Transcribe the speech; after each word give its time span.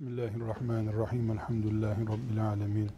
Bismillahirrahmanirrahim. 0.00 1.30
Elhamdülillahi 1.30 2.00
Rabbil 2.00 2.44
alemin. 2.48 2.90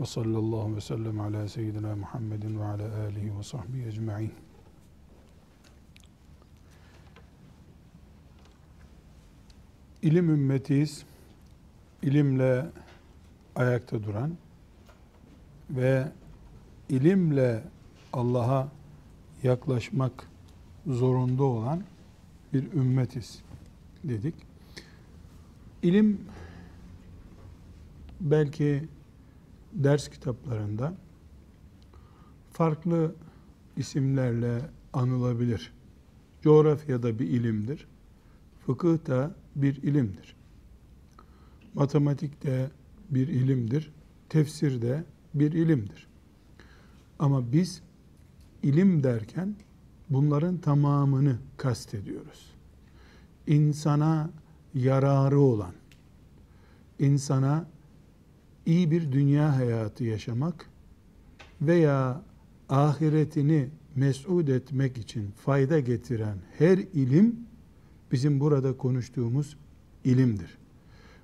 Ve 0.00 0.04
sallallahu 0.04 0.76
ve 0.76 0.80
sellem 0.80 1.20
ala 1.20 1.48
seyyidina 1.48 1.96
Muhammedin 1.96 2.60
ve 2.60 2.64
ala 2.64 3.04
alihi 3.06 3.38
ve 3.38 3.42
sahbihi 3.42 3.86
ecma'in. 3.86 4.32
İlim 10.02 10.30
ümmetiyiz. 10.30 11.04
İlimle 12.02 12.66
ayakta 13.56 14.02
duran 14.02 14.36
ve 15.70 16.08
ilimle 16.88 17.62
Allah'a 18.12 18.68
yaklaşmak 19.42 20.28
zorunda 20.86 21.44
olan 21.44 21.82
bir 22.52 22.72
ümmetiz 22.72 23.42
dedik. 24.04 24.49
İlim 25.82 26.20
belki 28.20 28.88
ders 29.72 30.08
kitaplarında 30.08 30.94
farklı 32.52 33.14
isimlerle 33.76 34.60
anılabilir. 34.92 35.72
Coğrafya 36.42 37.02
da 37.02 37.18
bir 37.18 37.28
ilimdir. 37.28 37.86
Fıkıh 38.66 39.06
da 39.06 39.34
bir 39.56 39.76
ilimdir. 39.76 40.36
Matematik 41.74 42.42
de 42.42 42.70
bir 43.10 43.28
ilimdir. 43.28 43.92
Tefsir 44.28 44.82
de 44.82 45.04
bir 45.34 45.52
ilimdir. 45.52 46.06
Ama 47.18 47.52
biz 47.52 47.82
ilim 48.62 49.02
derken 49.02 49.56
bunların 50.10 50.58
tamamını 50.58 51.38
kastediyoruz. 51.56 52.54
İnsana 53.46 54.30
yararı 54.74 55.40
olan, 55.40 55.72
insana 56.98 57.66
iyi 58.66 58.90
bir 58.90 59.12
dünya 59.12 59.56
hayatı 59.56 60.04
yaşamak 60.04 60.66
veya 61.62 62.22
ahiretini 62.68 63.68
mes'ud 63.96 64.48
etmek 64.48 64.98
için 64.98 65.30
fayda 65.44 65.80
getiren 65.80 66.36
her 66.58 66.78
ilim 66.78 67.36
bizim 68.12 68.40
burada 68.40 68.76
konuştuğumuz 68.76 69.56
ilimdir. 70.04 70.58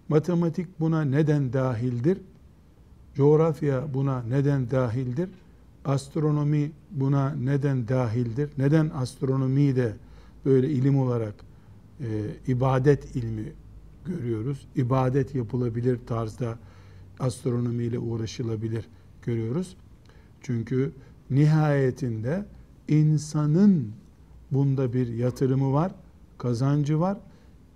Matematik 0.08 0.80
buna 0.80 1.02
neden 1.02 1.52
dahildir? 1.52 2.18
Coğrafya 3.14 3.94
buna 3.94 4.22
neden 4.22 4.70
dahildir? 4.70 5.28
Astronomi 5.84 6.70
buna 6.90 7.34
neden 7.34 7.88
dahildir? 7.88 8.50
Neden 8.58 8.90
astronomiyi 8.94 9.76
de 9.76 9.92
böyle 10.44 10.70
ilim 10.70 10.98
olarak 10.98 11.34
e, 12.00 12.06
ibadet 12.46 13.16
ilmi 13.16 13.52
görüyoruz. 14.04 14.66
İbadet 14.76 15.34
yapılabilir 15.34 15.98
tarzda 16.06 16.58
astronomiyle 17.18 17.98
uğraşılabilir 17.98 18.88
görüyoruz. 19.22 19.76
Çünkü 20.40 20.92
nihayetinde 21.30 22.44
insanın 22.88 23.92
bunda 24.50 24.92
bir 24.92 25.08
yatırımı 25.08 25.72
var, 25.72 25.92
kazancı 26.38 27.00
var. 27.00 27.18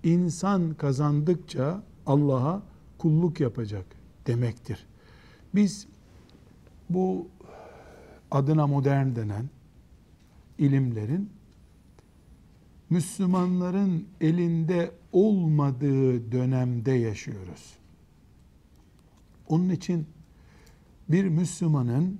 İnsan 0.03 0.73
kazandıkça 0.73 1.83
Allah'a 2.05 2.63
kulluk 2.97 3.39
yapacak 3.39 3.85
demektir. 4.27 4.85
Biz 5.55 5.87
bu 6.89 7.27
adına 8.31 8.67
modern 8.67 9.15
denen 9.15 9.49
ilimlerin 10.57 11.29
Müslümanların 12.91 14.07
elinde 14.21 14.91
olmadığı 15.11 16.31
dönemde 16.31 16.91
yaşıyoruz. 16.91 17.73
Onun 19.47 19.69
için 19.69 20.05
bir 21.09 21.25
Müslümanın 21.25 22.19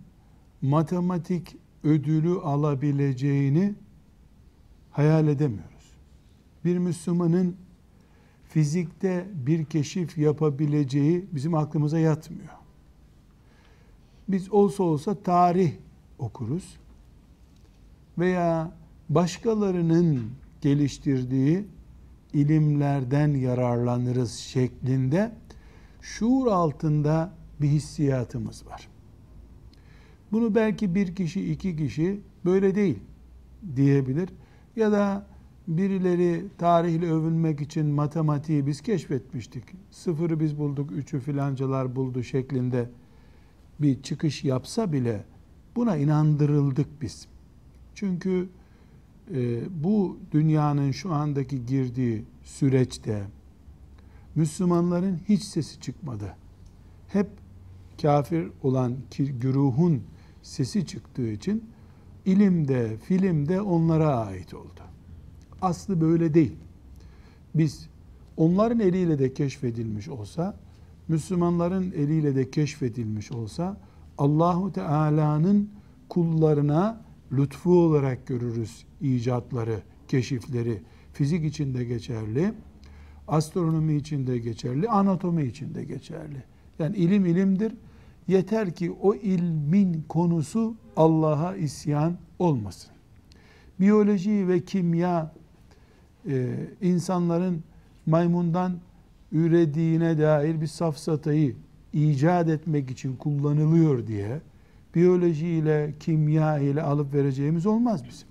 matematik 0.61 1.55
ödülü 1.83 2.39
alabileceğini 2.39 3.73
hayal 4.91 5.28
edemiyoruz. 5.28 5.91
Bir 6.66 6.78
Müslümanın 6.78 7.56
fizikte 8.50 9.28
bir 9.34 9.66
keşif 9.66 10.17
yapabileceği 10.17 11.25
bizim 11.31 11.53
aklımıza 11.53 12.00
yatmıyor. 12.00 12.53
Biz 14.28 14.51
olsa 14.51 14.84
olsa 14.84 15.16
tarih 15.16 15.72
okuruz 16.19 16.78
veya 18.17 18.72
başkalarının 19.09 20.41
geliştirdiği 20.61 21.66
ilimlerden 22.33 23.27
yararlanırız 23.27 24.33
şeklinde 24.33 25.31
şuur 26.01 26.47
altında 26.47 27.33
bir 27.61 27.67
hissiyatımız 27.67 28.67
var. 28.67 28.88
Bunu 30.31 30.55
belki 30.55 30.95
bir 30.95 31.16
kişi, 31.16 31.51
iki 31.51 31.75
kişi 31.75 32.22
böyle 32.45 32.75
değil 32.75 32.99
diyebilir. 33.75 34.29
Ya 34.75 34.91
da 34.91 35.27
birileri 35.67 36.45
tarihle 36.57 37.11
övünmek 37.11 37.61
için 37.61 37.85
matematiği 37.85 38.67
biz 38.67 38.81
keşfetmiştik. 38.81 39.63
Sıfırı 39.91 40.39
biz 40.39 40.57
bulduk, 40.57 40.91
üçü 40.91 41.19
filancalar 41.19 41.95
buldu 41.95 42.23
şeklinde 42.23 42.89
bir 43.79 44.01
çıkış 44.01 44.43
yapsa 44.43 44.93
bile 44.93 45.23
buna 45.75 45.97
inandırıldık 45.97 47.01
biz. 47.01 47.28
Çünkü 47.95 48.49
bu 49.84 50.18
dünyanın 50.31 50.92
şu 50.92 51.14
andaki 51.14 51.66
girdiği 51.66 52.25
süreçte 52.44 53.24
Müslümanların 54.36 55.19
hiç 55.30 55.44
sesi 55.44 55.80
çıkmadı. 55.80 56.36
Hep 57.08 57.28
kafir 58.02 58.47
olan 58.64 58.96
güruhun 59.18 60.03
sesi 60.41 60.86
çıktığı 60.86 61.28
için 61.28 61.64
ilimde, 62.25 62.97
filmde 62.97 63.62
onlara 63.62 64.18
ait 64.18 64.53
oldu. 64.53 64.81
Aslı 65.62 66.02
böyle 66.02 66.34
değil. 66.34 66.56
Biz 67.56 67.90
onların 68.38 68.80
eliyle 68.80 69.20
de 69.20 69.34
keşfedilmiş 69.34 70.09
olsa, 70.09 70.58
Müslümanların 71.08 71.91
eliyle 71.91 72.36
de 72.36 72.52
keşfedilmiş 72.52 73.31
olsa 73.31 73.78
Allahu 74.18 74.72
Teala'nın 74.72 75.70
kullarına 76.09 77.02
lütfu 77.31 77.80
olarak 77.80 78.28
görürüz 78.28 78.86
icatları, 79.01 79.79
keşifleri. 80.07 80.81
Fizik 81.13 81.45
için 81.45 81.73
de 81.73 81.84
geçerli, 81.84 82.53
astronomi 83.28 83.95
için 83.95 84.28
de 84.28 84.38
geçerli, 84.38 84.89
anatomi 84.89 85.44
için 85.44 85.75
de 85.75 85.84
geçerli. 85.84 86.44
Yani 86.79 86.97
ilim 86.97 87.25
ilimdir. 87.25 87.73
Yeter 88.28 88.75
ki 88.75 88.91
o 89.01 89.16
ilmin 89.16 90.06
konusu 90.09 90.75
Allah'a 90.95 91.56
isyan 91.56 92.17
olmasın. 92.40 92.91
Biyoloji 93.79 94.47
ve 94.47 94.59
kimya 94.59 95.34
e, 96.29 96.56
insanların 96.81 97.63
maymundan 98.06 98.79
ürediğine 99.31 100.19
dair 100.19 100.61
bir 100.61 100.67
safsatayı 100.67 101.56
icat 101.94 102.50
etmek 102.50 102.91
için 102.91 103.16
kullanılıyor 103.16 104.07
diye 104.07 104.41
biyoloji 104.95 105.47
ile 105.47 105.94
kimya 106.00 106.59
ile 106.59 106.81
alıp 106.81 107.13
vereceğimiz 107.13 107.66
olmaz 107.66 108.06
bizim. 108.09 108.31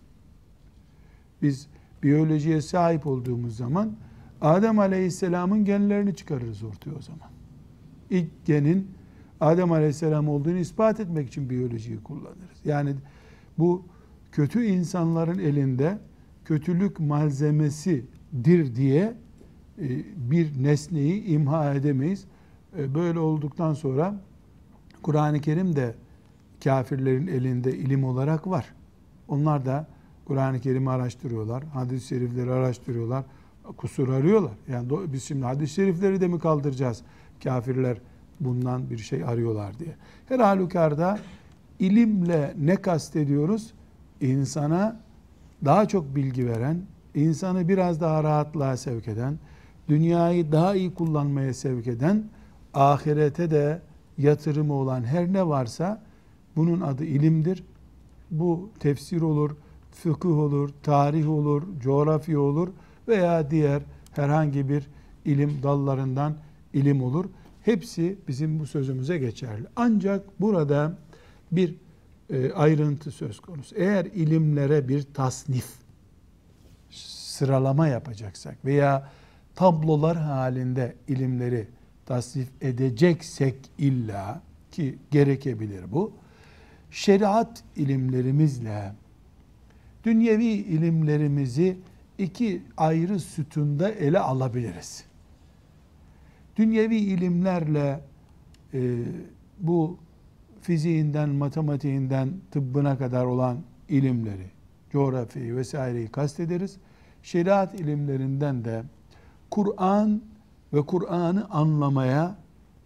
Biz 1.42 1.66
biyolojiye 2.02 2.60
sahip 2.60 3.06
olduğumuz 3.06 3.56
zaman 3.56 3.92
Adem 4.40 4.78
Aleyhisselam'ın 4.78 5.64
genlerini 5.64 6.14
çıkarırız 6.14 6.62
ortaya 6.62 6.94
o 6.98 7.02
zaman. 7.02 7.28
İlk 8.10 8.44
genin 8.44 8.90
Adem 9.40 9.72
Aleyhisselam 9.72 10.28
olduğunu 10.28 10.56
ispat 10.56 11.00
etmek 11.00 11.28
için 11.28 11.50
biyolojiyi 11.50 12.02
kullanırız. 12.02 12.58
Yani 12.64 12.94
bu 13.58 13.84
kötü 14.32 14.64
insanların 14.64 15.38
elinde 15.38 15.98
kötülük 16.44 17.00
malzemesidir 17.00 18.76
diye 18.76 19.14
e, 19.78 19.88
bir 20.30 20.62
nesneyi 20.62 21.24
imha 21.24 21.74
edemeyiz. 21.74 22.24
E, 22.78 22.94
böyle 22.94 23.18
olduktan 23.18 23.74
sonra 23.74 24.20
Kur'an-ı 25.02 25.40
Kerim 25.40 25.76
de 25.76 25.94
kafirlerin 26.64 27.26
elinde 27.26 27.76
ilim 27.76 28.04
olarak 28.04 28.46
var. 28.46 28.74
Onlar 29.28 29.66
da 29.66 29.86
Kur'an-ı 30.24 30.60
Kerim'i 30.60 30.90
araştırıyorlar, 30.90 31.64
hadis-i 31.64 32.06
şerifleri 32.06 32.52
araştırıyorlar, 32.52 33.24
kusur 33.76 34.08
arıyorlar. 34.08 34.52
Yani 34.68 34.88
biz 35.12 35.24
şimdi 35.24 35.44
hadis-i 35.44 35.74
şerifleri 35.74 36.20
de 36.20 36.28
mi 36.28 36.38
kaldıracağız? 36.38 37.02
Kafirler 37.44 37.98
bundan 38.40 38.90
bir 38.90 38.98
şey 38.98 39.24
arıyorlar 39.24 39.78
diye. 39.78 39.94
Her 40.28 40.38
halükarda 40.38 41.18
ilimle 41.78 42.54
ne 42.58 42.76
kastediyoruz? 42.76 43.72
İnsana 44.20 45.00
daha 45.64 45.88
çok 45.88 46.16
bilgi 46.16 46.46
veren, 46.46 46.82
insanı 47.14 47.68
biraz 47.68 48.00
daha 48.00 48.24
rahatlığa 48.24 48.76
sevk 48.76 49.08
eden, 49.08 49.38
dünyayı 49.88 50.52
daha 50.52 50.74
iyi 50.74 50.94
kullanmaya 50.94 51.54
sevk 51.54 51.86
eden, 51.86 52.24
ahirete 52.74 53.50
de 53.50 53.82
yatırımı 54.18 54.72
olan 54.72 55.02
her 55.02 55.32
ne 55.32 55.46
varsa 55.46 56.02
bunun 56.56 56.80
adı 56.80 57.04
ilimdir. 57.04 57.64
Bu 58.30 58.70
tefsir 58.78 59.20
olur, 59.20 59.56
fıkıh 59.90 60.38
olur, 60.38 60.70
tarih 60.82 61.30
olur, 61.30 61.62
coğrafya 61.80 62.40
olur 62.40 62.68
veya 63.08 63.50
diğer 63.50 63.82
herhangi 64.12 64.68
bir 64.68 64.86
ilim 65.24 65.62
dallarından 65.62 66.36
ilim 66.72 67.02
olur. 67.02 67.24
Hepsi 67.62 68.18
bizim 68.28 68.60
bu 68.60 68.66
sözümüze 68.66 69.18
geçerli. 69.18 69.66
Ancak 69.76 70.40
burada 70.40 70.98
bir 71.52 71.74
e, 72.30 72.52
ayrıntı 72.52 73.10
söz 73.10 73.40
konusu. 73.40 73.76
Eğer 73.76 74.04
ilimlere 74.04 74.88
bir 74.88 75.02
tasnif, 75.14 75.66
sıralama 76.90 77.88
yapacaksak 77.88 78.64
veya 78.64 79.08
tablolar 79.54 80.16
halinde 80.16 80.96
ilimleri 81.08 81.68
tasnif 82.06 82.48
edeceksek 82.60 83.56
illa 83.78 84.42
ki 84.70 84.98
gerekebilir 85.10 85.92
bu. 85.92 86.12
Şeriat 86.90 87.64
ilimlerimizle 87.76 88.92
dünyevi 90.04 90.44
ilimlerimizi 90.44 91.76
iki 92.18 92.62
ayrı 92.76 93.20
sütunda 93.20 93.90
ele 93.90 94.18
alabiliriz. 94.18 95.04
Dünyevi 96.56 96.96
ilimlerle 96.96 98.00
e, 98.74 98.98
bu 99.60 99.98
fiziğinden, 100.60 101.28
matematiğinden, 101.28 102.32
tıbbına 102.50 102.98
kadar 102.98 103.24
olan 103.24 103.58
ilimleri, 103.88 104.50
coğrafyayı 104.90 105.56
vesaireyi 105.56 106.08
kastederiz. 106.08 106.76
Şeriat 107.22 107.80
ilimlerinden 107.80 108.64
de 108.64 108.82
Kur'an 109.50 110.22
ve 110.72 110.82
Kur'an'ı 110.86 111.46
anlamaya 111.50 112.36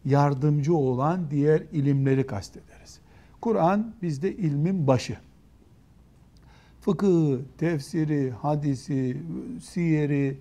yardımcı 0.05 0.77
olan 0.77 1.31
diğer 1.31 1.63
ilimleri 1.73 2.27
kastederiz. 2.27 3.01
Kur'an 3.41 3.95
bizde 4.03 4.37
ilmin 4.37 4.87
başı. 4.87 5.17
Fıkıh, 6.85 7.39
tefsiri, 7.59 8.31
hadisi, 8.31 9.17
siyeri, 9.63 10.37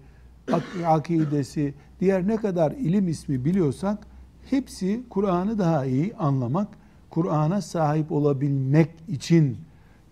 ak- 0.52 0.84
akidesi, 0.86 1.74
diğer 2.00 2.28
ne 2.28 2.36
kadar 2.36 2.72
ilim 2.72 3.08
ismi 3.08 3.46
biliyorsak 3.46 4.08
hepsi 4.50 5.04
Kur'an'ı 5.10 5.58
daha 5.58 5.86
iyi 5.86 6.16
anlamak, 6.16 6.68
Kur'an'a 7.10 7.62
sahip 7.62 8.12
olabilmek 8.12 8.90
için 9.08 9.58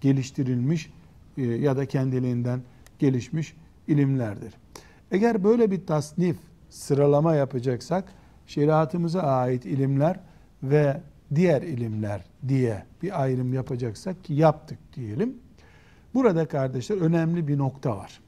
geliştirilmiş 0.02 0.94
e, 1.38 1.42
ya 1.44 1.78
da 1.78 1.86
kendiliğinden 1.86 2.62
gelişmiş 3.00 3.56
ilimlerdir. 3.88 4.54
Eğer 5.12 5.44
böyle 5.44 5.72
bir 5.72 5.86
tasnif, 5.86 6.38
sıralama 6.70 7.36
yapacaksak 7.36 8.14
şeriatımıza 8.48 9.22
ait 9.22 9.66
ilimler 9.66 10.20
ve 10.64 11.02
diğer 11.36 11.62
ilimler 11.62 12.26
diye 12.48 12.84
bir 13.04 13.22
ayrım 13.22 13.54
yapacaksak 13.54 14.24
ki 14.24 14.34
yaptık 14.34 14.80
diyelim. 14.96 15.34
Burada 16.14 16.48
kardeşler 16.48 16.98
önemli 16.98 17.48
bir 17.48 17.58
nokta 17.58 17.98
var. 17.98 18.22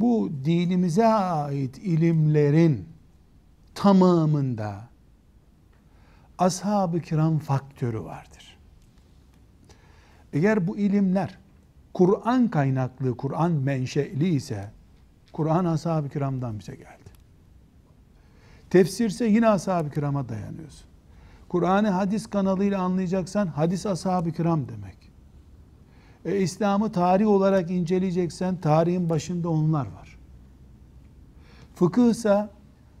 Bu 0.00 0.30
dinimize 0.44 1.06
ait 1.06 1.78
ilimlerin 1.78 2.88
tamamında 3.74 4.88
ashab-ı 6.38 7.00
kiram 7.00 7.38
faktörü 7.38 8.00
vardır. 8.04 8.58
Eğer 10.32 10.66
bu 10.66 10.78
ilimler 10.78 11.38
Kur'an 11.94 12.48
kaynaklı, 12.48 13.16
Kur'an 13.16 13.52
menşeli 13.52 14.28
ise 14.28 14.70
Kur'an 15.32 15.64
ashab-ı 15.64 16.08
kiramdan 16.08 16.58
bize 16.58 16.74
geldi. 16.74 17.10
Tefsirse 18.70 19.26
yine 19.26 19.48
ashab-ı 19.48 19.90
kirama 19.90 20.28
dayanıyorsun. 20.28 20.86
Kur'an'ı 21.48 21.88
hadis 21.90 22.26
kanalıyla 22.26 22.80
anlayacaksan 22.80 23.46
hadis 23.46 23.86
ashab-ı 23.86 24.32
kiram 24.32 24.68
demek. 24.68 24.99
E, 26.24 26.40
İslam'ı 26.40 26.92
tarih 26.92 27.26
olarak 27.26 27.70
inceleyeceksen 27.70 28.56
tarihin 28.56 29.10
başında 29.10 29.48
onlar 29.48 29.86
var. 29.86 30.18
Fıkıhsa 31.74 32.50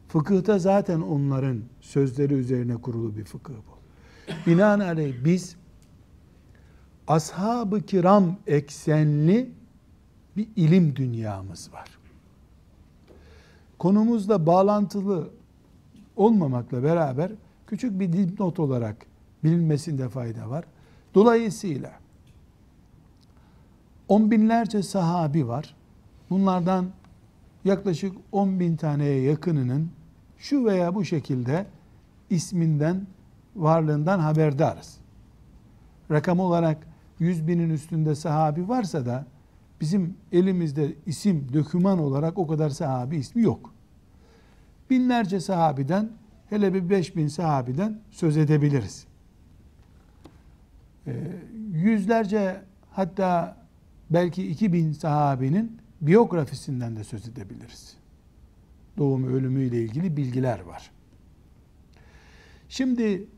fıkıhta 0.08 0.58
zaten 0.58 1.00
onların 1.00 1.60
sözleri 1.80 2.34
üzerine 2.34 2.76
kurulu 2.76 3.16
bir 3.16 3.24
fıkıh 3.24 3.54
bu. 3.54 3.80
Binaenaleyh 4.46 5.24
biz 5.24 5.56
ashab-ı 7.08 7.80
kiram 7.80 8.36
eksenli 8.46 9.50
bir 10.36 10.48
ilim 10.56 10.96
dünyamız 10.96 11.72
var. 11.72 11.98
Konumuzla 13.78 14.46
bağlantılı 14.46 15.30
olmamakla 16.16 16.82
beraber 16.82 17.32
küçük 17.66 18.00
bir 18.00 18.12
dipnot 18.12 18.58
olarak 18.58 18.96
bilinmesinde 19.44 20.08
fayda 20.08 20.50
var. 20.50 20.64
Dolayısıyla 21.14 21.99
on 24.10 24.30
binlerce 24.30 24.82
sahabi 24.82 25.48
var. 25.48 25.74
Bunlardan 26.30 26.90
yaklaşık 27.64 28.16
10 28.32 28.60
bin 28.60 28.76
taneye 28.76 29.20
yakınının 29.20 29.90
şu 30.38 30.64
veya 30.64 30.94
bu 30.94 31.04
şekilde 31.04 31.66
isminden, 32.30 33.06
varlığından 33.56 34.18
haberdarız. 34.18 34.98
Rakam 36.10 36.40
olarak 36.40 36.86
100 37.18 37.48
binin 37.48 37.70
üstünde 37.70 38.14
sahabi 38.14 38.68
varsa 38.68 39.06
da 39.06 39.26
bizim 39.80 40.16
elimizde 40.32 40.94
isim, 41.06 41.52
döküman 41.52 41.98
olarak 41.98 42.38
o 42.38 42.46
kadar 42.46 42.70
sahabi 42.70 43.16
ismi 43.16 43.42
yok. 43.42 43.74
Binlerce 44.90 45.40
sahabiden, 45.40 46.10
hele 46.48 46.74
bir 46.74 46.90
5 46.90 47.16
bin 47.16 47.28
sahabiden 47.28 48.00
söz 48.10 48.36
edebiliriz. 48.36 49.06
Ee, 51.06 51.12
yüzlerce 51.72 52.62
hatta 52.90 53.59
belki 54.10 54.48
2000 54.48 54.92
sahabinin 54.92 55.78
biyografisinden 56.00 56.96
de 56.96 57.04
söz 57.04 57.28
edebiliriz. 57.28 57.96
Doğum 58.98 59.24
ölümüyle 59.24 59.82
ilgili 59.82 60.16
bilgiler 60.16 60.60
var. 60.60 60.90
Şimdi 62.68 63.28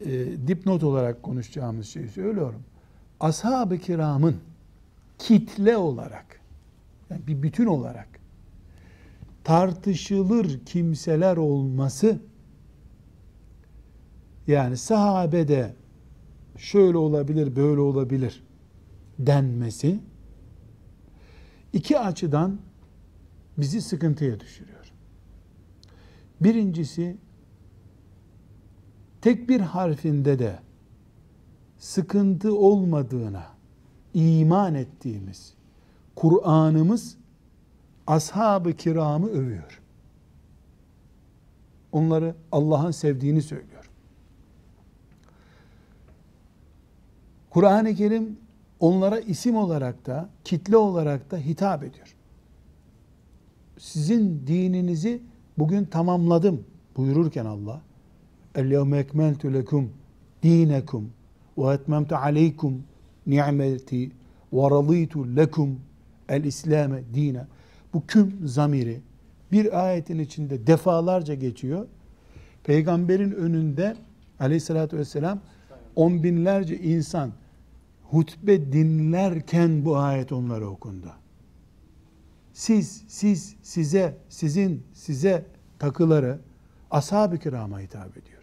e, 0.00 0.10
dipnot 0.46 0.82
olarak 0.82 1.22
konuşacağımız 1.22 1.88
şeyi 1.88 2.08
söylüyorum. 2.08 2.62
Ashab-ı 3.20 3.78
kiramın 3.78 4.36
kitle 5.18 5.76
olarak, 5.76 6.40
yani 7.10 7.26
bir 7.26 7.42
bütün 7.42 7.66
olarak 7.66 8.08
tartışılır 9.44 10.64
kimseler 10.66 11.36
olması, 11.36 12.20
yani 14.46 14.76
sahabede 14.76 15.74
şöyle 16.56 16.96
olabilir, 16.96 17.56
böyle 17.56 17.80
olabilir 17.80 18.43
denmesi, 19.18 20.00
iki 21.72 21.98
açıdan 21.98 22.58
bizi 23.58 23.80
sıkıntıya 23.80 24.40
düşürüyor. 24.40 24.92
Birincisi, 26.40 27.16
tek 29.20 29.48
bir 29.48 29.60
harfinde 29.60 30.38
de 30.38 30.58
sıkıntı 31.78 32.56
olmadığına 32.56 33.46
iman 34.14 34.74
ettiğimiz 34.74 35.54
Kur'an'ımız 36.16 37.16
ashab-ı 38.06 38.72
kiramı 38.72 39.28
övüyor. 39.28 39.80
Onları 41.92 42.34
Allah'ın 42.52 42.90
sevdiğini 42.90 43.42
söylüyor. 43.42 43.90
Kur'an-ı 47.50 47.94
Kerim 47.94 48.43
onlara 48.83 49.19
isim 49.19 49.55
olarak 49.55 50.05
da, 50.05 50.29
kitle 50.43 50.77
olarak 50.77 51.31
da 51.31 51.37
hitap 51.37 51.83
ediyor. 51.83 52.15
Sizin 53.77 54.47
dininizi 54.47 55.21
bugün 55.57 55.85
tamamladım 55.85 56.63
buyururken 56.97 57.45
Allah, 57.45 57.81
اَلْيَوْمَ 58.55 59.03
اَكْمَلْتُ 59.03 59.45
لَكُمْ 59.45 59.87
دِينَكُمْ 60.43 61.03
وَاَتْمَمْتُ 61.57 62.13
عَلَيْكُمْ 62.13 62.73
نِعْمَتِي 63.27 64.11
وَرَضِيتُ 64.53 65.13
لَكُمْ 65.35 65.75
el-İslame 66.29 67.03
dine. 67.13 67.45
Bu 67.93 68.05
küm 68.07 68.47
zamiri 68.47 69.01
bir 69.51 69.85
ayetin 69.85 70.19
içinde 70.19 70.67
defalarca 70.67 71.33
geçiyor. 71.33 71.87
Peygamberin 72.63 73.31
önünde 73.31 73.95
aleyhissalatü 74.39 74.97
vesselam 74.97 75.39
on 75.95 76.23
binlerce 76.23 76.77
insan 76.77 77.31
hutbe 78.14 78.72
dinlerken 78.72 79.84
bu 79.84 79.96
ayet 79.96 80.32
onlara 80.32 80.66
okundu. 80.66 81.12
Siz, 82.52 83.04
siz, 83.08 83.56
size, 83.62 84.18
sizin, 84.28 84.86
size 84.92 85.46
takıları 85.78 86.40
ashab-ı 86.90 87.38
kirama 87.38 87.80
hitap 87.80 88.16
ediyor. 88.16 88.42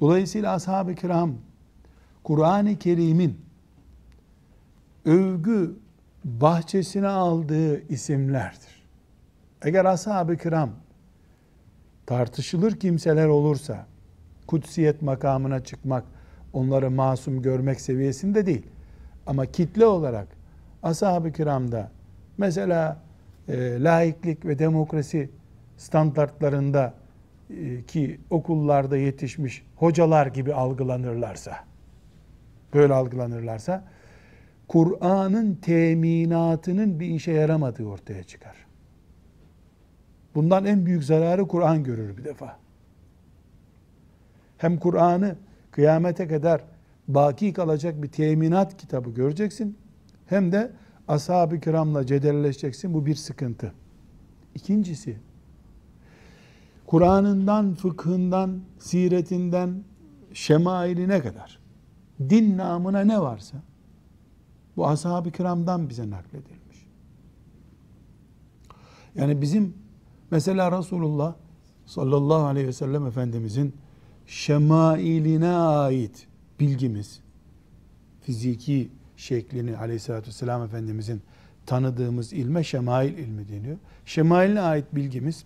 Dolayısıyla 0.00 0.54
ashab-ı 0.54 0.94
kiram 0.94 1.34
Kur'an-ı 2.24 2.78
Kerim'in 2.78 3.40
övgü 5.04 5.76
bahçesine 6.24 7.08
aldığı 7.08 7.88
isimlerdir. 7.88 8.84
Eğer 9.62 9.84
ashab-ı 9.84 10.36
kiram 10.36 10.70
tartışılır 12.06 12.80
kimseler 12.80 13.26
olursa 13.26 13.86
kutsiyet 14.46 15.02
makamına 15.02 15.64
çıkmak, 15.64 16.04
onları 16.54 16.90
masum 16.90 17.42
görmek 17.42 17.80
seviyesinde 17.80 18.46
değil. 18.46 18.66
Ama 19.26 19.46
kitle 19.46 19.86
olarak 19.86 20.28
ashab-ı 20.82 21.32
kiramda 21.32 21.90
mesela 22.38 23.02
e, 23.48 23.82
laiklik 23.82 24.44
ve 24.44 24.58
demokrasi 24.58 25.30
standartlarında 25.76 26.94
e, 27.50 27.82
ki 27.82 28.20
okullarda 28.30 28.96
yetişmiş 28.96 29.66
hocalar 29.76 30.26
gibi 30.26 30.54
algılanırlarsa, 30.54 31.56
böyle 32.74 32.94
algılanırlarsa, 32.94 33.84
Kur'an'ın 34.68 35.54
teminatının 35.54 37.00
bir 37.00 37.06
işe 37.06 37.32
yaramadığı 37.32 37.84
ortaya 37.84 38.22
çıkar. 38.22 38.56
Bundan 40.34 40.64
en 40.64 40.86
büyük 40.86 41.04
zararı 41.04 41.48
Kur'an 41.48 41.84
görür 41.84 42.16
bir 42.16 42.24
defa. 42.24 42.56
Hem 44.58 44.78
Kur'an'ı 44.78 45.36
kıyamete 45.74 46.28
kadar 46.28 46.64
baki 47.08 47.52
kalacak 47.52 48.02
bir 48.02 48.08
teminat 48.08 48.76
kitabı 48.76 49.10
göreceksin. 49.10 49.78
Hem 50.26 50.52
de 50.52 50.72
ashab-ı 51.08 51.60
kiramla 51.60 52.06
cedelleşeceksin. 52.06 52.94
Bu 52.94 53.06
bir 53.06 53.14
sıkıntı. 53.14 53.72
İkincisi, 54.54 55.18
Kur'an'ından, 56.86 57.74
fıkhından, 57.74 58.60
siretinden, 58.78 59.84
şemailine 60.32 61.20
kadar 61.20 61.60
din 62.20 62.58
namına 62.58 63.00
ne 63.00 63.20
varsa 63.20 63.56
bu 64.76 64.86
ashab-ı 64.86 65.30
kiramdan 65.30 65.88
bize 65.88 66.10
nakledilmiş. 66.10 66.86
Yani 69.14 69.42
bizim 69.42 69.74
mesela 70.30 70.78
Resulullah 70.78 71.34
sallallahu 71.86 72.44
aleyhi 72.44 72.66
ve 72.66 72.72
sellem 72.72 73.06
Efendimizin 73.06 73.74
şemailine 74.26 75.50
ait 75.54 76.26
bilgimiz, 76.60 77.20
fiziki 78.20 78.90
şeklini 79.16 79.76
aleyhissalatü 79.76 80.28
vesselam 80.28 80.62
Efendimizin 80.62 81.22
tanıdığımız 81.66 82.32
ilme 82.32 82.64
şemail 82.64 83.18
ilmi 83.18 83.48
deniyor. 83.48 83.76
Şemailine 84.04 84.60
ait 84.60 84.94
bilgimiz 84.94 85.44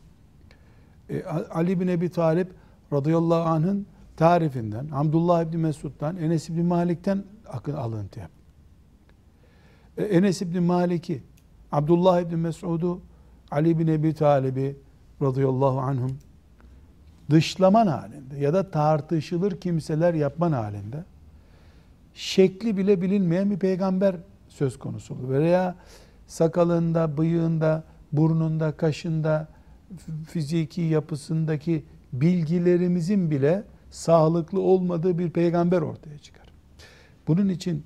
e, 1.10 1.24
Ali 1.50 1.80
bin 1.80 1.88
Ebi 1.88 2.08
Talip 2.10 2.48
radıyallahu 2.92 3.48
anh'ın 3.48 3.86
tarifinden, 4.16 4.88
Abdullah 4.92 5.42
ibn 5.42 5.56
Mesud'dan, 5.56 6.16
Enes 6.16 6.48
ibn 6.48 6.64
Malik'ten 6.64 7.24
akın 7.48 7.74
alıntı 7.74 8.20
yap. 8.20 8.30
E, 9.96 10.04
Enes 10.04 10.42
ibn 10.42 10.62
Malik'i, 10.62 11.22
Abdullah 11.72 12.20
ibn 12.20 12.36
Mesud'u, 12.36 13.00
Ali 13.50 13.78
bin 13.78 13.86
Ebi 13.86 14.14
Talib'i 14.14 14.76
radıyallahu 15.22 15.80
anhum 15.80 16.18
dışlaman 17.30 17.86
halinde 17.86 18.38
ya 18.38 18.54
da 18.54 18.70
tartışılır 18.70 19.60
kimseler 19.60 20.14
yapman 20.14 20.52
halinde 20.52 21.04
şekli 22.14 22.76
bile 22.76 23.02
bilinmeyen 23.02 23.50
bir 23.50 23.58
peygamber 23.58 24.16
söz 24.48 24.78
konusu 24.78 25.14
olur. 25.14 25.28
Veya 25.28 25.74
sakalında, 26.26 27.18
bıyığında, 27.18 27.84
burnunda, 28.12 28.72
kaşında, 28.72 29.48
fiziki 30.28 30.80
yapısındaki 30.80 31.84
bilgilerimizin 32.12 33.30
bile 33.30 33.64
sağlıklı 33.90 34.60
olmadığı 34.60 35.18
bir 35.18 35.30
peygamber 35.30 35.82
ortaya 35.82 36.18
çıkar. 36.18 36.48
Bunun 37.28 37.48
için 37.48 37.84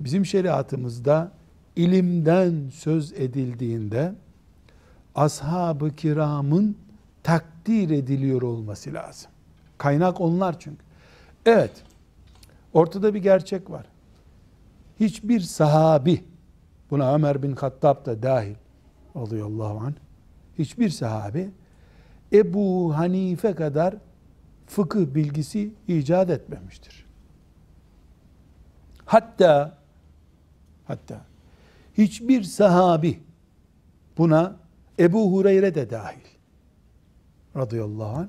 bizim 0.00 0.26
şeriatımızda 0.26 1.32
ilimden 1.76 2.68
söz 2.68 3.12
edildiğinde 3.12 4.14
ashab-ı 5.14 5.90
kiramın 5.96 6.76
takdir 7.24 7.90
ediliyor 7.90 8.42
olması 8.42 8.94
lazım. 8.94 9.30
Kaynak 9.78 10.20
onlar 10.20 10.58
çünkü. 10.58 10.84
Evet, 11.46 11.82
ortada 12.72 13.14
bir 13.14 13.22
gerçek 13.22 13.70
var. 13.70 13.86
Hiçbir 15.00 15.40
sahabi, 15.40 16.24
buna 16.90 17.14
Ömer 17.14 17.42
bin 17.42 17.52
Hattab 17.52 18.06
da 18.06 18.22
dahil 18.22 18.54
radıyallahu 19.16 19.78
anh, 19.78 19.94
hiçbir 20.58 20.88
sahabi 20.88 21.50
Ebu 22.32 22.96
Hanife 22.96 23.54
kadar 23.54 23.94
fıkıh 24.66 25.14
bilgisi 25.14 25.74
icat 25.88 26.30
etmemiştir. 26.30 27.06
Hatta 29.04 29.78
hatta 30.86 31.20
hiçbir 31.98 32.42
sahabi 32.42 33.20
buna 34.18 34.56
Ebu 34.98 35.32
Hureyre 35.32 35.74
de 35.74 35.90
dahil 35.90 36.33
radıyallahu 37.56 38.18
anh 38.18 38.28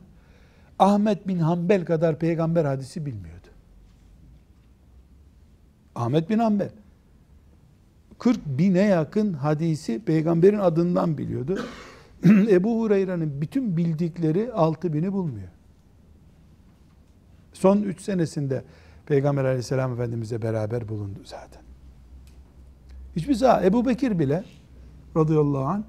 Ahmet 0.79 1.27
bin 1.27 1.39
Hanbel 1.39 1.86
kadar 1.86 2.20
peygamber 2.20 2.65
hadisi 2.65 3.05
bilmiyordu. 3.05 3.48
Ahmet 5.96 6.29
bin 6.29 6.39
Hanbel 6.39 6.70
40 8.20 8.46
bine 8.46 8.82
yakın 8.82 9.34
hadisi 9.34 10.05
peygamberin 10.05 10.60
adından 10.60 11.17
biliyordu. 11.17 11.65
Ebu 12.25 12.82
Hureyre'nin 12.82 13.41
bütün 13.41 13.77
bildikleri 13.77 14.53
6 14.53 14.94
bini 14.94 15.13
bulmuyor. 15.13 15.50
Son 17.53 17.82
3 17.82 18.01
senesinde 18.01 18.63
Peygamber 19.05 19.46
aleyhisselam 19.46 19.94
efendimizle 19.94 20.41
beraber 20.41 20.88
bulundu 20.88 21.20
zaten. 21.24 21.62
Hiçbir 23.15 23.34
zaman 23.34 23.63
Ebu 23.63 23.86
Bekir 23.86 24.20
bile 24.20 24.44
radıyallahu 25.17 25.65
anh 25.65 25.84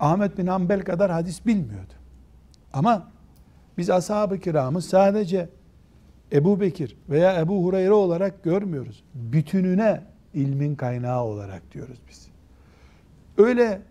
Ahmet 0.00 0.38
bin 0.38 0.46
Hanbel 0.46 0.84
kadar 0.84 1.10
hadis 1.10 1.46
bilmiyordu. 1.46 1.92
Ama 2.76 3.08
biz 3.78 3.90
ashab-ı 3.90 4.38
kiramı 4.38 4.82
sadece 4.82 5.48
Ebu 6.32 6.60
Bekir 6.60 6.96
veya 7.08 7.40
Ebu 7.40 7.64
Hureyre 7.64 7.92
olarak 7.92 8.42
görmüyoruz. 8.42 9.04
Bütününe 9.14 10.02
ilmin 10.34 10.74
kaynağı 10.74 11.22
olarak 11.22 11.72
diyoruz 11.72 11.98
biz. 12.08 12.28
Öyle 13.38 13.82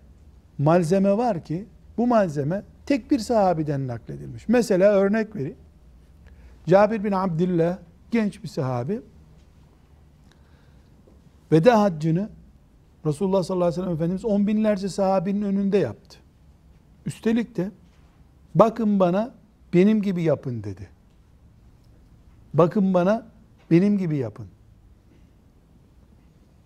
malzeme 0.57 1.17
var 1.17 1.45
ki 1.45 1.65
bu 1.97 2.07
malzeme 2.07 2.63
tek 2.85 3.11
bir 3.11 3.19
sahabiden 3.19 3.87
nakledilmiş. 3.87 4.47
Mesela 4.47 4.93
örnek 4.93 5.35
vereyim. 5.35 5.57
Cabir 6.67 7.03
bin 7.03 7.11
Abdillah 7.11 7.77
genç 8.11 8.43
bir 8.43 8.47
sahabi 8.47 9.01
veda 11.51 11.81
haccını 11.81 12.29
Resulullah 13.05 13.43
sallallahu 13.43 13.67
aleyhi 13.67 13.81
ve 13.81 13.83
sellem 13.83 13.95
Efendimiz 13.95 14.25
on 14.25 14.47
binlerce 14.47 14.89
sahabinin 14.89 15.41
önünde 15.41 15.77
yaptı. 15.77 16.17
Üstelik 17.05 17.57
de 17.57 17.71
bakın 18.55 18.99
bana 18.99 19.33
benim 19.73 20.01
gibi 20.01 20.23
yapın 20.23 20.63
dedi. 20.63 20.89
Bakın 22.53 22.93
bana 22.93 23.25
benim 23.71 23.97
gibi 23.97 24.17
yapın. 24.17 24.47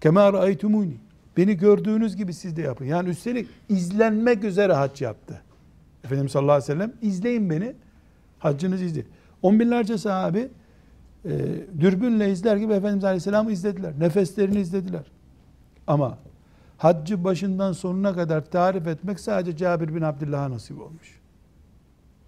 Kema 0.01 0.34
ra'aytumuni. 0.34 0.98
Beni 1.38 1.58
gördüğünüz 1.58 2.15
gibi 2.15 2.34
siz 2.34 2.58
de 2.58 2.62
yapın. 2.62 2.86
Yani 2.86 3.10
üstelik 3.10 3.48
izlenmek 3.69 4.43
üzere 4.43 4.74
hac 4.74 5.01
yaptı. 5.01 5.41
Efendimiz 6.03 6.31
sallallahu 6.31 6.51
aleyhi 6.51 6.72
ve 6.72 6.74
sellem 6.74 6.93
izleyin 7.01 7.50
beni. 7.50 7.75
Haccınızı 8.39 8.84
izleyin. 8.84 9.08
On 9.41 9.60
binlerce 9.60 9.98
sahabi 9.98 10.50
e, 11.25 11.29
dürbünle 11.79 12.31
izler 12.31 12.58
gibi 12.58 12.74
Efendimiz 12.74 13.03
aleyhisselamı 13.03 13.51
izlediler. 13.51 13.93
Nefeslerini 14.00 14.60
izlediler. 14.60 15.03
Ama 15.88 16.17
haccı 16.77 17.24
başından 17.24 17.72
sonuna 17.72 18.15
kadar 18.15 18.46
tarif 18.46 18.88
etmek 18.88 19.19
sadece 19.19 19.58
Cabir 19.58 19.96
bin 19.96 20.01
Abdullah'a 20.01 20.50
nasip 20.50 20.81
olmuş. 20.81 21.18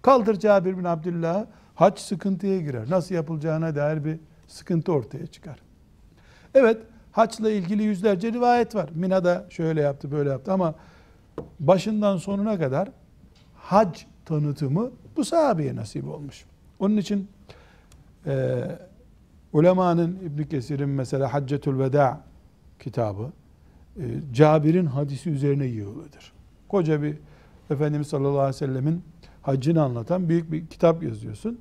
Kaldır 0.02 0.38
Cabir 0.38 0.78
bin 0.78 0.84
Abdullah'ı 0.84 1.46
hac 1.74 1.98
sıkıntıya 1.98 2.60
girer. 2.60 2.90
Nasıl 2.90 3.14
yapılacağına 3.14 3.74
dair 3.74 4.04
bir 4.04 4.18
sıkıntı 4.48 4.92
ortaya 4.92 5.26
çıkar. 5.26 5.58
Evet, 6.54 6.78
haçla 7.12 7.50
ilgili 7.50 7.82
yüzlerce 7.82 8.32
rivayet 8.32 8.74
var. 8.74 8.90
Mina'da 8.94 9.46
şöyle 9.50 9.80
yaptı, 9.80 10.10
böyle 10.10 10.30
yaptı 10.30 10.52
ama 10.52 10.74
başından 11.60 12.16
sonuna 12.16 12.58
kadar 12.58 12.88
hac 13.54 13.98
tanıtımı 14.24 14.90
bu 15.16 15.24
sahabeye 15.24 15.76
nasip 15.76 16.08
olmuş. 16.08 16.44
Onun 16.78 16.96
için 16.96 17.28
e, 18.26 18.62
ulemanın 19.52 20.18
İbn 20.24 20.42
Kesir'in 20.42 20.88
mesela 20.88 21.34
Haccetül 21.34 21.78
Veda 21.78 22.20
kitabı 22.78 23.32
e, 23.96 24.02
Cabir'in 24.32 24.86
hadisi 24.86 25.30
üzerine 25.30 25.64
yığılıdır. 25.66 26.32
Koca 26.68 27.02
bir 27.02 27.16
Efendimiz 27.70 28.06
sallallahu 28.06 28.40
aleyhi 28.40 28.54
ve 28.54 28.66
sellemin 28.66 29.02
haccını 29.42 29.82
anlatan 29.82 30.28
büyük 30.28 30.52
bir 30.52 30.66
kitap 30.66 31.02
yazıyorsun. 31.02 31.58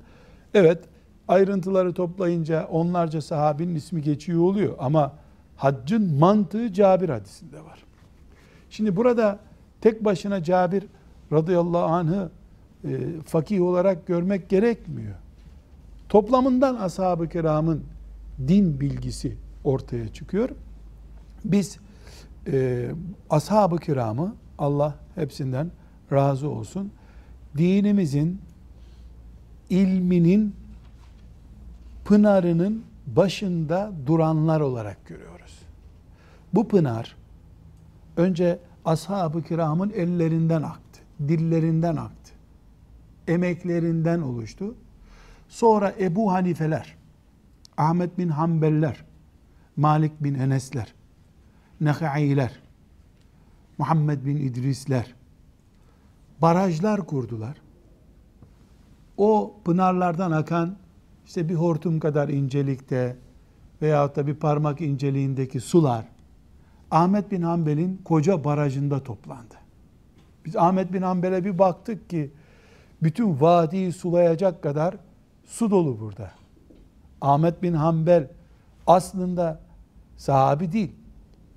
Evet 0.53 0.79
ayrıntıları 1.27 1.93
toplayınca 1.93 2.67
onlarca 2.67 3.21
sahabinin 3.21 3.75
ismi 3.75 4.01
geçiyor 4.01 4.41
oluyor 4.41 4.75
ama 4.79 5.13
haccın 5.57 6.13
mantığı 6.13 6.73
Cabir 6.73 7.09
hadisinde 7.09 7.57
var. 7.57 7.83
Şimdi 8.69 8.95
burada 8.95 9.39
tek 9.81 10.05
başına 10.05 10.43
Cabir 10.43 10.83
radıyallahu 11.31 11.85
anh'ı 11.85 12.29
e, 12.83 12.97
fakih 13.25 13.61
olarak 13.61 14.07
görmek 14.07 14.49
gerekmiyor. 14.49 15.15
Toplamından 16.09 16.75
ashab-ı 16.75 17.29
kiramın 17.29 17.83
din 18.47 18.79
bilgisi 18.79 19.37
ortaya 19.63 20.13
çıkıyor. 20.13 20.49
Biz 21.45 21.77
e, 22.47 22.89
ashab-ı 23.29 23.77
kiramı 23.77 24.35
Allah 24.57 24.95
hepsinden 25.15 25.71
razı 26.11 26.49
olsun. 26.49 26.91
Dinimizin 27.57 28.41
ilminin 29.69 30.55
pınarının 32.05 32.83
başında 33.07 33.91
duranlar 34.05 34.61
olarak 34.61 35.05
görüyoruz. 35.05 35.59
Bu 36.53 36.67
pınar 36.67 37.15
önce 38.17 38.59
ashab-ı 38.85 39.43
kiramın 39.43 39.89
ellerinden 39.89 40.61
aktı, 40.61 41.01
dillerinden 41.27 41.95
aktı. 41.95 42.31
emeklerinden 43.27 44.21
oluştu. 44.21 44.75
Sonra 45.49 45.93
Ebu 45.99 46.33
Hanifeler, 46.33 46.95
Ahmet 47.77 48.17
bin 48.17 48.29
Hanbeller, 48.29 49.03
Malik 49.77 50.23
bin 50.23 50.33
Enesler, 50.33 50.93
Nekailer, 51.81 52.59
Muhammed 53.77 54.25
bin 54.25 54.37
İdrisler 54.37 55.13
barajlar 56.41 57.05
kurdular. 57.05 57.57
O 59.17 59.53
pınarlardan 59.65 60.31
akan 60.31 60.75
işte 61.25 61.49
bir 61.49 61.55
hortum 61.55 61.99
kadar 61.99 62.29
incelikte 62.29 63.17
veyahut 63.81 64.15
da 64.15 64.27
bir 64.27 64.35
parmak 64.35 64.81
inceliğindeki 64.81 65.59
sular 65.59 66.05
Ahmet 66.91 67.31
bin 67.31 67.41
Hanbel'in 67.41 68.01
koca 68.05 68.43
barajında 68.43 69.03
toplandı. 69.03 69.55
Biz 70.45 70.55
Ahmet 70.55 70.93
bin 70.93 71.01
Hanbel'e 71.01 71.45
bir 71.45 71.59
baktık 71.59 72.09
ki 72.09 72.31
bütün 73.03 73.41
vadiyi 73.41 73.91
sulayacak 73.93 74.63
kadar 74.63 74.95
su 75.45 75.71
dolu 75.71 75.99
burada. 75.99 76.31
Ahmet 77.21 77.63
bin 77.63 77.73
Hanbel 77.73 78.27
aslında 78.87 79.59
sahabi 80.17 80.71
değil. 80.71 80.91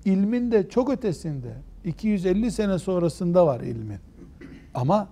İlmin 0.05 0.51
de 0.51 0.69
çok 0.69 0.89
ötesinde. 0.89 1.53
250 1.85 2.51
sene 2.51 2.79
sonrasında 2.79 3.47
var 3.47 3.59
ilmin. 3.59 3.99
Ama 4.75 5.07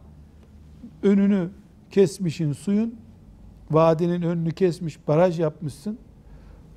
önünü 1.03 1.49
kesmişin 1.91 2.53
suyun, 2.53 2.95
vadinin 3.71 4.21
önünü 4.21 4.51
kesmiş, 4.51 5.07
baraj 5.07 5.39
yapmışsın. 5.39 5.97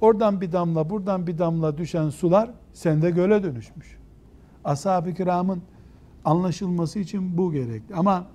Oradan 0.00 0.40
bir 0.40 0.52
damla, 0.52 0.90
buradan 0.90 1.26
bir 1.26 1.38
damla 1.38 1.78
düşen 1.78 2.10
sular 2.10 2.50
sende 2.72 3.10
göle 3.10 3.42
dönüşmüş. 3.42 3.96
Ashab-ı 4.64 5.14
kiramın 5.14 5.62
anlaşılması 6.24 6.98
için 6.98 7.38
bu 7.38 7.52
gerekli. 7.52 7.94
Ama 7.94 8.26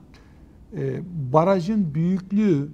e, 0.78 1.02
barajın 1.34 1.94
büyüklüğü 1.94 2.70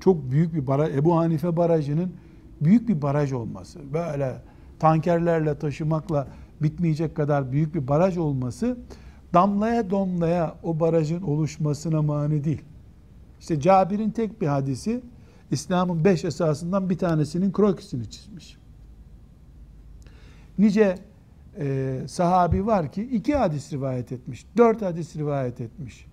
çok 0.00 0.30
büyük 0.30 0.54
bir 0.54 0.66
baraj, 0.66 0.96
Ebu 0.96 1.16
Hanife 1.16 1.56
barajının 1.56 2.12
büyük 2.60 2.88
bir 2.88 3.02
baraj 3.02 3.32
olması, 3.32 3.80
böyle 3.92 4.42
tankerlerle 4.78 5.58
taşımakla 5.58 6.28
bitmeyecek 6.62 7.16
kadar 7.16 7.52
büyük 7.52 7.74
bir 7.74 7.88
baraj 7.88 8.18
olması 8.18 8.76
damlaya 9.34 9.90
damlaya 9.90 10.56
o 10.62 10.80
barajın 10.80 11.22
oluşmasına 11.22 12.02
mani 12.02 12.44
değil. 12.44 12.62
İşte 13.40 13.60
Cabir'in 13.60 14.10
tek 14.10 14.40
bir 14.40 14.46
hadisi 14.46 15.00
İslam'ın 15.50 16.04
beş 16.04 16.24
esasından 16.24 16.90
bir 16.90 16.98
tanesinin 16.98 17.52
krokisini 17.52 18.10
çizmiş. 18.10 18.56
Nice 20.58 20.98
e, 21.58 21.98
sahabi 22.06 22.66
var 22.66 22.92
ki 22.92 23.02
iki 23.02 23.34
hadis 23.34 23.72
rivayet 23.72 24.12
etmiş, 24.12 24.46
dört 24.56 24.82
hadis 24.82 25.16
rivayet 25.16 25.60
etmiş. 25.60 26.06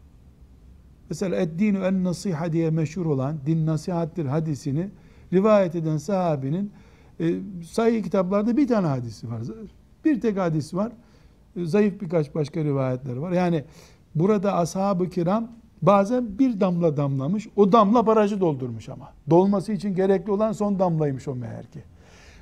Mesela 1.09 1.35
eddinu 1.35 1.85
en 1.85 2.03
nasiha 2.03 2.53
diye 2.53 2.69
meşhur 2.69 3.05
olan 3.05 3.38
din 3.45 3.65
nasihattir 3.65 4.25
hadisini 4.25 4.89
rivayet 5.33 5.75
eden 5.75 5.97
sahabinin 5.97 6.71
e, 7.19 7.35
sayı 7.65 8.03
kitaplarda 8.03 8.57
bir 8.57 8.67
tane 8.67 8.88
hadisi 8.88 9.31
var. 9.31 9.41
Bir 10.05 10.21
tek 10.21 10.38
hadis 10.38 10.73
var. 10.73 10.91
Zayıf 11.58 12.01
birkaç 12.01 12.36
başka 12.36 12.63
rivayetler 12.63 13.15
var. 13.15 13.32
Yani 13.32 13.63
burada 14.15 14.53
ashab-ı 14.53 15.10
kiram 15.10 15.48
bazen 15.82 16.39
bir 16.39 16.60
damla 16.60 16.98
damlamış. 16.98 17.48
O 17.56 17.72
damla 17.72 18.08
barajı 18.08 18.41
doldurmuş 18.41 18.89
ama. 18.89 19.13
Dolması 19.29 19.72
için 19.72 19.96
gerekli 19.96 20.32
olan 20.32 20.51
son 20.51 20.79
damlaymış 20.79 21.27
o 21.27 21.36
meğer 21.36 21.65
ki. 21.65 21.84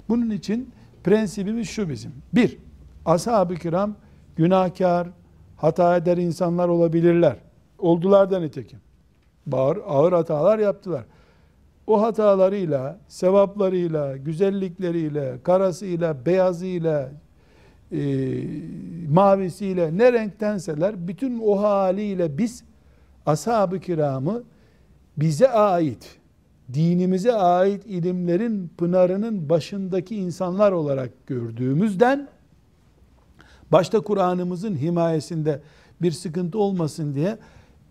Bunun 0.10 0.30
için 0.30 0.70
prensibimiz 1.04 1.70
şu 1.70 1.90
bizim. 1.90 2.12
Bir, 2.34 2.58
ashab-ı 3.06 3.56
kiram 3.56 3.96
günahkar, 4.36 5.08
hata 5.58 5.98
eder 5.98 6.18
insanlar 6.18 6.68
olabilirler. 6.68 7.36
Oldular 7.80 8.32
da 8.32 8.40
nitekim. 8.40 8.80
Bağır, 9.46 9.78
ağır 9.88 10.14
hatalar 10.14 10.60
yaptılar. 10.60 11.06
O 11.88 12.02
hatalarıyla, 12.02 13.00
sevaplarıyla, 13.08 14.18
güzellikleriyle, 14.18 15.38
karasıyla, 15.44 16.26
beyazıyla, 16.26 17.10
e, 17.92 18.00
mavisiyle 19.10 19.98
ne 19.98 20.14
renktenseler 20.14 21.08
bütün 21.08 21.40
o 21.40 21.62
haliyle 21.62 22.38
biz 22.38 22.64
ashab-ı 23.26 23.80
kiramı 23.80 24.44
bize 25.18 25.50
ait, 25.50 26.18
dinimize 26.74 27.34
ait 27.34 27.86
ilimlerin 27.86 28.72
pınarının 28.78 29.50
başındaki 29.50 30.16
insanlar 30.16 30.72
olarak 30.72 31.28
gördüğümüzden 31.28 32.28
başta 33.72 34.00
Kur'an'ımızın 34.00 34.76
himayesinde 34.76 35.62
bir 36.02 36.12
sıkıntı 36.12 36.60
olmasın 36.60 37.16
diye 37.16 37.38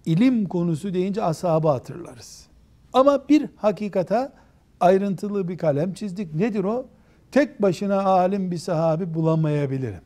ilim 0.06 0.44
konusu 0.44 0.94
deyince 0.94 1.22
ashabı 1.22 1.68
hatırlarız. 1.68 2.46
Ama 2.92 3.28
bir 3.28 3.48
hakikata 3.56 4.32
ayrıntılı 4.80 5.48
bir 5.48 5.59
kalem 5.59 5.92
çizdik. 5.92 6.35
Nedir 6.35 6.64
o? 6.64 6.87
Tek 7.30 7.62
başına 7.62 8.02
alim 8.02 8.50
bir 8.50 8.58
sahabi 8.58 9.14
bulamayabilirim. 9.14 10.00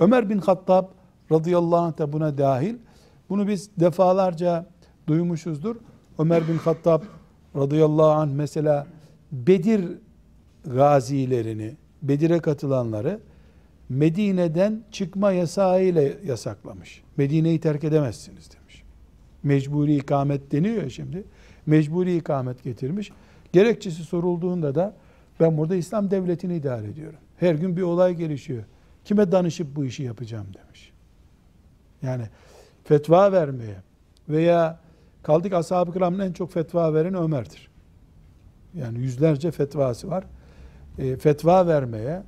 Ömer 0.00 0.30
bin 0.30 0.38
Hattab 0.38 0.86
radıyallahu 1.32 1.76
anh 1.76 1.98
da 1.98 2.12
buna 2.12 2.38
dahil. 2.38 2.74
Bunu 3.28 3.48
biz 3.48 3.70
defalarca 3.80 4.66
duymuşuzdur. 5.06 5.76
Ömer 6.18 6.48
bin 6.48 6.56
Hattab 6.56 7.02
radıyallahu 7.56 8.10
anh 8.10 8.30
mesela 8.30 8.86
Bedir 9.32 9.98
gazilerini, 10.66 11.76
Bedir'e 12.02 12.38
katılanları 12.38 13.20
Medine'den 13.88 14.84
çıkma 14.90 15.32
yasağı 15.32 15.84
ile 15.84 16.18
yasaklamış. 16.26 17.02
Medine'yi 17.16 17.60
terk 17.60 17.84
edemezsiniz 17.84 18.50
demiş. 18.52 18.82
Mecburi 19.42 19.96
ikamet 19.96 20.52
deniyor 20.52 20.82
ya 20.82 20.90
şimdi. 20.90 21.24
Mecburi 21.66 22.16
ikamet 22.16 22.64
getirmiş. 22.64 23.10
Gerekçesi 23.52 24.02
sorulduğunda 24.02 24.74
da 24.74 24.94
ben 25.40 25.58
burada 25.58 25.76
İslam 25.76 26.10
devletini 26.10 26.56
idare 26.56 26.88
ediyorum. 26.88 27.18
Her 27.36 27.54
gün 27.54 27.76
bir 27.76 27.82
olay 27.82 28.14
gelişiyor. 28.14 28.64
Kime 29.04 29.32
danışıp 29.32 29.76
bu 29.76 29.84
işi 29.84 30.02
yapacağım 30.02 30.46
demiş. 30.54 30.92
Yani 32.02 32.24
fetva 32.84 33.32
vermeye 33.32 33.76
veya 34.28 34.78
kaldık 35.22 35.52
ashab-ı 35.52 35.92
kiramın 35.92 36.18
en 36.18 36.32
çok 36.32 36.52
fetva 36.52 36.94
veren 36.94 37.14
Ömer'dir. 37.14 37.68
Yani 38.74 38.98
yüzlerce 38.98 39.50
fetvası 39.50 40.10
var. 40.10 40.24
E, 40.98 41.16
fetva 41.16 41.66
vermeye 41.66 42.22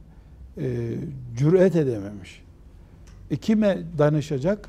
e, 0.59 0.95
cüret 1.37 1.77
edememiş. 1.77 2.43
E, 3.31 3.37
kime 3.37 3.79
danışacak? 3.99 4.69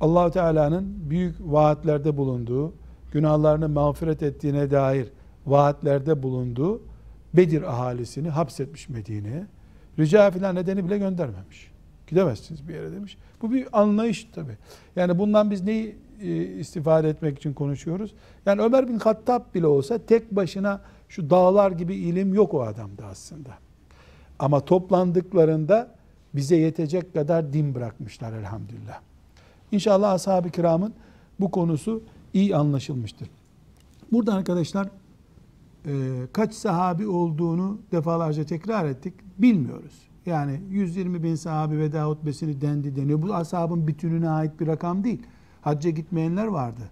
allah 0.00 0.30
Teala'nın 0.30 1.10
büyük 1.10 1.36
vaatlerde 1.40 2.16
bulunduğu, 2.16 2.72
günahlarını 3.12 3.68
mağfiret 3.68 4.22
ettiğine 4.22 4.70
dair 4.70 5.08
vaatlerde 5.46 6.22
bulunduğu 6.22 6.80
Bedir 7.34 7.62
ahalisini 7.62 8.28
hapsetmiş 8.28 8.88
Medine'ye. 8.88 9.46
Rica 9.98 10.30
filan 10.30 10.54
nedeni 10.54 10.84
bile 10.84 10.98
göndermemiş. 10.98 11.70
Gidemezsiniz 12.06 12.68
bir 12.68 12.74
yere 12.74 12.92
demiş. 12.92 13.16
Bu 13.42 13.52
bir 13.52 13.80
anlayış 13.80 14.24
tabi. 14.24 14.52
Yani 14.96 15.18
bundan 15.18 15.50
biz 15.50 15.62
neyi 15.62 15.96
e, 16.22 16.42
istifade 16.42 17.08
etmek 17.08 17.38
için 17.38 17.52
konuşuyoruz? 17.52 18.14
Yani 18.46 18.62
Ömer 18.62 18.88
bin 18.88 18.98
Hattab 18.98 19.54
bile 19.54 19.66
olsa 19.66 19.98
tek 19.98 20.36
başına 20.36 20.80
şu 21.08 21.30
dağlar 21.30 21.70
gibi 21.70 21.94
ilim 21.94 22.34
yok 22.34 22.54
o 22.54 22.62
adamda 22.62 23.06
aslında. 23.06 23.50
Ama 24.38 24.60
toplandıklarında 24.60 25.94
bize 26.34 26.56
yetecek 26.56 27.14
kadar 27.14 27.52
din 27.52 27.74
bırakmışlar 27.74 28.32
elhamdülillah. 28.32 29.00
İnşallah 29.72 30.12
ashab-ı 30.12 30.50
kiramın 30.50 30.94
bu 31.40 31.50
konusu 31.50 32.02
iyi 32.34 32.56
anlaşılmıştır. 32.56 33.28
Burada 34.12 34.34
arkadaşlar 34.34 34.88
kaç 36.32 36.54
sahabi 36.54 37.06
olduğunu 37.06 37.78
defalarca 37.92 38.44
tekrar 38.44 38.84
ettik. 38.84 39.14
Bilmiyoruz. 39.38 40.08
Yani 40.26 40.60
120 40.70 41.22
bin 41.22 41.34
sahabi 41.34 41.78
veda 41.78 42.08
hutbesini 42.08 42.60
dendi 42.60 42.96
deniyor. 42.96 43.22
Bu 43.22 43.34
ashabın 43.34 43.86
bütününe 43.86 44.30
ait 44.30 44.60
bir 44.60 44.66
rakam 44.66 45.04
değil. 45.04 45.22
Hacca 45.62 45.90
gitmeyenler 45.90 46.46
vardı. 46.46 46.90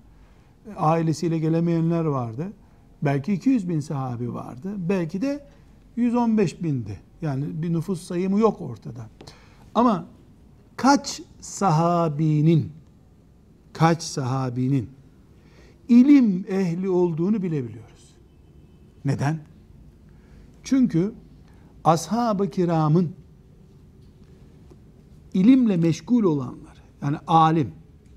Ailesiyle 0.77 1.39
gelemeyenler 1.39 2.05
vardı. 2.05 2.53
Belki 3.03 3.33
200 3.33 3.69
bin 3.69 3.81
sahabi 3.81 4.35
vardı. 4.35 4.75
Belki 4.77 5.23
de 5.23 5.47
115 5.97 6.63
bindi. 6.63 7.01
Yani 7.23 7.63
bir 7.63 7.73
nüfus 7.73 8.03
sayımı 8.03 8.41
yok 8.41 8.61
ortada. 8.61 9.07
Ama 9.75 10.07
kaç 10.77 11.23
sahabinin 11.41 12.73
kaç 13.73 14.03
sahabinin 14.03 14.91
ilim 15.89 16.45
ehli 16.49 16.89
olduğunu 16.89 17.43
bilebiliyoruz. 17.43 17.96
Neden? 19.07 19.39
Çünkü 20.63 21.13
ashab-ı 21.85 22.51
kiramın 22.51 23.13
ilimle 25.35 25.77
meşgul 25.77 26.25
olanlar, 26.25 26.83
yani 27.03 27.17
alim, 27.27 27.73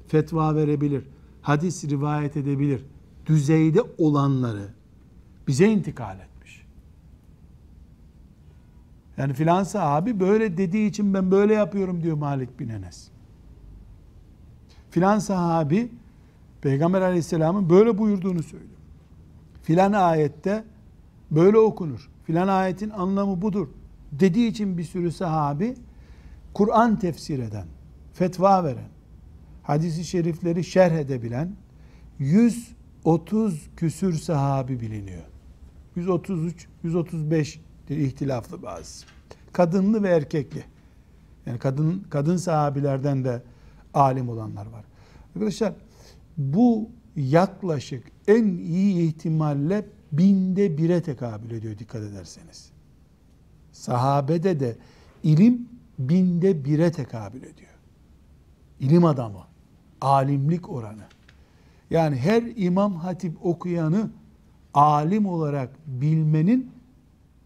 fetva 0.07 0.55
verebilir, 0.55 1.03
hadis 1.41 1.85
rivayet 1.85 2.37
edebilir, 2.37 2.85
düzeyde 3.25 3.81
olanları 3.97 4.67
bize 5.47 5.71
intikal 5.71 6.19
etmiş. 6.19 6.65
Yani 9.17 9.33
filan 9.33 9.63
sahabi 9.63 10.19
böyle 10.19 10.57
dediği 10.57 10.89
için 10.89 11.13
ben 11.13 11.31
böyle 11.31 11.53
yapıyorum 11.53 12.03
diyor 12.03 12.17
Malik 12.17 12.59
bin 12.59 12.69
Enes. 12.69 13.09
Filan 14.91 15.19
sahabi 15.19 15.91
Peygamber 16.61 17.01
aleyhisselamın 17.01 17.69
böyle 17.69 17.97
buyurduğunu 17.97 18.43
söylüyor. 18.43 18.79
Filan 19.63 19.93
ayette 19.93 20.63
böyle 21.31 21.57
okunur. 21.57 22.09
Filan 22.23 22.47
ayetin 22.47 22.89
anlamı 22.89 23.41
budur. 23.41 23.67
Dediği 24.11 24.47
için 24.47 24.77
bir 24.77 24.83
sürü 24.83 25.11
sahabi 25.11 25.75
Kur'an 26.53 26.99
tefsir 26.99 27.39
eden, 27.39 27.65
fetva 28.13 28.63
veren, 28.63 28.89
hadisi 29.63 30.05
şerifleri 30.05 30.63
şerh 30.63 30.93
edebilen 30.93 31.55
130 32.19 33.69
küsür 33.77 34.13
sahabi 34.13 34.79
biliniyor. 34.79 35.23
133, 35.95 36.67
135 36.83 37.61
ihtilaflı 37.89 38.63
bazı. 38.63 39.05
Kadınlı 39.53 40.03
ve 40.03 40.09
erkekli. 40.09 40.63
Yani 41.45 41.59
kadın 41.59 42.03
kadın 42.09 42.37
sahabilerden 42.37 43.25
de 43.25 43.41
alim 43.93 44.29
olanlar 44.29 44.65
var. 44.65 44.85
Arkadaşlar 45.35 45.73
bu 46.37 46.89
yaklaşık 47.15 48.03
en 48.27 48.45
iyi 48.57 49.07
ihtimalle 49.07 49.85
binde 50.11 50.77
bire 50.77 51.01
tekabül 51.01 51.51
ediyor 51.51 51.77
dikkat 51.77 52.03
ederseniz. 52.03 52.71
Sahabede 53.71 54.59
de 54.59 54.77
ilim 55.23 55.69
binde 55.99 56.65
bire 56.65 56.91
tekabül 56.91 57.43
ediyor. 57.43 57.69
İlim 58.79 59.05
adamı, 59.05 59.43
alimlik 60.01 60.69
oranı. 60.69 61.03
Yani 61.89 62.15
her 62.15 62.43
imam 62.55 62.95
hatip 62.95 63.45
okuyanı 63.45 64.09
alim 64.73 65.25
olarak 65.25 65.69
bilmenin 65.87 66.71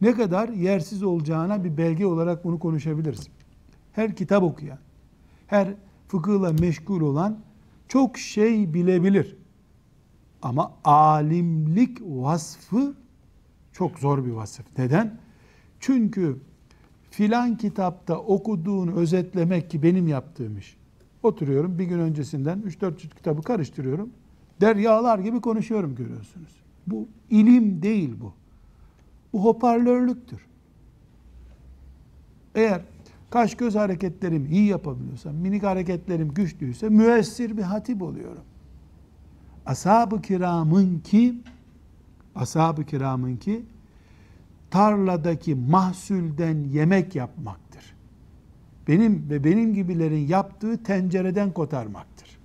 ne 0.01 0.13
kadar 0.13 0.49
yersiz 0.49 1.03
olacağına 1.03 1.63
bir 1.63 1.77
belge 1.77 2.05
olarak 2.05 2.43
bunu 2.43 2.59
konuşabiliriz. 2.59 3.27
Her 3.93 4.15
kitap 4.15 4.43
okuyan, 4.43 4.79
her 5.47 5.73
fıkıhla 6.07 6.53
meşgul 6.53 7.01
olan 7.01 7.39
çok 7.87 8.17
şey 8.17 8.73
bilebilir. 8.73 9.37
Ama 10.43 10.73
alimlik 10.83 11.97
vasfı 12.01 12.93
çok 13.73 13.99
zor 13.99 14.25
bir 14.25 14.31
vasıf. 14.31 14.65
Neden? 14.77 15.17
Çünkü 15.79 16.37
filan 17.11 17.57
kitapta 17.57 18.17
okuduğunu 18.17 18.95
özetlemek 18.95 19.69
ki 19.69 19.83
benim 19.83 20.07
yaptığım 20.07 20.57
iş. 20.57 20.77
Oturuyorum 21.23 21.79
bir 21.79 21.83
gün 21.83 21.99
öncesinden 21.99 22.59
3-4 22.59 22.95
kitabı 22.95 23.41
karıştırıyorum. 23.41 24.09
Deryalar 24.61 25.19
gibi 25.19 25.41
konuşuyorum 25.41 25.95
görüyorsunuz. 25.95 26.55
Bu 26.87 27.07
ilim 27.29 27.81
değil 27.81 28.15
bu. 28.21 28.33
Bu 29.33 29.43
hoparlörlüktür. 29.43 30.45
Eğer 32.55 32.81
kaş 33.29 33.55
göz 33.55 33.75
hareketlerim 33.75 34.45
iyi 34.51 34.65
yapabiliyorsam, 34.65 35.35
minik 35.35 35.63
hareketlerim 35.63 36.33
güçlüyse 36.33 36.89
müessir 36.89 37.57
bir 37.57 37.61
hatip 37.61 38.01
oluyorum. 38.01 38.43
Ashab-ı 39.65 40.21
kiramın 40.21 40.99
ki 40.99 41.35
ashab-ı 42.35 42.85
kiramın 42.85 43.37
ki 43.37 43.65
tarladaki 44.71 45.55
mahsulden 45.55 46.63
yemek 46.63 47.15
yapmaktır. 47.15 47.93
Benim 48.87 49.29
ve 49.29 49.43
benim 49.43 49.73
gibilerin 49.73 50.27
yaptığı 50.27 50.83
tencereden 50.83 51.51
kotarmaktır. 51.51 52.37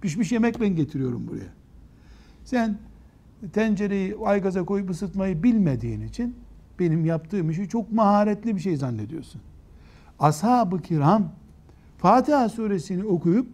Pişmiş 0.00 0.32
yemek 0.32 0.60
ben 0.60 0.76
getiriyorum 0.76 1.28
buraya. 1.28 1.50
Sen 2.44 2.78
tencereyi 3.52 4.16
aygaza 4.24 4.64
koyup 4.64 4.90
ısıtmayı 4.90 5.42
bilmediğin 5.42 6.00
için 6.00 6.36
benim 6.78 7.04
yaptığım 7.04 7.50
işi 7.50 7.68
çok 7.68 7.92
maharetli 7.92 8.56
bir 8.56 8.60
şey 8.60 8.76
zannediyorsun. 8.76 9.40
Ashab-ı 10.18 10.82
kiram 10.82 11.32
Fatiha 11.98 12.48
suresini 12.48 13.04
okuyup 13.04 13.46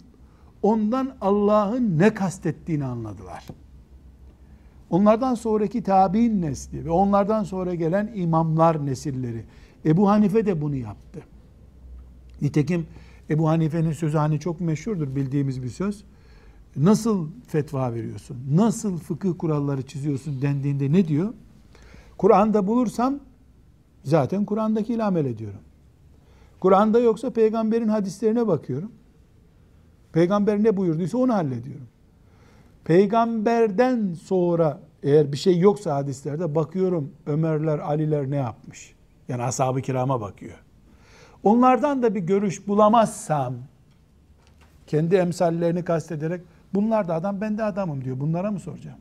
ondan 0.63 1.17
Allah'ın 1.21 1.99
ne 1.99 2.15
kastettiğini 2.15 2.85
anladılar. 2.85 3.47
Onlardan 4.91 5.35
sonraki 5.35 5.83
tabi'in 5.83 6.43
nesli 6.43 6.85
ve 6.85 6.91
onlardan 6.91 7.45
sonra 7.45 7.75
gelen 7.75 8.13
imamlar 8.15 8.87
nesilleri. 8.87 9.45
Ebu 9.85 10.09
Hanife 10.09 10.47
de 10.47 10.61
bunu 10.61 10.77
yaptı. 10.77 11.23
Nitekim 12.43 12.87
Ebu 13.31 13.49
Hanife'nin 13.49 13.93
sözü 13.93 14.19
hani 14.19 14.41
çok 14.41 14.61
meşhurdur 14.61 15.17
bildiğimiz 15.17 15.63
bir 15.63 15.69
söz. 15.69 16.05
Nasıl 16.77 17.29
fetva 17.47 17.95
veriyorsun? 17.95 18.37
Nasıl 18.51 18.99
fıkıh 18.99 19.39
kuralları 19.39 19.83
çiziyorsun 19.83 20.43
dendiğinde 20.43 20.93
ne 20.93 21.09
diyor? 21.09 21.35
Kur'an'da 22.19 22.67
bulursam 22.67 23.21
zaten 24.05 24.45
Kur'an'dakiyle 24.45 25.05
amel 25.05 25.25
ediyorum. 25.25 25.61
Kur'an'da 26.61 27.01
yoksa 27.01 27.31
peygamberin 27.31 27.89
hadislerine 27.89 28.47
bakıyorum. 28.47 28.93
Peygamber 30.17 30.63
ne 30.63 30.77
buyurduysa 30.77 31.19
onu 31.19 31.35
hallediyorum. 31.35 31.87
Peygamberden 32.85 34.15
sonra 34.15 34.81
eğer 35.03 35.33
bir 35.33 35.37
şey 35.37 35.59
yoksa 35.59 35.95
hadislerde 35.95 36.55
bakıyorum 36.55 37.13
Ömerler, 37.27 37.79
Aliler 37.79 38.31
ne 38.31 38.37
yapmış? 38.37 38.95
Yani 39.29 39.43
ashab-ı 39.43 39.83
kirama 39.83 40.21
bakıyor. 40.21 40.59
Onlardan 41.43 42.03
da 42.03 42.15
bir 42.15 42.21
görüş 42.21 42.69
bulamazsam 42.69 43.55
kendi 44.87 45.17
emsallerini 45.17 45.85
kastederek 45.85 46.41
bunlar 46.75 47.09
da 47.09 47.15
adam 47.15 47.41
ben 47.41 47.59
de 47.59 47.63
adamım 47.63 48.05
diyor. 48.05 48.21
Bunlara 48.21 48.51
mı 48.51 48.61
soracağım? 48.61 48.99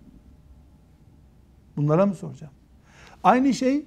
Bunlara 1.77 2.05
mı 2.05 2.15
soracağım? 2.15 2.53
Aynı 3.23 3.53
şey 3.53 3.85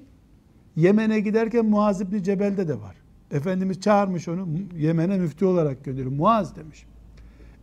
Yemen'e 0.77 1.21
giderken 1.21 1.67
Muaz 1.67 2.01
İbni 2.01 2.23
Cebel'de 2.23 2.69
de 2.69 2.81
var. 2.81 2.97
Efendimiz 3.31 3.81
çağırmış 3.81 4.29
onu 4.29 4.49
Yemen'e 4.77 5.19
müftü 5.19 5.45
olarak 5.45 5.85
gönderiyor. 5.85 6.13
Muaz 6.13 6.57
demiş. 6.57 6.88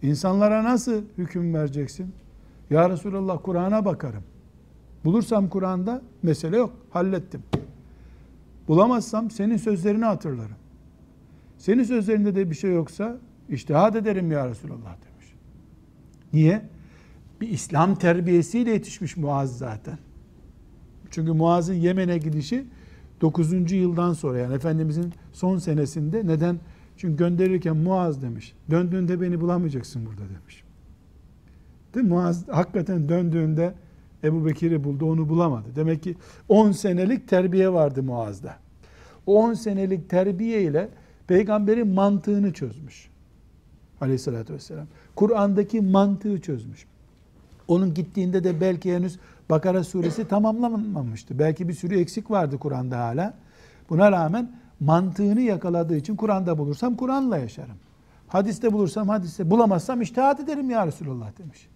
İnsanlara 0.05 0.63
nasıl 0.63 1.01
hüküm 1.17 1.53
vereceksin? 1.53 2.11
Ya 2.69 2.89
Resulallah 2.89 3.39
Kur'an'a 3.43 3.85
bakarım. 3.85 4.23
Bulursam 5.05 5.49
Kur'an'da 5.49 6.01
mesele 6.23 6.57
yok. 6.57 6.73
Hallettim. 6.89 7.43
Bulamazsam 8.67 9.31
senin 9.31 9.57
sözlerini 9.57 10.05
hatırlarım. 10.05 10.55
Senin 11.57 11.83
sözlerinde 11.83 12.35
de 12.35 12.49
bir 12.49 12.55
şey 12.55 12.73
yoksa 12.73 13.17
iştihad 13.49 13.95
ederim 13.95 14.31
ya 14.31 14.49
Resulallah 14.49 14.95
demiş. 15.05 15.33
Niye? 16.33 16.61
Bir 17.41 17.49
İslam 17.49 17.95
terbiyesiyle 17.95 18.71
yetişmiş 18.71 19.17
Muaz 19.17 19.57
zaten. 19.57 19.97
Çünkü 21.11 21.31
Muaz'ın 21.31 21.73
Yemen'e 21.73 22.17
gidişi 22.17 22.65
9. 23.21 23.71
yıldan 23.71 24.13
sonra 24.13 24.37
yani 24.37 24.53
Efendimizin 24.53 25.13
son 25.33 25.57
senesinde 25.57 26.27
neden? 26.27 26.59
Çünkü 26.97 27.17
gönderirken 27.17 27.77
Muaz 27.77 28.21
demiş. 28.21 28.53
Döndüğünde 28.69 29.21
beni 29.21 29.41
bulamayacaksın 29.41 30.05
burada 30.05 30.29
demiş. 30.29 30.63
Değil 31.93 32.05
mi? 32.05 32.09
Muaz 32.09 32.47
hakikaten 32.47 33.09
döndüğünde 33.09 33.73
Ebu 34.23 34.45
Bekir'i 34.45 34.83
buldu 34.83 35.05
onu 35.11 35.29
bulamadı. 35.29 35.67
Demek 35.75 36.03
ki 36.03 36.15
10 36.49 36.71
senelik 36.71 37.27
terbiye 37.27 37.73
vardı 37.73 38.03
Muaz'da. 38.03 38.55
O 39.25 39.43
10 39.43 39.53
senelik 39.53 40.09
terbiye 40.09 40.63
ile 40.63 40.89
peygamberin 41.27 41.87
mantığını 41.87 42.53
çözmüş. 42.53 43.09
Aleyhissalatü 44.01 44.53
vesselam. 44.53 44.87
Kur'an'daki 45.15 45.81
mantığı 45.81 46.41
çözmüş. 46.41 46.85
Onun 47.67 47.93
gittiğinde 47.93 48.43
de 48.43 48.61
belki 48.61 48.95
henüz 48.95 49.19
Bakara 49.49 49.83
suresi 49.83 50.27
tamamlanmamıştı. 50.27 51.39
Belki 51.39 51.67
bir 51.67 51.73
sürü 51.73 51.99
eksik 51.99 52.31
vardı 52.31 52.57
Kur'an'da 52.57 52.99
hala. 52.99 53.33
Buna 53.89 54.11
rağmen 54.11 54.51
mantığını 54.79 55.41
yakaladığı 55.41 55.97
için 55.97 56.15
Kur'an'da 56.15 56.57
bulursam 56.57 56.95
Kur'an'la 56.95 57.37
yaşarım. 57.37 57.75
Hadiste 58.27 58.73
bulursam 58.73 59.09
hadiste 59.09 59.49
bulamazsam 59.49 60.01
iştihat 60.01 60.39
ederim 60.39 60.69
ya 60.69 60.87
Resulullah 60.87 61.37
demiş. 61.37 61.67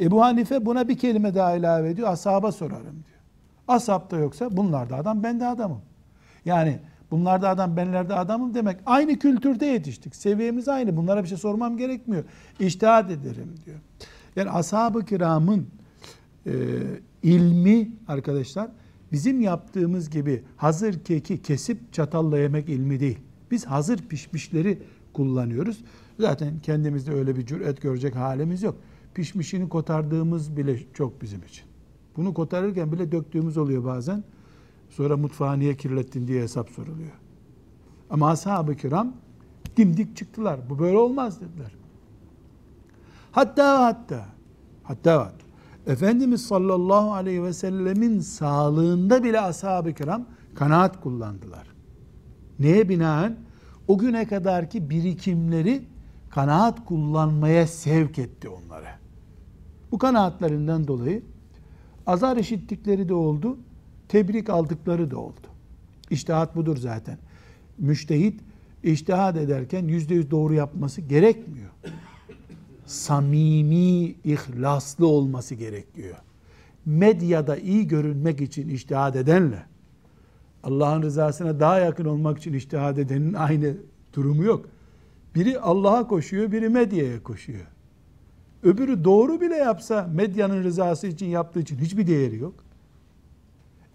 Ebu 0.00 0.22
Hanife 0.22 0.66
buna 0.66 0.88
bir 0.88 0.98
kelime 0.98 1.34
daha 1.34 1.56
ilave 1.56 1.90
ediyor. 1.90 2.08
Ashaba 2.08 2.52
sorarım 2.52 3.04
diyor. 3.06 3.20
Ashab 3.68 4.10
da 4.10 4.16
yoksa 4.16 4.56
bunlar 4.56 4.90
da 4.90 4.96
adam 4.96 5.22
ben 5.22 5.40
de 5.40 5.46
adamım. 5.46 5.80
Yani 6.44 6.78
bunlar 7.10 7.42
da 7.42 7.48
adam 7.48 7.76
benler 7.76 8.08
de 8.08 8.14
adamım 8.14 8.54
demek. 8.54 8.76
Aynı 8.86 9.18
kültürde 9.18 9.66
yetiştik. 9.66 10.16
Seviyemiz 10.16 10.68
aynı. 10.68 10.96
Bunlara 10.96 11.22
bir 11.22 11.28
şey 11.28 11.38
sormam 11.38 11.76
gerekmiyor. 11.76 12.24
İştihat 12.60 13.10
ederim 13.10 13.54
diyor. 13.66 13.78
Yani 14.36 14.50
ashab-ı 14.50 15.04
kiramın 15.04 15.66
e, 16.46 16.52
ilmi 17.22 17.90
arkadaşlar 18.08 18.68
bizim 19.12 19.40
yaptığımız 19.40 20.10
gibi 20.10 20.42
hazır 20.56 21.04
keki 21.04 21.42
kesip 21.42 21.92
çatalla 21.92 22.38
yemek 22.38 22.68
ilmi 22.68 23.00
değil. 23.00 23.18
Biz 23.50 23.66
hazır 23.66 23.98
pişmişleri 23.98 24.82
kullanıyoruz. 25.12 25.84
Zaten 26.20 26.60
kendimizde 26.62 27.12
öyle 27.12 27.36
bir 27.36 27.46
cüret 27.46 27.82
görecek 27.82 28.16
halimiz 28.16 28.62
yok. 28.62 28.76
Pişmişini 29.14 29.68
kotardığımız 29.68 30.56
bile 30.56 30.80
çok 30.94 31.22
bizim 31.22 31.42
için. 31.42 31.64
Bunu 32.16 32.34
kotarırken 32.34 32.92
bile 32.92 33.12
döktüğümüz 33.12 33.56
oluyor 33.56 33.84
bazen. 33.84 34.24
Sonra 34.90 35.16
mutfağı 35.16 35.58
niye 35.58 35.76
kirlettin 35.76 36.28
diye 36.28 36.42
hesap 36.42 36.70
soruluyor. 36.70 37.12
Ama 38.10 38.30
ashab-ı 38.30 38.76
kiram 38.76 39.14
dimdik 39.76 40.16
çıktılar. 40.16 40.60
Bu 40.70 40.78
böyle 40.78 40.98
olmaz 40.98 41.40
dediler. 41.40 41.72
Hatta 43.32 43.84
hatta 43.84 44.26
hatta 44.82 45.16
hatta 45.16 45.49
Efendimiz 45.86 46.46
sallallahu 46.46 47.12
aleyhi 47.12 47.42
ve 47.42 47.52
sellemin 47.52 48.20
sağlığında 48.20 49.24
bile 49.24 49.40
ashab-ı 49.40 49.92
kiram 49.92 50.26
kanaat 50.54 51.00
kullandılar. 51.00 51.66
Neye 52.58 52.88
binaen? 52.88 53.36
O 53.88 53.98
güne 53.98 54.28
kadarki 54.28 54.90
birikimleri 54.90 55.82
kanaat 56.30 56.84
kullanmaya 56.84 57.66
sevk 57.66 58.18
etti 58.18 58.48
onları. 58.48 58.88
Bu 59.92 59.98
kanaatlerinden 59.98 60.86
dolayı 60.86 61.22
azar 62.06 62.36
işittikleri 62.36 63.08
de 63.08 63.14
oldu, 63.14 63.58
tebrik 64.08 64.50
aldıkları 64.50 65.10
da 65.10 65.18
oldu. 65.18 65.46
İçtihat 66.10 66.56
budur 66.56 66.76
zaten. 66.76 67.18
Müştehit 67.78 68.40
içtihad 68.82 69.36
ederken 69.36 69.84
yüzde 69.88 70.14
yüz 70.14 70.30
doğru 70.30 70.54
yapması 70.54 71.00
gerekmiyor. 71.00 71.70
Samimi, 72.90 74.14
ihlaslı 74.24 75.06
olması 75.06 75.54
gerekiyor. 75.54 76.16
Medyada 76.86 77.56
iyi 77.56 77.88
görünmek 77.88 78.40
için 78.40 78.68
içtihad 78.68 79.14
edenle 79.14 79.62
Allah'ın 80.62 81.02
rızasına 81.02 81.60
daha 81.60 81.78
yakın 81.78 82.04
olmak 82.04 82.38
için 82.38 82.52
içtihad 82.52 82.96
edenin 82.96 83.34
aynı 83.34 83.74
durumu 84.12 84.44
yok. 84.44 84.66
Biri 85.34 85.60
Allah'a 85.60 86.06
koşuyor, 86.06 86.52
biri 86.52 86.68
medyaya 86.68 87.22
koşuyor. 87.22 87.66
Öbürü 88.62 89.04
doğru 89.04 89.40
bile 89.40 89.56
yapsa 89.56 90.10
medyanın 90.14 90.64
rızası 90.64 91.06
için 91.06 91.26
yaptığı 91.26 91.60
için 91.60 91.78
hiçbir 91.78 92.06
değeri 92.06 92.36
yok. 92.36 92.54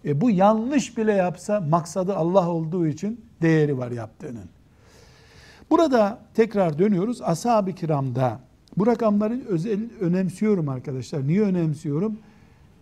E 0.04 0.20
bu 0.20 0.30
yanlış 0.30 0.98
bile 0.98 1.12
yapsa 1.12 1.60
maksadı 1.60 2.16
Allah 2.16 2.50
olduğu 2.50 2.86
için 2.86 3.20
değeri 3.42 3.78
var 3.78 3.90
yaptığının. 3.90 4.48
Burada 5.70 6.18
tekrar 6.34 6.78
dönüyoruz. 6.78 7.22
Ashab-ı 7.22 7.72
kiramda 7.72 8.45
bu 8.76 8.86
rakamları 8.86 9.40
özel 9.48 9.80
önemsiyorum 10.00 10.68
arkadaşlar. 10.68 11.26
Niye 11.26 11.42
önemsiyorum? 11.42 12.16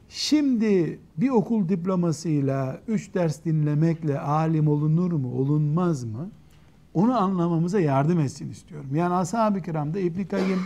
Şimdi 0.08 0.98
bir 1.16 1.30
okul 1.30 1.68
diplomasıyla 1.68 2.80
üç 2.88 3.14
ders 3.14 3.44
dinlemekle 3.44 4.20
alim 4.20 4.68
olunur 4.68 5.12
mu, 5.12 5.32
olunmaz 5.32 6.04
mı? 6.04 6.30
Onu 6.94 7.18
anlamamıza 7.22 7.80
yardım 7.80 8.20
etsin 8.20 8.50
istiyorum. 8.50 8.90
Yani 8.94 9.14
ashab-ı 9.14 9.62
kiramda 9.62 9.98
İbn 9.98 10.24
Kayyim 10.24 10.60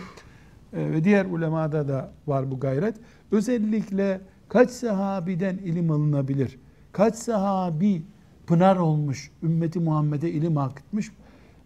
e, 0.73 0.91
ve 0.91 1.03
diğer 1.03 1.25
ulemada 1.25 1.87
da 1.87 2.11
var 2.27 2.51
bu 2.51 2.59
gayret. 2.59 2.95
Özellikle 3.31 4.21
kaç 4.49 4.69
sahabiden 4.69 5.57
ilim 5.57 5.91
alınabilir? 5.91 6.59
Kaç 6.91 7.15
sahabi 7.15 8.01
pınar 8.47 8.75
olmuş, 8.75 9.31
ümmeti 9.43 9.79
Muhammed'e 9.79 10.29
ilim 10.29 10.57
akıtmış? 10.57 11.11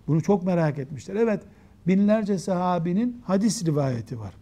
Bunu 0.07 0.21
çok 0.21 0.43
merak 0.43 0.79
etmişler. 0.79 1.15
Evet, 1.15 1.41
binlerce 1.87 2.37
sahabinin 2.37 3.21
hadis 3.25 3.65
rivayeti 3.65 4.19
var. 4.19 4.33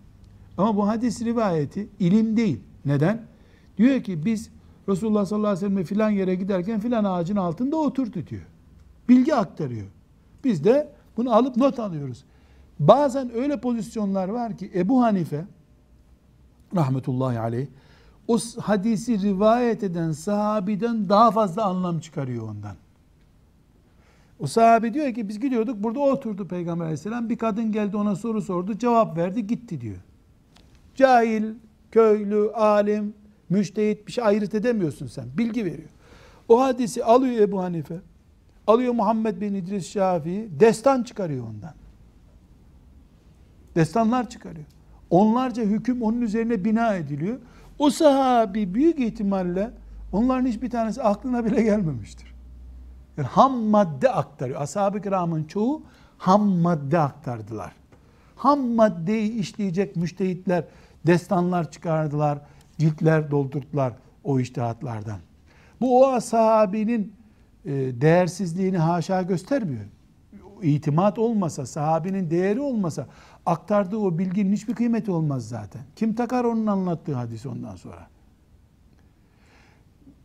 Ama 0.58 0.76
bu 0.76 0.88
hadis 0.88 1.22
rivayeti 1.22 1.90
ilim 2.00 2.38
değil. 2.38 2.60
Neden? 2.86 3.22
Diyor 3.78 4.04
ki 4.04 4.26
biz 4.26 4.50
Resulullah 4.90 5.26
sallallahu 5.26 5.50
aleyhi 5.50 5.66
ve 5.66 5.70
sellem 5.70 5.84
filan 5.84 6.10
yere 6.10 6.36
giderken 6.36 6.80
filan 6.80 7.04
ağacın 7.04 7.36
altında 7.36 7.76
oturdu 7.78 8.28
diyor. 8.28 8.46
Bilgi 9.10 9.36
aktarıyor. 9.36 9.88
Biz 10.44 10.64
de 10.64 10.92
bunu 11.18 11.34
alıp 11.36 11.58
not 11.58 11.80
alıyoruz. 11.80 12.24
Bazen 12.80 13.36
öyle 13.36 13.62
pozisyonlar 13.62 14.30
var 14.30 14.58
ki 14.58 14.72
Ebu 14.76 15.04
Hanife 15.04 15.46
rahmetullahi 16.76 17.40
aleyh 17.40 17.68
o 18.28 18.38
hadisi 18.62 19.22
rivayet 19.22 19.84
eden 19.84 20.12
sahabiden 20.12 21.10
daha 21.10 21.32
fazla 21.32 21.66
anlam 21.66 22.00
çıkarıyor 22.00 22.50
ondan. 22.50 22.76
O 24.42 24.48
sahabe 24.48 24.94
diyor 24.94 25.14
ki 25.14 25.28
biz 25.28 25.40
gidiyorduk 25.40 25.84
burada 25.84 26.00
oturdu 26.00 26.48
Peygamber 26.48 26.84
aleyhisselam 26.84 27.30
bir 27.30 27.38
kadın 27.38 27.72
geldi 27.72 27.98
ona 27.98 28.16
soru 28.16 28.42
sordu 28.42 28.78
cevap 28.78 29.18
verdi 29.18 29.48
gitti 29.48 29.82
diyor. 29.82 29.98
Cahil, 30.96 31.44
köylü, 31.92 32.52
alim, 32.52 33.14
müştehit 33.50 34.08
bir 34.08 34.12
şey 34.12 34.24
ayırt 34.24 34.56
edemiyorsun 34.56 35.08
sen. 35.08 35.26
Bilgi 35.38 35.66
veriyor. 35.66 35.90
O 36.50 36.62
hadisi 36.62 37.04
alıyor 37.04 37.42
Ebu 37.42 37.64
Hanife. 37.64 38.00
Alıyor 38.68 38.94
Muhammed 38.94 39.42
bin 39.42 39.54
İdris 39.54 39.90
Şafii. 39.90 40.50
Destan 40.60 41.04
çıkarıyor 41.04 41.48
ondan. 41.48 41.74
Destanlar 43.76 44.30
çıkarıyor. 44.30 44.66
Onlarca 45.10 45.64
hüküm 45.64 46.02
onun 46.02 46.22
üzerine 46.22 46.66
bina 46.66 46.96
ediliyor. 46.96 47.40
O 47.80 47.90
sahabi 47.90 48.74
büyük 48.74 49.00
ihtimalle 49.00 49.72
onların 50.12 50.46
hiçbir 50.46 50.70
tanesi 50.70 51.04
aklına 51.04 51.46
bile 51.46 51.62
gelmemiştir. 51.62 52.31
Yani 53.18 53.28
ham 53.28 53.58
madde 53.58 54.12
aktarıyor. 54.12 54.62
Ashab-ı 54.62 55.02
kiramın 55.02 55.44
çoğu 55.44 55.82
ham 56.18 56.42
madde 56.42 57.00
aktardılar. 57.00 57.74
Ham 58.36 58.68
maddeyi 58.68 59.32
işleyecek 59.32 59.96
müştehitler 59.96 60.64
destanlar 61.06 61.72
çıkardılar, 61.72 62.40
ciltler 62.78 63.32
doldurdular 63.32 63.94
o 64.24 64.40
iştihatlardan. 64.40 65.20
Bu 65.82 66.06
o 66.06 66.20
sahabinin 66.20 67.14
e, 67.66 67.72
değersizliğini 68.02 68.78
haşa 68.78 69.22
göstermiyor. 69.22 69.86
İtimat 70.62 71.20
olmasa, 71.20 71.66
sahabinin 71.66 72.30
değeri 72.30 72.60
olmasa 72.60 73.08
aktardığı 73.46 73.98
o 73.98 74.18
bilginin 74.18 74.54
hiçbir 74.54 74.76
kıymeti 74.76 75.12
olmaz 75.12 75.48
zaten. 75.48 75.82
Kim 75.96 76.16
takar 76.16 76.44
onun 76.44 76.68
anlattığı 76.68 77.16
hadis 77.16 77.46
ondan 77.46 77.76
sonra? 77.76 78.08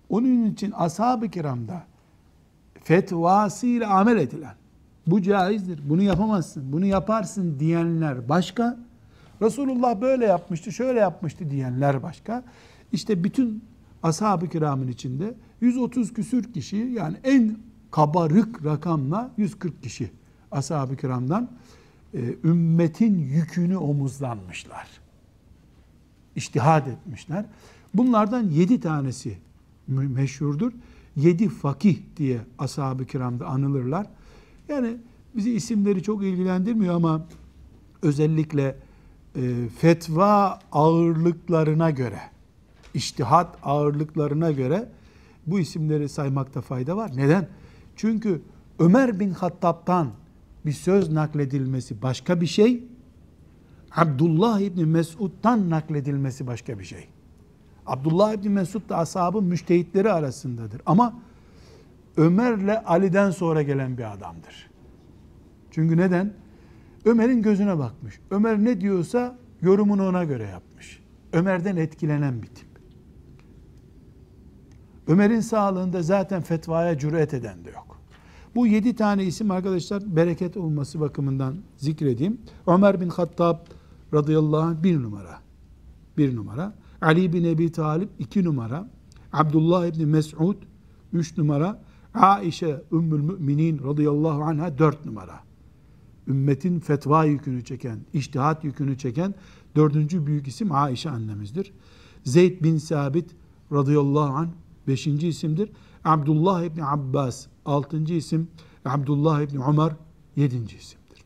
Onun 0.08 0.44
için 0.44 0.72
ashab-ı 0.72 1.30
kiramda 1.30 1.82
fetvasıyla 2.86 3.90
amel 3.90 4.16
edilen, 4.16 4.54
bu 5.06 5.22
caizdir, 5.22 5.80
bunu 5.88 6.02
yapamazsın, 6.02 6.72
bunu 6.72 6.86
yaparsın 6.86 7.60
diyenler 7.60 8.28
başka, 8.28 8.78
Resulullah 9.42 10.00
böyle 10.00 10.24
yapmıştı, 10.24 10.72
şöyle 10.72 11.00
yapmıştı 11.00 11.50
diyenler 11.50 12.02
başka. 12.02 12.44
İşte 12.92 13.24
bütün 13.24 13.64
ashab-ı 14.02 14.48
kiramın 14.48 14.88
içinde 14.88 15.34
130 15.60 16.12
küsür 16.12 16.52
kişi 16.52 16.76
yani 16.76 17.16
en 17.24 17.58
kabarık 17.90 18.64
rakamla 18.64 19.30
140 19.36 19.82
kişi 19.82 20.10
ashab-ı 20.50 20.96
kiramdan 20.96 21.50
e, 22.14 22.18
ümmetin 22.44 23.18
yükünü 23.18 23.76
omuzlanmışlar. 23.76 24.88
İçtihad 26.36 26.86
etmişler. 26.86 27.44
Bunlardan 27.94 28.42
yedi 28.42 28.80
tanesi 28.80 29.38
meşhurdur. 29.88 30.72
Yedi 31.16 31.48
fakih 31.48 31.98
diye 32.16 32.40
ashab-ı 32.58 33.04
kiramda 33.06 33.46
anılırlar. 33.46 34.06
Yani 34.68 34.96
bizi 35.36 35.52
isimleri 35.52 36.02
çok 36.02 36.22
ilgilendirmiyor 36.22 36.94
ama 36.94 37.26
özellikle 38.02 38.76
e, 39.36 39.68
fetva 39.78 40.58
ağırlıklarına 40.72 41.90
göre, 41.90 42.20
iştihat 42.94 43.58
ağırlıklarına 43.62 44.50
göre 44.50 44.88
bu 45.46 45.60
isimleri 45.60 46.08
saymakta 46.08 46.60
fayda 46.60 46.96
var. 46.96 47.10
Neden? 47.16 47.48
Çünkü 47.96 48.42
Ömer 48.78 49.20
bin 49.20 49.30
Hattab'tan 49.30 50.10
bir 50.66 50.72
söz 50.72 51.12
nakledilmesi 51.12 52.02
başka 52.02 52.40
bir 52.40 52.46
şey, 52.46 52.84
Abdullah 53.96 54.60
İbni 54.60 54.84
Mesud'dan 54.84 55.70
nakledilmesi 55.70 56.46
başka 56.46 56.78
bir 56.78 56.84
şey. 56.84 57.08
Abdullah 57.86 58.32
İbni 58.32 58.48
Mesud 58.48 58.88
da 58.88 58.96
ashabın 58.98 59.44
müştehitleri 59.44 60.12
arasındadır. 60.12 60.82
Ama 60.86 61.14
Ömer'le 62.16 62.82
Ali'den 62.86 63.30
sonra 63.30 63.62
gelen 63.62 63.98
bir 63.98 64.12
adamdır. 64.12 64.70
Çünkü 65.70 65.96
neden? 65.96 66.32
Ömer'in 67.04 67.42
gözüne 67.42 67.78
bakmış. 67.78 68.20
Ömer 68.30 68.64
ne 68.64 68.80
diyorsa 68.80 69.38
yorumunu 69.62 70.08
ona 70.08 70.24
göre 70.24 70.44
yapmış. 70.44 71.02
Ömer'den 71.32 71.76
etkilenen 71.76 72.42
bir 72.42 72.46
tip. 72.46 72.68
Ömer'in 75.08 75.40
sağlığında 75.40 76.02
zaten 76.02 76.42
fetvaya 76.42 76.98
cüret 76.98 77.34
eden 77.34 77.64
de 77.64 77.70
yok. 77.70 78.00
Bu 78.54 78.66
yedi 78.66 78.96
tane 78.96 79.24
isim 79.24 79.50
arkadaşlar 79.50 80.16
bereket 80.16 80.56
olması 80.56 81.00
bakımından 81.00 81.56
zikredeyim. 81.76 82.40
Ömer 82.66 83.00
bin 83.00 83.08
Hattab 83.08 83.58
radıyallahu 84.14 84.60
anh 84.60 84.82
bir 84.82 85.02
numara. 85.02 85.45
Bir 86.18 86.36
numara. 86.36 86.74
Ali 87.02 87.32
bin 87.32 87.44
Ebi 87.44 87.72
Talip 87.72 88.08
iki 88.18 88.44
numara. 88.44 88.90
Abdullah 89.32 89.86
ibn 89.86 90.04
Mes'ud 90.04 90.56
üç 91.12 91.38
numara. 91.38 91.82
Aişe 92.14 92.82
Ümmül 92.92 93.20
Müminin 93.20 93.84
radıyallahu 93.84 94.42
anha 94.42 94.78
dört 94.78 95.06
numara 95.06 95.46
ümmetin 96.28 96.80
fetva 96.80 97.24
yükünü 97.24 97.64
çeken, 97.64 97.98
iştihat 98.12 98.64
yükünü 98.64 98.98
çeken 98.98 99.34
dördüncü 99.76 100.26
büyük 100.26 100.48
isim 100.48 100.72
Aişe 100.72 101.10
annemizdir. 101.10 101.72
Zeyd 102.24 102.62
bin 102.62 102.78
Sabit 102.78 103.30
radıyallahu 103.72 104.36
anh 104.36 104.48
beşinci 104.88 105.28
isimdir. 105.28 105.70
Abdullah 106.04 106.62
İbni 106.62 106.84
Abbas 106.84 107.46
altıncı 107.64 108.14
isim. 108.14 108.48
Abdullah 108.84 109.40
İbni 109.40 109.58
Umar 109.58 109.96
yedinci 110.36 110.76
isimdir. 110.76 111.24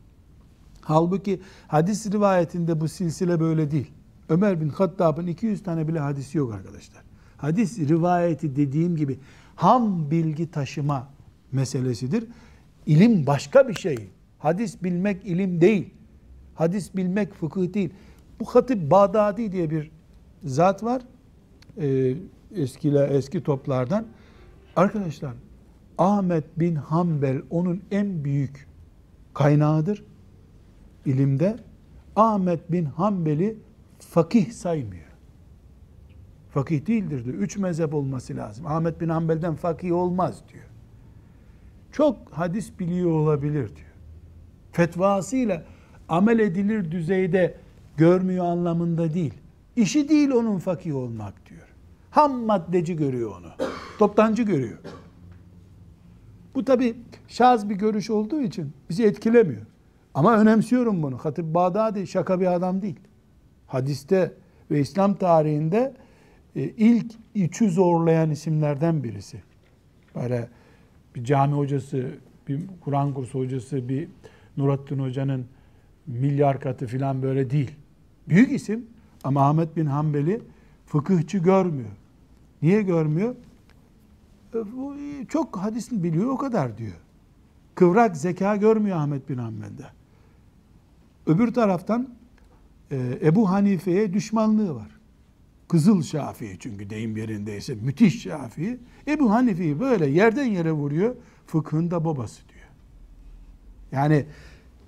Halbuki 0.81 1.41
hadis 1.67 2.11
rivayetinde 2.11 2.81
bu 2.81 2.87
silsile 2.87 3.39
böyle 3.39 3.71
değil. 3.71 3.91
Ömer 4.31 4.61
bin 4.61 4.69
Hattab'ın 4.69 5.27
200 5.27 5.63
tane 5.63 5.87
bile 5.87 5.99
hadisi 5.99 6.37
yok 6.37 6.53
arkadaşlar. 6.53 7.03
Hadis 7.37 7.79
rivayeti 7.79 8.55
dediğim 8.55 8.95
gibi 8.95 9.19
ham 9.55 10.11
bilgi 10.11 10.51
taşıma 10.51 11.07
meselesidir. 11.51 12.27
İlim 12.85 13.27
başka 13.27 13.67
bir 13.67 13.73
şey. 13.73 14.09
Hadis 14.39 14.83
bilmek 14.83 15.25
ilim 15.25 15.61
değil. 15.61 15.93
Hadis 16.55 16.95
bilmek 16.95 17.33
fıkıh 17.33 17.73
değil. 17.73 17.89
Bu 18.39 18.45
Hatip 18.45 18.91
Bağdadi 18.91 19.51
diye 19.51 19.69
bir 19.69 19.91
zat 20.43 20.83
var. 20.83 21.01
Ee, 21.77 22.15
eskiler, 22.55 23.09
eski 23.09 23.43
toplardan. 23.43 24.05
Arkadaşlar 24.75 25.33
Ahmet 25.97 26.59
bin 26.59 26.75
Hanbel 26.75 27.41
onun 27.49 27.81
en 27.91 28.23
büyük 28.23 28.67
kaynağıdır 29.33 30.03
ilimde. 31.05 31.57
Ahmet 32.15 32.71
bin 32.71 32.85
Hanbel'i 32.85 33.57
fakih 34.11 34.51
saymıyor. 34.51 35.05
Fakih 36.49 36.87
değildir 36.87 37.25
diyor. 37.25 37.35
Üç 37.35 37.57
mezhep 37.57 37.93
olması 37.93 38.35
lazım. 38.35 38.67
Ahmet 38.67 39.01
bin 39.01 39.09
Hanbel'den 39.09 39.55
fakih 39.55 39.93
olmaz 39.93 40.43
diyor. 40.53 40.63
Çok 41.91 42.17
hadis 42.31 42.79
biliyor 42.79 43.11
olabilir 43.11 43.75
diyor. 43.75 43.91
Fetvasıyla 44.71 45.63
amel 46.09 46.39
edilir 46.39 46.91
düzeyde 46.91 47.57
görmüyor 47.97 48.45
anlamında 48.45 49.13
değil. 49.13 49.33
İşi 49.75 50.09
değil 50.09 50.31
onun 50.31 50.59
fakih 50.59 50.95
olmak 50.95 51.49
diyor. 51.49 51.67
Ham 52.11 52.45
maddeci 52.45 52.95
görüyor 52.95 53.31
onu. 53.39 53.51
Toptancı 53.99 54.43
görüyor. 54.43 54.77
Bu 56.55 56.65
tabi 56.65 56.95
şaz 57.27 57.69
bir 57.69 57.75
görüş 57.75 58.09
olduğu 58.09 58.41
için 58.41 58.73
bizi 58.89 59.05
etkilemiyor. 59.05 59.65
Ama 60.13 60.37
önemsiyorum 60.37 61.03
bunu. 61.03 61.17
Hatip 61.17 61.45
Bağdadi 61.45 62.07
şaka 62.07 62.39
bir 62.39 62.53
adam 62.53 62.81
değil. 62.81 62.99
Hadiste 63.73 64.33
ve 64.71 64.79
İslam 64.79 65.15
tarihinde 65.15 65.93
e, 66.55 66.63
ilk 66.63 67.11
içü 67.35 67.71
zorlayan 67.71 68.29
isimlerden 68.29 69.03
birisi. 69.03 69.41
Böyle 70.15 70.49
bir 71.15 71.23
cami 71.23 71.53
hocası, 71.53 72.11
bir 72.47 72.61
Kur'an 72.81 73.13
kursu 73.13 73.39
hocası, 73.39 73.89
bir 73.89 74.07
Nurattin 74.57 74.99
Hoca'nın 74.99 75.45
milyar 76.07 76.59
katı 76.59 76.87
filan 76.87 77.21
böyle 77.21 77.49
değil. 77.49 77.71
Büyük 78.29 78.51
isim 78.51 78.85
ama 79.23 79.49
Ahmet 79.49 79.77
bin 79.77 79.85
Hanbel'i 79.85 80.41
fıkıhçı 80.85 81.37
görmüyor. 81.37 81.89
Niye 82.61 82.81
görmüyor? 82.81 83.35
E, 84.53 84.59
çok 85.29 85.57
hadis 85.57 85.91
biliyor 85.91 86.29
o 86.29 86.37
kadar 86.37 86.77
diyor. 86.77 86.97
Kıvrak 87.75 88.17
zeka 88.17 88.55
görmüyor 88.55 88.97
Ahmet 88.97 89.29
bin 89.29 89.37
Hanbel'de. 89.37 89.85
Öbür 91.25 91.53
taraftan 91.53 92.09
Ebu 93.21 93.49
Hanife'ye 93.49 94.13
düşmanlığı 94.13 94.75
var. 94.75 94.87
Kızıl 95.67 96.03
Şafii 96.03 96.57
çünkü 96.59 96.89
deyim 96.89 97.17
yerindeyse 97.17 97.75
müthiş 97.75 98.21
Şafii. 98.21 98.79
Ebu 99.07 99.31
Hanife'yi 99.31 99.79
böyle 99.79 100.07
yerden 100.07 100.45
yere 100.45 100.71
vuruyor. 100.71 101.15
Fıkhın 101.47 101.91
da 101.91 102.05
babası 102.05 102.41
diyor. 102.49 102.67
Yani 103.91 104.25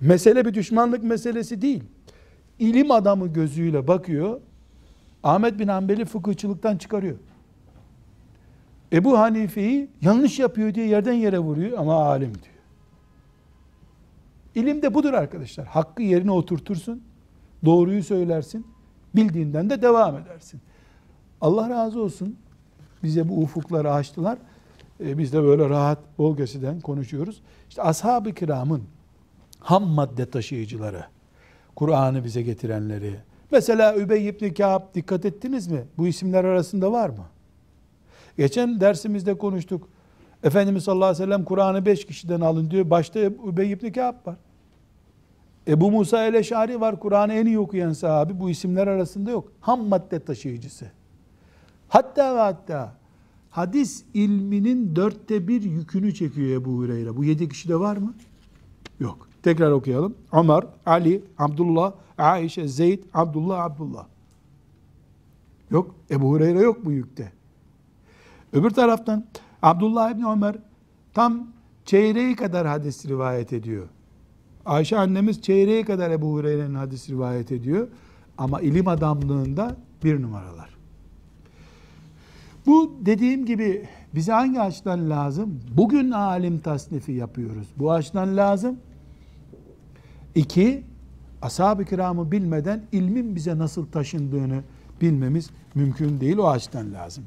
mesele 0.00 0.44
bir 0.44 0.54
düşmanlık 0.54 1.02
meselesi 1.02 1.62
değil. 1.62 1.82
İlim 2.58 2.90
adamı 2.90 3.32
gözüyle 3.32 3.88
bakıyor. 3.88 4.40
Ahmet 5.22 5.58
bin 5.58 5.68
Hanbel'i 5.68 6.04
fıkıhçılıktan 6.04 6.76
çıkarıyor. 6.76 7.16
Ebu 8.92 9.18
Hanife'yi 9.18 9.88
yanlış 10.00 10.38
yapıyor 10.38 10.74
diye 10.74 10.86
yerden 10.86 11.12
yere 11.12 11.38
vuruyor 11.38 11.78
ama 11.78 12.04
alim 12.04 12.34
diyor. 12.34 12.54
İlim 14.54 14.82
de 14.82 14.94
budur 14.94 15.12
arkadaşlar. 15.12 15.66
Hakkı 15.66 16.02
yerine 16.02 16.30
oturtursun. 16.30 17.02
Doğruyu 17.64 18.04
söylersin. 18.04 18.66
Bildiğinden 19.16 19.70
de 19.70 19.82
devam 19.82 20.16
edersin. 20.16 20.60
Allah 21.40 21.70
razı 21.70 22.02
olsun. 22.02 22.36
Bize 23.02 23.28
bu 23.28 23.42
ufukları 23.42 23.92
açtılar. 23.92 24.38
Ee, 25.00 25.18
biz 25.18 25.32
de 25.32 25.42
böyle 25.42 25.68
rahat 25.68 25.98
bol 26.18 26.36
gösiden 26.36 26.80
konuşuyoruz. 26.80 27.42
İşte 27.68 27.82
ashab-ı 27.82 28.34
kiramın 28.34 28.82
ham 29.60 29.86
madde 29.86 30.30
taşıyıcıları, 30.30 31.04
Kur'an'ı 31.76 32.24
bize 32.24 32.42
getirenleri. 32.42 33.16
Mesela 33.50 33.96
Übey 33.96 34.28
ibn 34.28 34.48
Kâb 34.48 34.94
dikkat 34.94 35.24
ettiniz 35.24 35.66
mi? 35.68 35.84
Bu 35.98 36.06
isimler 36.06 36.44
arasında 36.44 36.92
var 36.92 37.08
mı? 37.08 37.24
Geçen 38.36 38.80
dersimizde 38.80 39.38
konuştuk. 39.38 39.88
Efendimiz 40.42 40.84
sallallahu 40.84 41.08
aleyhi 41.08 41.22
ve 41.22 41.24
sellem 41.24 41.44
Kur'an'ı 41.44 41.86
beş 41.86 42.06
kişiden 42.06 42.40
alın 42.40 42.70
diyor. 42.70 42.90
Başta 42.90 43.20
Übey 43.20 43.72
ibn 43.72 43.92
Kâb 43.92 44.26
var. 44.26 44.36
Ebu 45.68 45.90
Musa 45.90 46.26
el-Eşari 46.26 46.80
var. 46.80 47.00
Kur'an'ı 47.00 47.32
en 47.32 47.46
iyi 47.46 47.58
okuyan 47.58 47.92
sahabi. 47.92 48.40
Bu 48.40 48.50
isimler 48.50 48.86
arasında 48.86 49.30
yok. 49.30 49.52
Ham 49.60 49.88
madde 49.88 50.20
taşıyıcısı. 50.20 50.90
Hatta 51.88 52.36
ve 52.36 52.40
hatta 52.40 52.94
hadis 53.50 54.04
ilminin 54.14 54.96
dörtte 54.96 55.48
bir 55.48 55.62
yükünü 55.62 56.14
çekiyor 56.14 56.62
Ebu 56.62 56.70
Hureyre. 56.70 57.16
Bu 57.16 57.24
yedi 57.24 57.48
kişide 57.48 57.80
var 57.80 57.96
mı? 57.96 58.14
Yok. 59.00 59.28
Tekrar 59.42 59.70
okuyalım. 59.70 60.14
Ömer, 60.32 60.64
Ali, 60.86 61.24
Abdullah, 61.38 61.92
Aişe, 62.18 62.68
Zeyd, 62.68 63.02
Abdullah, 63.14 63.64
Abdullah. 63.64 64.06
Yok. 65.70 65.94
Ebu 66.10 66.28
Hureyre 66.28 66.58
yok 66.58 66.84
bu 66.84 66.92
yükte. 66.92 67.32
Öbür 68.52 68.70
taraftan 68.70 69.24
Abdullah 69.62 70.10
İbni 70.10 70.26
Ömer 70.26 70.56
tam 71.14 71.48
çeyreği 71.84 72.36
kadar 72.36 72.66
hadis 72.66 73.06
rivayet 73.06 73.52
ediyor. 73.52 73.88
Ayşe 74.66 74.98
annemiz 74.98 75.42
çeyreği 75.42 75.84
kadar 75.84 76.10
Ebu 76.10 76.32
Hureyre'nin 76.32 76.74
hadis 76.74 77.10
rivayet 77.10 77.52
ediyor. 77.52 77.88
Ama 78.38 78.60
ilim 78.60 78.88
adamlığında 78.88 79.76
bir 80.04 80.22
numaralar. 80.22 80.74
Bu 82.66 82.96
dediğim 83.00 83.46
gibi 83.46 83.88
bize 84.14 84.32
hangi 84.32 84.60
açıdan 84.60 85.10
lazım? 85.10 85.60
Bugün 85.76 86.10
alim 86.10 86.58
tasnifi 86.58 87.12
yapıyoruz. 87.12 87.68
Bu 87.76 87.92
açıdan 87.92 88.36
lazım. 88.36 88.76
İki, 90.34 90.82
ashab-ı 91.42 91.84
kiramı 91.84 92.32
bilmeden 92.32 92.82
ilmin 92.92 93.36
bize 93.36 93.58
nasıl 93.58 93.86
taşındığını 93.86 94.62
bilmemiz 95.00 95.50
mümkün 95.74 96.20
değil. 96.20 96.38
O 96.38 96.48
açıdan 96.48 96.92
lazım. 96.92 97.24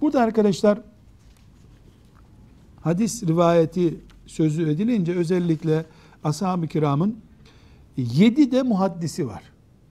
Burada 0.00 0.20
arkadaşlar 0.20 0.78
hadis 2.80 3.22
rivayeti 3.22 4.00
sözü 4.26 4.70
edilince 4.70 5.14
özellikle 5.14 5.84
ashab-ı 6.24 6.66
kiramın 6.66 7.16
yedi 7.96 8.52
de 8.52 8.62
muhaddisi 8.62 9.28
var. 9.28 9.42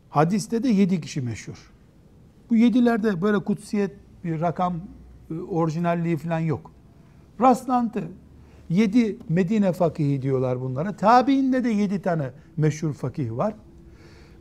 Hadiste 0.10 0.64
de 0.64 0.70
yedi 0.70 1.02
kişi 1.02 1.22
meşhur. 1.22 1.72
Bu 2.50 2.56
yedilerde 2.56 3.22
böyle 3.22 3.40
kutsiyet 3.40 3.92
bir 4.24 4.42
rakam 4.42 4.76
e, 5.32 5.34
orijinalliği 5.34 6.18
falan 6.18 6.40
yok. 6.40 6.72
Rastlantı. 7.42 8.04
Yedi 8.70 9.18
Medine 9.30 9.74
fakihi 9.74 10.22
diyorlar 10.22 10.62
bunlara. 10.62 10.96
Tabiinde 10.96 11.64
de 11.64 11.70
yedi 11.70 12.02
tane 12.02 12.32
meşhur 12.58 12.94
fakih 12.94 13.32
var. 13.32 13.54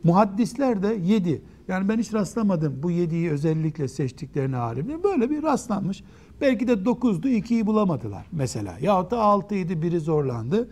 Muhaddisler 0.03 0.83
de 0.83 0.99
yedi. 1.03 1.41
Yani 1.67 1.89
ben 1.89 1.99
hiç 1.99 2.13
rastlamadım 2.13 2.83
bu 2.83 2.91
yediyi 2.91 3.31
özellikle 3.31 3.87
seçtiklerini 3.87 4.57
alimler. 4.57 5.03
Böyle 5.03 5.29
bir 5.29 5.43
rastlanmış. 5.43 6.03
Belki 6.41 6.67
de 6.67 6.85
dokuzdu, 6.85 7.27
ikiyi 7.27 7.67
bulamadılar 7.67 8.25
mesela. 8.31 8.77
Yahut 8.81 9.11
da 9.11 9.19
altıydı, 9.19 9.81
biri 9.81 9.99
zorlandı. 9.99 10.69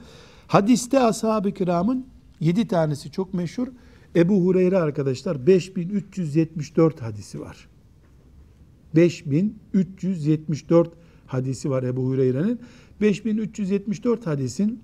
Hadiste 0.47 0.99
ashab-ı 0.99 1.51
kiramın 1.51 2.07
yedi 2.39 2.67
tanesi 2.67 3.11
çok 3.11 3.33
meşhur. 3.33 3.67
Ebu 4.15 4.45
Hureyre 4.45 4.77
arkadaşlar 4.77 5.47
5374 5.47 7.01
hadisi 7.01 7.39
var. 7.39 7.67
5374 8.95 10.91
hadisi 11.27 11.69
var 11.69 11.83
Ebu 11.83 12.05
Hureyre'nin. 12.05 12.59
5374 13.01 14.27
hadisin 14.27 14.79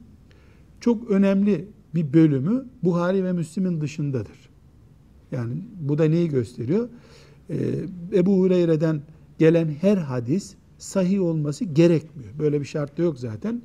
çok 0.80 1.10
önemli 1.10 1.67
bir 1.95 2.13
bölümü 2.13 2.65
Buhari 2.84 3.23
ve 3.23 3.34
Müslim'in 3.34 3.82
dışındadır. 3.82 4.49
Yani 5.32 5.54
bu 5.80 5.97
da 5.97 6.06
neyi 6.06 6.30
gösteriyor? 6.30 6.89
Ee, 7.49 7.56
Ebu 8.13 8.38
Hureyre'den 8.38 9.02
gelen 9.39 9.69
her 9.82 9.97
hadis 9.97 10.56
sahih 10.78 11.21
olması 11.21 11.65
gerekmiyor. 11.65 12.32
Böyle 12.39 12.60
bir 12.62 12.65
şart 12.65 12.97
da 12.97 13.02
yok 13.02 13.19
zaten. 13.19 13.62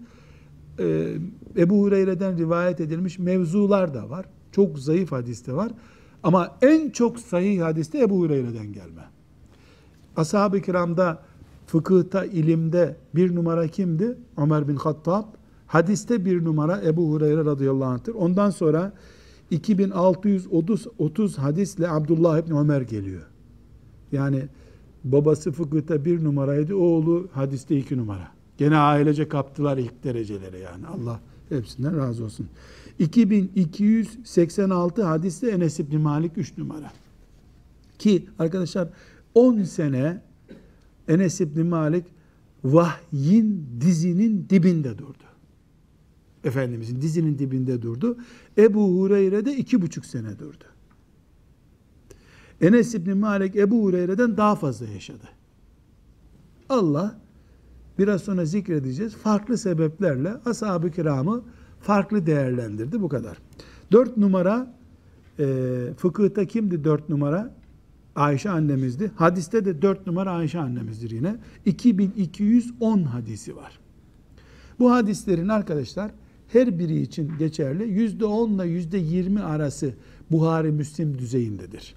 Ee, 0.79 1.14
Ebu 1.57 1.83
Hureyre'den 1.83 2.38
rivayet 2.38 2.81
edilmiş 2.81 3.19
mevzular 3.19 3.95
da 3.95 4.11
var. 4.11 4.27
Çok 4.53 4.79
zayıf 4.79 5.12
hadis 5.12 5.47
de 5.47 5.53
var. 5.53 5.73
Ama 6.23 6.57
en 6.62 6.91
çok 6.91 7.19
sahih 7.19 7.62
hadiste 7.62 8.01
Ebu 8.01 8.21
Hureyre'den 8.21 8.73
gelme. 8.73 9.03
Ashab-ı 10.17 10.61
kiramda 10.61 11.23
fıkıhta, 11.67 12.25
ilimde 12.25 12.97
bir 13.14 13.35
numara 13.35 13.69
kimdi? 13.69 14.19
Ömer 14.37 14.69
bin 14.69 14.77
Hattab. 14.77 15.25
Hadiste 15.67 16.25
bir 16.25 16.45
numara 16.45 16.83
Ebu 16.83 17.11
Hureyre 17.11 17.44
radıyallahu 17.44 17.88
anh'tır. 17.88 18.15
Ondan 18.15 18.50
sonra 18.50 18.92
2630 19.50 21.38
hadisle 21.38 21.90
Abdullah 21.90 22.38
İbni 22.38 22.59
Ömer 22.59 22.81
geliyor. 22.81 23.23
Yani 24.13 24.42
babası 25.05 25.52
fıkıhta 25.52 26.05
bir 26.05 26.25
numaraydı, 26.25 26.75
oğlu 26.75 27.29
hadiste 27.33 27.77
iki 27.77 27.98
numara. 27.98 28.38
Gene 28.59 28.77
ailece 28.77 29.29
kaptılar 29.29 29.79
ilk 29.79 30.04
derecelere 30.04 30.59
yani. 30.59 30.87
Allah 30.87 31.21
hepsinden 31.48 31.96
razı 31.96 32.25
olsun. 32.25 32.48
2286 32.98 35.02
hadiste 35.02 35.50
Enes 35.50 35.81
İbni 35.81 35.98
Malik 35.98 36.38
3 36.38 36.59
numara. 36.59 36.92
Ki 37.98 38.27
arkadaşlar 38.38 38.88
10 39.35 39.63
sene 39.63 40.21
Enes 41.09 41.40
İbni 41.40 41.65
Malik 41.65 42.04
vahyin 42.65 43.67
dizinin 43.81 44.46
dibinde 44.50 44.98
durdu. 44.98 45.25
Efendimizin 46.44 47.02
dizinin 47.02 47.38
dibinde 47.38 47.83
durdu. 47.83 48.19
Ebu 48.59 48.98
Hureyre 48.98 49.44
de 49.44 49.56
iki 49.56 49.83
buçuk 49.83 50.06
sene 50.06 50.38
durdu. 50.38 50.65
Enes 52.61 52.94
İbni 52.94 53.15
Malik 53.15 53.56
Ebu 53.56 53.83
Hureyre'den 53.83 54.37
daha 54.37 54.54
fazla 54.54 54.87
yaşadı. 54.87 55.29
Allah 56.69 57.21
biraz 57.99 58.23
sonra 58.23 58.44
zikredeceğiz. 58.44 59.15
Farklı 59.15 59.59
sebeplerle 59.59 60.35
ashab-ı 60.44 60.90
kiramı 60.90 61.42
farklı 61.81 62.27
değerlendirdi. 62.27 63.03
Bu 63.03 63.09
kadar. 63.09 63.38
Dört 63.92 64.17
numara 64.17 64.75
e, 65.38 65.44
fıkıhta 65.96 66.44
kimdi 66.44 66.85
dört 66.85 67.09
numara? 67.09 67.59
Ayşe 68.19 68.51
annemizdi. 68.51 69.11
Hadiste 69.17 69.65
de 69.65 69.83
4 69.83 70.07
numara 70.07 70.33
Ayşe 70.33 70.59
annemizdir 70.59 71.11
yine. 71.11 71.37
2210 71.67 73.03
hadisi 73.03 73.57
var. 73.57 73.79
Bu 74.79 74.92
hadislerin 74.92 75.49
arkadaşlar 75.49 76.11
her 76.49 76.79
biri 76.79 77.01
için 77.01 77.33
geçerli. 77.38 77.83
%10 77.83 78.55
ile 78.55 78.63
%20 78.63 79.42
arası 79.42 79.94
Buhari 80.31 80.73
Müslim 80.73 81.19
düzeyindedir. 81.19 81.94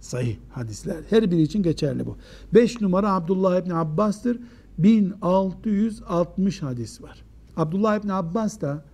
Sahih 0.00 0.36
hadisler. 0.50 0.96
Her 1.10 1.30
biri 1.30 1.42
için 1.42 1.62
geçerli 1.62 2.06
bu. 2.06 2.16
5 2.54 2.80
numara 2.80 3.12
Abdullah 3.12 3.60
İbni 3.60 3.74
Abbas'tır. 3.74 4.38
1660 4.82 6.62
hadis 6.62 7.02
var. 7.02 7.24
Abdullah 7.56 7.98
İbni 7.98 8.12
Abbas 8.12 8.60
da 8.60 8.84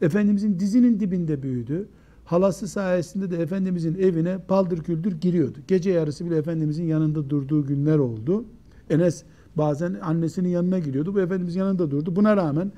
Efendimizin 0.00 0.58
dizinin 0.58 1.00
dibinde 1.00 1.42
büyüdü. 1.42 1.88
Halası 2.24 2.68
sayesinde 2.68 3.30
de 3.30 3.36
Efendimizin 3.36 3.94
evine 3.94 4.38
paldır 4.38 4.78
küldür 4.78 5.12
giriyordu. 5.20 5.58
Gece 5.68 5.90
yarısı 5.90 6.26
bile 6.26 6.36
Efendimizin 6.36 6.84
yanında 6.84 7.30
durduğu 7.30 7.66
günler 7.66 7.98
oldu. 7.98 8.44
Enes 8.90 9.24
bazen 9.56 9.96
annesinin 10.02 10.48
yanına 10.48 10.78
gidiyordu. 10.78 11.14
Bu 11.14 11.20
Efendimiz 11.20 11.56
yanında 11.56 11.90
durdu. 11.90 12.16
Buna 12.16 12.36
rağmen 12.36 12.72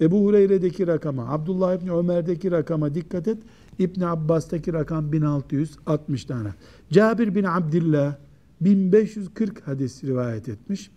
Ebu 0.00 0.24
Hureyre'deki 0.24 0.86
rakama, 0.86 1.28
Abdullah 1.28 1.74
İbni 1.74 1.92
Ömer'deki 1.92 2.50
rakama 2.50 2.94
dikkat 2.94 3.28
et. 3.28 3.38
İbni 3.78 4.06
Abbas'taki 4.06 4.72
rakam 4.72 5.12
1660 5.12 6.24
tane. 6.24 6.48
Cabir 6.90 7.34
bin 7.34 7.44
Abdillah 7.44 8.14
1540 8.60 9.68
hadis 9.68 10.04
rivayet 10.04 10.48
etmiş. 10.48 10.90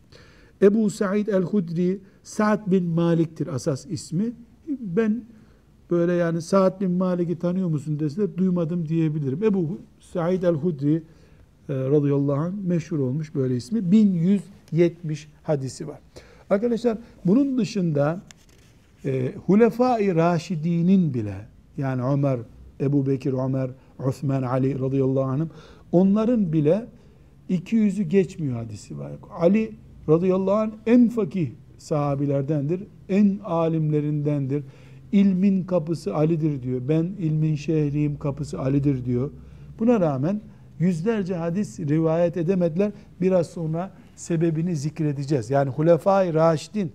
Ebu 0.61 0.89
Said 0.89 1.27
el-Hudri 1.27 1.99
Sa'd 2.23 2.71
bin 2.71 2.85
Malik'tir 2.85 3.47
asas 3.47 3.85
ismi. 3.85 4.33
Ben 4.67 5.23
böyle 5.91 6.13
yani 6.13 6.41
Sa'd 6.41 6.81
bin 6.81 6.91
Malik'i 6.91 7.39
tanıyor 7.39 7.69
musun 7.69 7.99
deseler 7.99 8.37
duymadım 8.37 8.87
diyebilirim. 8.87 9.43
Ebu 9.43 9.79
Said 9.99 10.43
el-Hudri 10.43 10.95
e, 10.95 11.73
radıyallahu 11.73 12.39
anh 12.39 12.53
meşhur 12.63 12.99
olmuş 12.99 13.35
böyle 13.35 13.55
ismi. 13.55 13.91
1170 13.91 15.27
hadisi 15.43 15.87
var. 15.87 15.99
Arkadaşlar 16.49 16.97
bunun 17.25 17.57
dışında 17.57 18.21
e, 19.05 19.33
Hulefai 19.45 20.15
Raşidi'nin 20.15 21.13
bile 21.13 21.35
yani 21.77 22.03
Ömer, 22.03 22.39
Ebu 22.79 23.07
Bekir, 23.07 23.33
Ömer, 23.33 23.69
Osman, 23.99 24.43
Ali 24.43 24.79
radıyallahu 24.79 25.23
anh'ım 25.23 25.49
onların 25.91 26.53
bile 26.53 26.85
200'ü 27.49 28.03
geçmiyor 28.03 28.55
hadisi 28.55 28.99
var. 28.99 29.11
Ali 29.39 29.71
radıyallahu 30.09 30.55
anh 30.55 30.71
en 30.85 31.09
fakih 31.09 31.49
sahabilerdendir. 31.77 32.83
En 33.09 33.39
alimlerindendir. 33.43 34.63
İlmin 35.11 35.63
kapısı 35.63 36.15
Ali'dir 36.15 36.63
diyor. 36.63 36.81
Ben 36.89 37.03
ilmin 37.03 37.55
şehriyim 37.55 38.19
kapısı 38.19 38.59
Ali'dir 38.59 39.05
diyor. 39.05 39.31
Buna 39.79 39.99
rağmen 39.99 40.41
yüzlerce 40.79 41.35
hadis 41.35 41.79
rivayet 41.79 42.37
edemediler. 42.37 42.91
Biraz 43.21 43.47
sonra 43.47 43.91
sebebini 44.15 44.75
zikredeceğiz. 44.75 45.49
Yani 45.49 45.69
Hulefai 45.69 46.33
Raşidin 46.33 46.91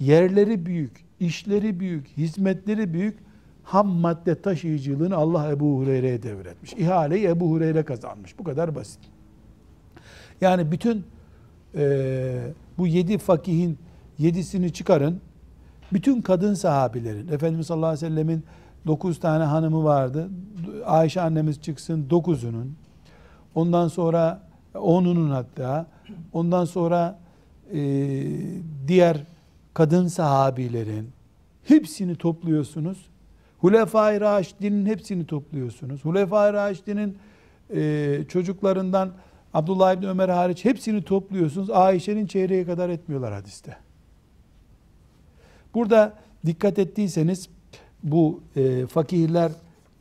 yerleri 0.00 0.66
büyük, 0.66 1.04
işleri 1.20 1.80
büyük, 1.80 2.06
hizmetleri 2.08 2.92
büyük. 2.92 3.18
Ham 3.62 3.88
madde 3.88 4.42
taşıyıcılığını 4.42 5.16
Allah 5.16 5.50
Ebu 5.50 5.78
Hureyre'ye 5.78 6.22
devretmiş. 6.22 6.72
İhaleyi 6.72 7.26
Ebu 7.26 7.50
Hureyre 7.50 7.82
kazanmış. 7.82 8.38
Bu 8.38 8.44
kadar 8.44 8.74
basit. 8.74 9.00
Yani 10.40 10.72
bütün 10.72 11.04
e, 11.74 12.52
bu 12.78 12.86
yedi 12.86 13.18
fakihin 13.18 13.78
yedisini 14.18 14.72
çıkarın. 14.72 15.20
Bütün 15.92 16.22
kadın 16.22 16.54
sahabilerin, 16.54 17.28
Efendimiz 17.28 17.66
sallallahu 17.66 17.90
aleyhi 17.90 18.04
ve 18.04 18.08
sellemin 18.08 18.44
dokuz 18.86 19.20
tane 19.20 19.44
hanımı 19.44 19.84
vardı. 19.84 20.28
Ayşe 20.86 21.20
annemiz 21.20 21.62
çıksın 21.62 22.10
dokuzunun. 22.10 22.76
Ondan 23.54 23.88
sonra 23.88 24.42
onunun 24.74 25.30
hatta. 25.30 25.86
Ondan 26.32 26.64
sonra 26.64 27.18
e, 27.74 27.80
diğer 28.88 29.24
kadın 29.74 30.06
sahabilerin 30.06 31.08
hepsini 31.64 32.16
topluyorsunuz. 32.16 33.06
Hulefai 33.58 34.20
Raşidin'in 34.20 34.86
hepsini 34.86 35.26
topluyorsunuz. 35.26 36.04
Hulefai 36.04 36.52
Raşidin'in 36.52 37.18
e, 37.74 38.24
çocuklarından 38.28 39.10
Abdullah 39.54 39.94
İbni 39.94 40.08
Ömer 40.08 40.28
hariç 40.28 40.64
hepsini 40.64 41.02
topluyorsunuz. 41.02 41.70
Ayşe'nin 41.70 42.26
çeyreği 42.26 42.66
kadar 42.66 42.88
etmiyorlar 42.88 43.32
hadiste. 43.32 43.76
Burada 45.74 46.14
dikkat 46.46 46.78
ettiyseniz 46.78 47.48
bu 48.02 48.40
e, 48.56 48.86
fakihler 48.86 49.52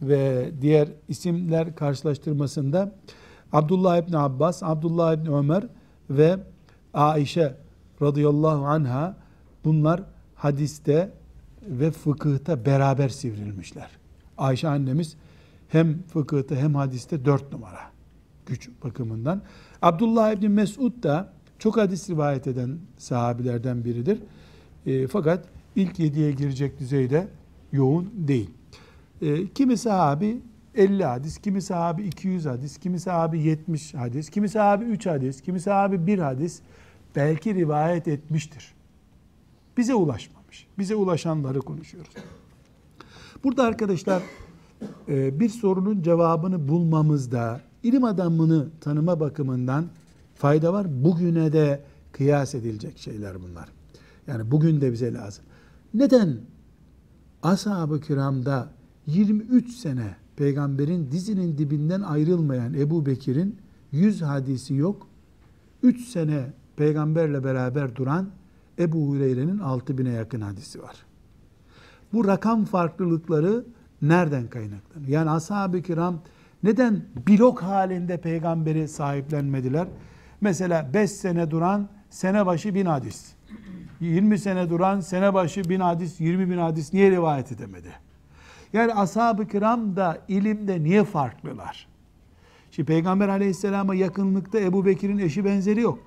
ve 0.02 0.52
diğer 0.62 0.90
isimler 1.08 1.76
karşılaştırmasında 1.76 2.92
Abdullah 3.52 3.98
İbni 3.98 4.18
Abbas, 4.18 4.64
Abdullah 4.64 5.14
İbni 5.14 5.36
Ömer 5.36 5.64
ve 6.10 6.38
Aişe 6.94 7.56
radıyallahu 8.02 8.66
anha 8.66 9.18
bunlar 9.66 10.04
hadiste 10.36 11.12
ve 11.62 11.92
fıkıhta 11.92 12.66
beraber 12.66 13.10
sivrilmişler. 13.10 13.90
Ayşe 14.38 14.68
annemiz 14.68 15.16
hem 15.68 16.04
fıkıhta 16.04 16.56
hem 16.56 16.76
hadiste 16.76 17.26
dört 17.26 17.52
numara 17.52 17.99
güç 18.50 18.70
bakımından. 18.84 19.42
Abdullah 19.82 20.32
İbni 20.32 20.50
Mesud 20.50 21.04
da 21.04 21.34
çok 21.60 21.78
hadis 21.78 22.10
rivayet 22.10 22.48
eden 22.48 22.78
sahabilerden 22.98 23.86
biridir. 23.86 24.20
E, 24.86 25.08
fakat 25.08 25.46
ilk 25.76 26.00
yediye 26.00 26.32
girecek 26.32 26.80
düzeyde 26.80 27.28
yoğun 27.72 28.12
değil. 28.16 28.50
E, 29.22 29.48
kimi 29.48 29.78
sahabi 29.78 30.42
50 30.76 31.04
hadis, 31.04 31.38
kimi 31.38 31.62
sahabi 31.62 32.04
200 32.04 32.46
hadis, 32.46 32.78
kimi 32.78 33.00
sahabi 33.00 33.40
70 33.40 33.94
hadis, 33.94 34.30
kimi 34.30 34.50
sahabi 34.50 34.86
3 34.86 35.06
hadis, 35.06 35.42
kimi 35.42 35.60
sahabi 35.60 36.08
1 36.08 36.20
hadis 36.20 36.62
belki 37.16 37.56
rivayet 37.56 38.08
etmiştir. 38.08 38.74
Bize 39.78 39.96
ulaşmamış. 39.96 40.68
Bize 40.78 40.96
ulaşanları 40.96 41.60
konuşuyoruz. 41.60 42.14
Burada 43.44 43.64
arkadaşlar 43.64 44.24
e, 45.08 45.40
bir 45.40 45.50
sorunun 45.50 46.02
cevabını 46.02 46.68
bulmamızda 46.68 47.62
ilim 47.84 48.04
adamını 48.04 48.68
tanıma 48.82 49.20
bakımından 49.20 49.86
fayda 50.36 50.74
var. 50.74 51.04
Bugüne 51.04 51.54
de 51.54 51.84
kıyas 52.12 52.56
edilecek 52.56 52.98
şeyler 52.98 53.42
bunlar. 53.42 53.70
Yani 54.28 54.52
bugün 54.52 54.82
de 54.82 54.92
bize 54.92 55.14
lazım. 55.14 55.44
Neden 55.94 56.38
ashab-ı 57.44 58.02
kiramda 58.02 58.70
23 59.08 59.76
sene 59.76 60.16
peygamberin 60.36 61.12
dizinin 61.12 61.58
dibinden 61.58 62.02
ayrılmayan 62.02 62.74
Ebu 62.74 63.06
Bekir'in 63.06 63.58
100 63.92 64.22
hadisi 64.22 64.74
yok. 64.74 65.08
3 65.84 66.08
sene 66.08 66.54
peygamberle 66.76 67.44
beraber 67.44 67.96
duran 67.96 68.30
Ebu 68.80 69.08
Hureyre'nin 69.08 69.60
6000'e 69.60 70.12
yakın 70.12 70.42
hadisi 70.42 70.82
var. 70.82 70.96
Bu 72.14 72.28
rakam 72.28 72.66
farklılıkları 72.66 73.66
nereden 74.02 74.48
kaynaklanıyor? 74.48 75.12
Yani 75.12 75.30
ashab-ı 75.30 75.82
kiram 75.82 76.22
neden 76.64 77.06
blok 77.28 77.64
halinde 77.64 78.18
peygamberi 78.18 78.88
sahiplenmediler? 78.88 79.88
Mesela 80.42 80.94
5 80.94 81.12
sene 81.12 81.52
duran 81.52 81.90
sene 82.10 82.46
başı 82.46 82.76
bin 82.76 82.86
hadis. 82.86 83.34
20 84.00 84.40
sene 84.40 84.70
duran 84.70 85.00
sene 85.00 85.34
başı 85.34 85.70
bin 85.70 85.80
hadis, 85.80 86.22
20 86.22 86.50
bin 86.50 86.58
hadis 86.58 86.94
niye 86.94 87.12
rivayet 87.12 87.52
edemedi? 87.52 87.90
Yani 88.74 88.94
ashab-ı 88.94 89.48
kiram 89.48 89.96
da 89.96 90.18
ilimde 90.28 90.84
niye 90.84 91.04
farklılar? 91.04 91.88
Şimdi 92.72 92.88
Peygamber 92.88 93.28
aleyhisselama 93.30 93.96
yakınlıkta 93.96 94.60
Ebu 94.60 94.86
Bekir'in 94.86 95.18
eşi 95.18 95.46
benzeri 95.46 95.82
yok. 95.82 96.00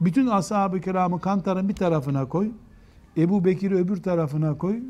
Bütün 0.00 0.26
ashab-ı 0.26 0.80
kiramı 0.80 1.20
kantarın 1.20 1.68
bir 1.68 1.74
tarafına 1.74 2.28
koy. 2.28 2.50
Ebu 3.16 3.44
Bekir'i 3.44 3.74
öbür 3.74 4.02
tarafına 4.02 4.58
koy. 4.58 4.82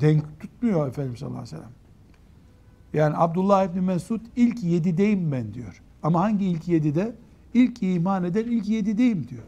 Denk 0.00 0.40
tutmuyor 0.40 0.88
Efendimiz 0.88 1.18
sallallahu 1.20 1.38
aleyhi 1.38 1.56
ve 1.56 1.58
sellem. 1.58 1.75
Yani 2.96 3.14
Abdullah 3.16 3.64
İbni 3.64 3.80
Mesud 3.80 4.20
ilk 4.36 4.62
yedideyim 4.62 5.32
ben 5.32 5.54
diyor. 5.54 5.82
Ama 6.02 6.20
hangi 6.20 6.44
ilk 6.44 6.68
yedide? 6.68 7.14
İlk 7.54 7.82
iman 7.82 8.24
eden 8.24 8.44
ilk 8.44 8.68
yedideyim 8.68 9.28
diyor. 9.28 9.42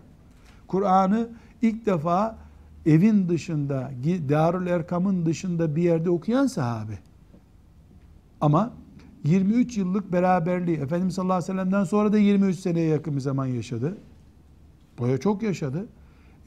Kur'an'ı 0.67 1.29
ilk 1.63 1.87
defa 1.87 2.39
evin 2.87 3.29
dışında, 3.29 3.91
Darül 4.29 4.67
Erkam'ın 4.67 5.27
dışında 5.27 5.77
bir 5.77 5.83
yerde 5.83 6.11
okuyan 6.11 6.47
sahabe. 6.47 6.99
Ama 8.41 8.73
23 9.25 9.77
yıllık 9.77 10.13
beraberliği, 10.13 10.77
Efendimiz 10.77 11.15
sallallahu 11.15 11.37
aleyhi 11.37 11.53
ve 11.53 11.57
sellem'den 11.57 11.85
sonra 11.85 12.13
da 12.13 12.19
23 12.19 12.59
seneye 12.59 12.89
yakın 12.89 13.17
bir 13.17 13.21
zaman 13.21 13.47
yaşadı. 13.47 13.97
Boya 14.99 15.19
çok 15.19 15.43
yaşadı. 15.43 15.87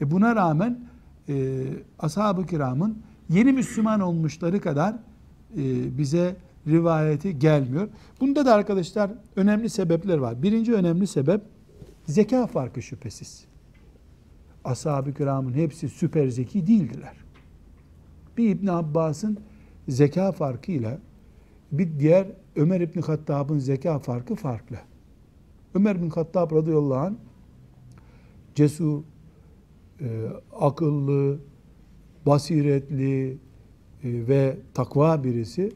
E 0.00 0.10
buna 0.10 0.36
rağmen 0.36 0.80
e, 1.28 1.64
ashab-ı 1.98 2.46
kiramın 2.46 2.98
yeni 3.28 3.52
Müslüman 3.52 4.00
olmuşları 4.00 4.60
kadar 4.60 4.94
e, 5.56 5.98
bize 5.98 6.36
rivayeti 6.66 7.38
gelmiyor. 7.38 7.88
Bunda 8.20 8.46
da 8.46 8.54
arkadaşlar 8.54 9.10
önemli 9.36 9.70
sebepler 9.70 10.18
var. 10.18 10.42
Birinci 10.42 10.74
önemli 10.74 11.06
sebep 11.06 11.40
zeka 12.06 12.46
farkı 12.46 12.82
şüphesiz. 12.82 13.44
Ashab-ı 14.64 15.14
kiramın 15.14 15.52
hepsi 15.52 15.88
süper 15.88 16.28
zeki 16.28 16.66
değildiler. 16.66 17.16
Bir 18.36 18.48
İbn 18.48 18.66
Abbas'ın 18.66 19.38
zeka 19.88 20.32
farkıyla 20.32 20.98
bir 21.72 22.00
diğer 22.00 22.26
Ömer 22.56 22.80
İbn 22.80 23.00
Hattab'ın 23.00 23.58
zeka 23.58 23.98
farkı 23.98 24.34
farklı. 24.34 24.76
Ömer 25.74 26.02
bin 26.02 26.10
Hattab 26.10 26.52
radıyallahu 26.52 26.98
anh 26.98 27.14
cesur, 28.54 29.02
e, 30.00 30.28
akıllı, 30.60 31.38
basiretli 32.26 33.30
e, 33.30 33.36
ve 34.02 34.56
takva 34.74 35.24
birisi 35.24 35.72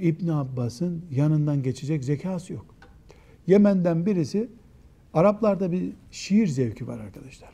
İbn 0.00 0.28
Abbas'ın 0.28 1.04
yanından 1.10 1.62
geçecek 1.62 2.04
zekası 2.04 2.52
yok. 2.52 2.66
Yemen'den 3.46 4.06
birisi 4.06 4.48
Araplarda 5.14 5.72
bir 5.72 5.92
şiir 6.10 6.46
zevki 6.46 6.86
var 6.86 6.98
arkadaşlar. 6.98 7.50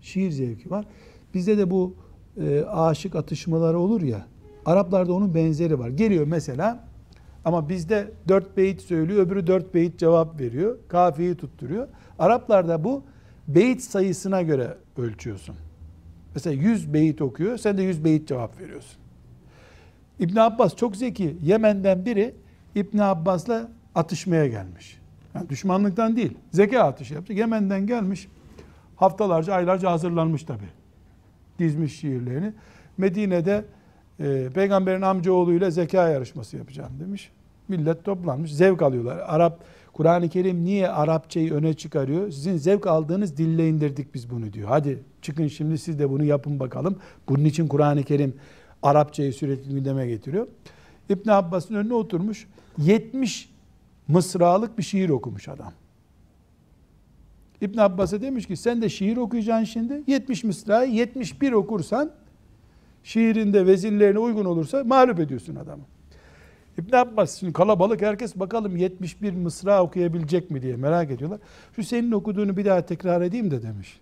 Şiir 0.00 0.30
zevki 0.30 0.70
var. 0.70 0.86
Bizde 1.34 1.58
de 1.58 1.70
bu 1.70 1.94
e, 2.40 2.60
aşık 2.60 3.14
atışmaları 3.14 3.78
olur 3.78 4.02
ya. 4.02 4.26
Araplarda 4.66 5.12
onun 5.12 5.34
benzeri 5.34 5.78
var. 5.78 5.88
Geliyor 5.88 6.26
mesela 6.26 6.88
ama 7.44 7.68
bizde 7.68 8.10
dört 8.28 8.56
beyit 8.56 8.80
söylüyor, 8.80 9.26
öbürü 9.26 9.46
dört 9.46 9.74
beyit 9.74 9.98
cevap 9.98 10.40
veriyor. 10.40 10.78
Kafiyeyi 10.88 11.34
tutturuyor. 11.34 11.88
Araplarda 12.18 12.84
bu 12.84 13.02
beyit 13.48 13.82
sayısına 13.82 14.42
göre 14.42 14.76
ölçüyorsun. 14.96 15.54
Mesela 16.34 16.62
100 16.62 16.92
beyit 16.92 17.22
okuyor, 17.22 17.56
sen 17.58 17.78
de 17.78 17.82
100 17.82 18.04
beyit 18.04 18.28
cevap 18.28 18.60
veriyorsun. 18.60 19.00
İbn 20.20 20.36
Abbas 20.36 20.76
çok 20.76 20.96
zeki. 20.96 21.36
Yemen'den 21.42 22.04
biri 22.04 22.34
İbn 22.74 22.98
Abbas'la 22.98 23.68
atışmaya 23.94 24.46
gelmiş. 24.46 24.98
Yani 25.34 25.48
düşmanlıktan 25.48 26.16
değil, 26.16 26.32
zeka 26.50 26.80
atışı 26.80 27.14
yapacak. 27.14 27.38
Yemen'den 27.38 27.86
gelmiş. 27.86 28.28
Haftalarca, 28.96 29.54
aylarca 29.54 29.90
hazırlanmış 29.90 30.42
tabi. 30.42 30.64
Dizmiş 31.58 32.00
şiirlerini. 32.00 32.52
Medine'de 32.98 33.64
e, 34.20 34.48
peygamberin 34.54 35.02
amcaoğluyla 35.02 35.70
zeka 35.70 36.08
yarışması 36.08 36.56
yapacağım 36.56 36.92
demiş. 37.00 37.30
Millet 37.68 38.04
toplanmış, 38.04 38.54
zevk 38.54 38.82
alıyorlar. 38.82 39.18
Arap, 39.26 39.60
Kur'an-ı 39.92 40.28
Kerim 40.28 40.64
niye 40.64 40.88
Arapçayı 40.88 41.54
öne 41.54 41.74
çıkarıyor? 41.74 42.30
Sizin 42.30 42.56
zevk 42.56 42.86
aldığınız 42.86 43.36
dille 43.36 43.68
indirdik 43.68 44.14
biz 44.14 44.30
bunu 44.30 44.52
diyor. 44.52 44.68
Hadi 44.68 44.98
çıkın 45.22 45.46
şimdi 45.46 45.78
siz 45.78 45.98
de 45.98 46.10
bunu 46.10 46.24
yapın 46.24 46.60
bakalım. 46.60 46.96
Bunun 47.28 47.44
için 47.44 47.68
Kur'an-ı 47.68 48.02
Kerim 48.02 48.34
Arapçayı 48.82 49.32
sürekli 49.32 49.74
gündeme 49.74 50.06
getiriyor. 50.06 50.46
İbn 51.08 51.30
Abbas'ın 51.30 51.74
önüne 51.74 51.94
oturmuş. 51.94 52.46
70 52.78 53.50
mısralık 54.08 54.78
bir 54.78 54.82
şiir 54.82 55.08
okumuş 55.08 55.48
adam. 55.48 55.72
İbn 57.60 57.78
Abbas'a 57.78 58.22
demiş 58.22 58.46
ki 58.46 58.56
sen 58.56 58.82
de 58.82 58.88
şiir 58.88 59.16
okuyacaksın 59.16 59.64
şimdi. 59.64 60.02
70 60.06 60.44
mısrayı 60.44 60.92
71 60.92 61.52
okursan 61.52 62.10
şiirinde 63.04 63.66
vezinlerine 63.66 64.18
uygun 64.18 64.44
olursa 64.44 64.84
mağlup 64.84 65.20
ediyorsun 65.20 65.56
adamı. 65.56 65.82
İbn 66.78 66.96
Abbas 66.96 67.40
şimdi 67.40 67.52
kalabalık 67.52 68.02
herkes 68.02 68.36
bakalım 68.36 68.76
71 68.76 69.32
mısra 69.32 69.82
okuyabilecek 69.82 70.50
mi 70.50 70.62
diye 70.62 70.76
merak 70.76 71.10
ediyorlar. 71.10 71.40
Şu 71.76 71.82
senin 71.84 72.12
okuduğunu 72.12 72.56
bir 72.56 72.64
daha 72.64 72.86
tekrar 72.86 73.22
edeyim 73.22 73.50
de 73.50 73.62
demiş. 73.62 74.00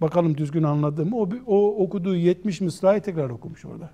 Bakalım 0.00 0.36
düzgün 0.36 0.62
anladı 0.62 1.06
mı? 1.06 1.16
O, 1.16 1.28
o 1.46 1.84
okuduğu 1.84 2.16
70 2.16 2.60
mısrayı 2.60 3.02
tekrar 3.02 3.30
okumuş 3.30 3.64
orada. 3.64 3.90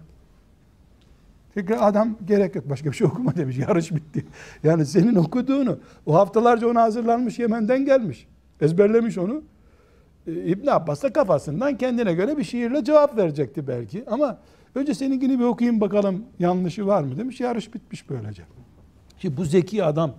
Tekrar 1.54 1.88
adam 1.88 2.16
gerek 2.26 2.54
yok 2.54 2.70
başka 2.70 2.90
bir 2.90 2.96
şey 2.96 3.06
okuma 3.06 3.36
demiş. 3.36 3.58
Yarış 3.68 3.94
bitti. 3.94 4.24
Yani 4.64 4.86
senin 4.86 5.14
okuduğunu 5.14 5.78
o 6.06 6.14
haftalarca 6.14 6.68
ona 6.68 6.82
hazırlanmış 6.82 7.38
Yemen'den 7.38 7.84
gelmiş. 7.84 8.26
Ezberlemiş 8.60 9.18
onu. 9.18 9.42
Ee, 10.26 10.32
İbn 10.32 10.66
Abbas 10.66 11.02
da 11.02 11.12
kafasından 11.12 11.78
kendine 11.78 12.14
göre 12.14 12.38
bir 12.38 12.44
şiirle 12.44 12.84
cevap 12.84 13.16
verecekti 13.16 13.68
belki. 13.68 14.04
Ama 14.06 14.38
önce 14.74 14.94
seninkini 14.94 15.38
bir 15.38 15.44
okuyayım 15.44 15.80
bakalım 15.80 16.24
yanlışı 16.38 16.86
var 16.86 17.02
mı 17.02 17.18
demiş. 17.18 17.40
Yarış 17.40 17.74
bitmiş 17.74 18.10
böylece. 18.10 18.42
Şimdi 19.18 19.36
bu 19.36 19.44
zeki 19.44 19.84
adam 19.84 20.14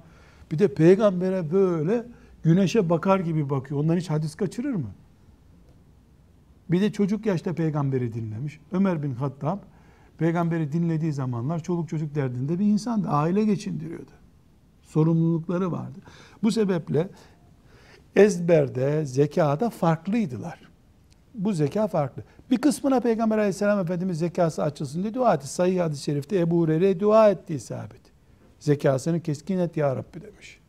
bir 0.51 0.59
de 0.59 0.73
peygambere 0.73 1.51
böyle 1.51 2.03
güneşe 2.43 2.89
bakar 2.89 3.19
gibi 3.19 3.49
bakıyor. 3.49 3.79
Ondan 3.79 3.97
hiç 3.97 4.09
hadis 4.09 4.35
kaçırır 4.35 4.73
mı? 4.73 4.91
Bir 6.71 6.81
de 6.81 6.91
çocuk 6.91 7.25
yaşta 7.25 7.53
peygamberi 7.53 8.13
dinlemiş. 8.13 8.59
Ömer 8.71 9.03
bin 9.03 9.13
Hattab 9.13 9.57
peygamberi 10.21 10.71
dinlediği 10.71 11.13
zamanlar 11.13 11.63
çoluk 11.63 11.89
çocuk 11.89 12.15
derdinde 12.15 12.59
bir 12.59 12.65
insandı. 12.65 13.07
Aile 13.07 13.45
geçindiriyordu. 13.45 14.11
Sorumlulukları 14.81 15.71
vardı. 15.71 15.99
Bu 16.43 16.51
sebeple 16.51 17.07
ezberde, 18.15 19.05
zekada 19.05 19.69
farklıydılar. 19.69 20.59
Bu 21.35 21.53
zeka 21.53 21.87
farklı. 21.87 22.23
Bir 22.51 22.57
kısmına 22.57 22.99
Peygamber 22.99 23.37
aleyhisselam 23.37 23.79
Efendimiz 23.79 24.19
zekası 24.19 24.63
açılsın 24.63 25.03
diye 25.03 25.13
dua 25.13 25.33
etti. 25.33 25.47
Sayı 25.47 25.79
hadis-i 25.79 26.03
şerifte 26.03 26.39
Ebu 26.39 26.59
Hureyre 26.59 26.99
dua 26.99 27.29
ettiği 27.29 27.59
sabit. 27.59 28.01
Zekasını 28.59 29.21
keskin 29.21 29.57
et 29.57 29.77
ya 29.77 29.95
Rabbi 29.95 30.21
demiş. 30.21 30.59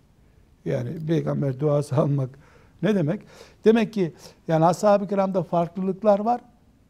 Yani 0.64 1.07
peygamber 1.07 1.61
duası 1.61 1.96
almak 1.96 2.30
ne 2.82 2.94
demek? 2.94 3.22
Demek 3.64 3.92
ki 3.92 4.14
yani 4.48 4.64
ashab-ı 4.64 5.09
kiramda 5.09 5.42
farklılıklar 5.42 6.18
var. 6.18 6.40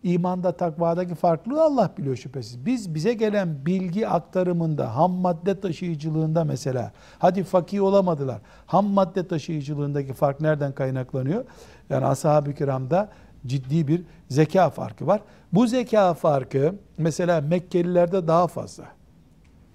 İmanda, 0.03 0.53
takvadaki 0.53 1.15
farklılığı 1.15 1.63
Allah 1.63 1.91
biliyor 1.99 2.17
şüphesiz. 2.17 2.67
Biz 2.67 2.95
bize 2.95 3.15
gelen 3.15 3.67
bilgi 3.67 4.09
aktarımında, 4.09 4.97
ham 4.97 5.13
madde 5.13 5.61
taşıyıcılığında 5.61 6.45
mesela, 6.45 6.93
hadi 7.19 7.45
fakih 7.45 7.83
olamadılar. 7.83 8.41
Ham 8.67 8.87
madde 8.87 9.29
taşıyıcılığındaki 9.29 10.13
fark 10.13 10.41
nereden 10.41 10.73
kaynaklanıyor? 10.73 11.45
Yani 11.91 12.07
ashab-ı 12.07 12.55
kiramda 12.55 13.09
ciddi 13.47 13.89
bir 13.89 14.03
zeka 14.29 14.71
farkı 14.71 15.07
var. 15.07 15.21
Bu 15.53 15.67
zeka 15.67 16.15
farkı 16.15 16.75
mesela 16.99 17.41
Mekkelilerde 17.41 18.29
daha 18.29 18.47
fazla. 18.47 18.85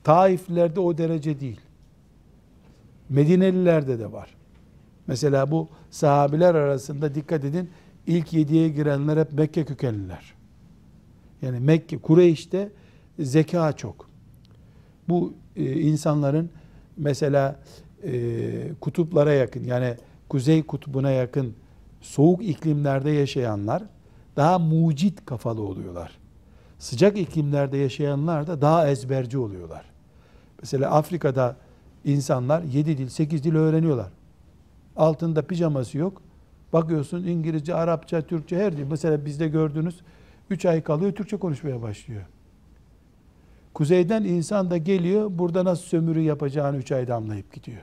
Taiflilerde 0.03 0.79
o 0.79 0.97
derece 0.97 1.39
değil. 1.39 1.61
Medinelilerde 3.09 3.99
de 3.99 4.11
var. 4.11 4.35
Mesela 5.07 5.51
bu 5.51 5.67
sahabiler 5.89 6.55
arasında 6.55 7.15
dikkat 7.15 7.45
edin 7.45 7.69
ilk 8.07 8.33
yediye 8.33 8.69
girenler 8.69 9.17
hep 9.17 9.33
Mekke 9.33 9.65
kökenliler. 9.65 10.33
Yani 11.41 11.59
Mekke, 11.59 11.97
Kureyş'te 11.97 12.69
zeka 13.19 13.73
çok. 13.73 14.09
Bu 15.09 15.33
e, 15.55 15.79
insanların 15.81 16.49
mesela 16.97 17.59
e, 18.03 18.73
kutuplara 18.81 19.33
yakın 19.33 19.63
yani 19.63 19.95
kuzey 20.29 20.63
kutbuna 20.63 21.11
yakın 21.11 21.53
soğuk 22.01 22.43
iklimlerde 22.43 23.11
yaşayanlar 23.11 23.83
daha 24.35 24.59
mucit 24.59 25.25
kafalı 25.25 25.61
oluyorlar. 25.61 26.11
Sıcak 26.79 27.17
iklimlerde 27.17 27.77
yaşayanlar 27.77 28.47
da 28.47 28.61
daha 28.61 28.87
ezberci 28.87 29.37
oluyorlar. 29.37 29.85
Mesela 30.59 30.91
Afrika'da 30.91 31.55
insanlar 32.05 32.63
7 32.63 32.97
dil, 32.97 33.09
8 33.09 33.43
dil 33.43 33.55
öğreniyorlar. 33.55 34.11
Altında 34.95 35.41
pijaması 35.41 35.97
yok. 35.97 36.21
Bakıyorsun 36.73 37.23
İngilizce, 37.23 37.75
Arapça, 37.75 38.21
Türkçe 38.21 38.57
her 38.57 38.77
dil. 38.77 38.83
Mesela 38.83 39.25
bizde 39.25 39.47
gördünüz 39.47 40.01
3 40.49 40.65
ay 40.65 40.83
kalıyor 40.83 41.11
Türkçe 41.11 41.37
konuşmaya 41.37 41.81
başlıyor. 41.81 42.25
Kuzeyden 43.73 44.23
insan 44.23 44.71
da 44.71 44.77
geliyor 44.77 45.29
burada 45.31 45.65
nasıl 45.65 45.83
sömürü 45.83 46.21
yapacağını 46.21 46.77
3 46.77 46.91
ayda 46.91 47.15
anlayıp 47.15 47.53
gidiyor. 47.53 47.81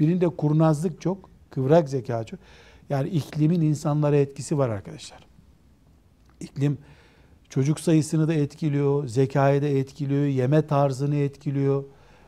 Birinde 0.00 0.28
kurnazlık 0.28 1.00
çok, 1.00 1.30
kıvrak 1.50 1.88
zeka 1.88 2.24
çok. 2.24 2.40
Yani 2.90 3.08
iklimin 3.08 3.60
insanlara 3.60 4.16
etkisi 4.16 4.58
var 4.58 4.68
arkadaşlar. 4.68 5.26
İklim 6.40 6.78
çocuk 7.48 7.80
sayısını 7.80 8.28
da 8.28 8.34
etkiliyor, 8.34 9.06
zekayı 9.06 9.62
da 9.62 9.66
etkiliyor, 9.66 10.26
yeme 10.26 10.66
tarzını 10.66 11.16
etkiliyor. 11.16 11.84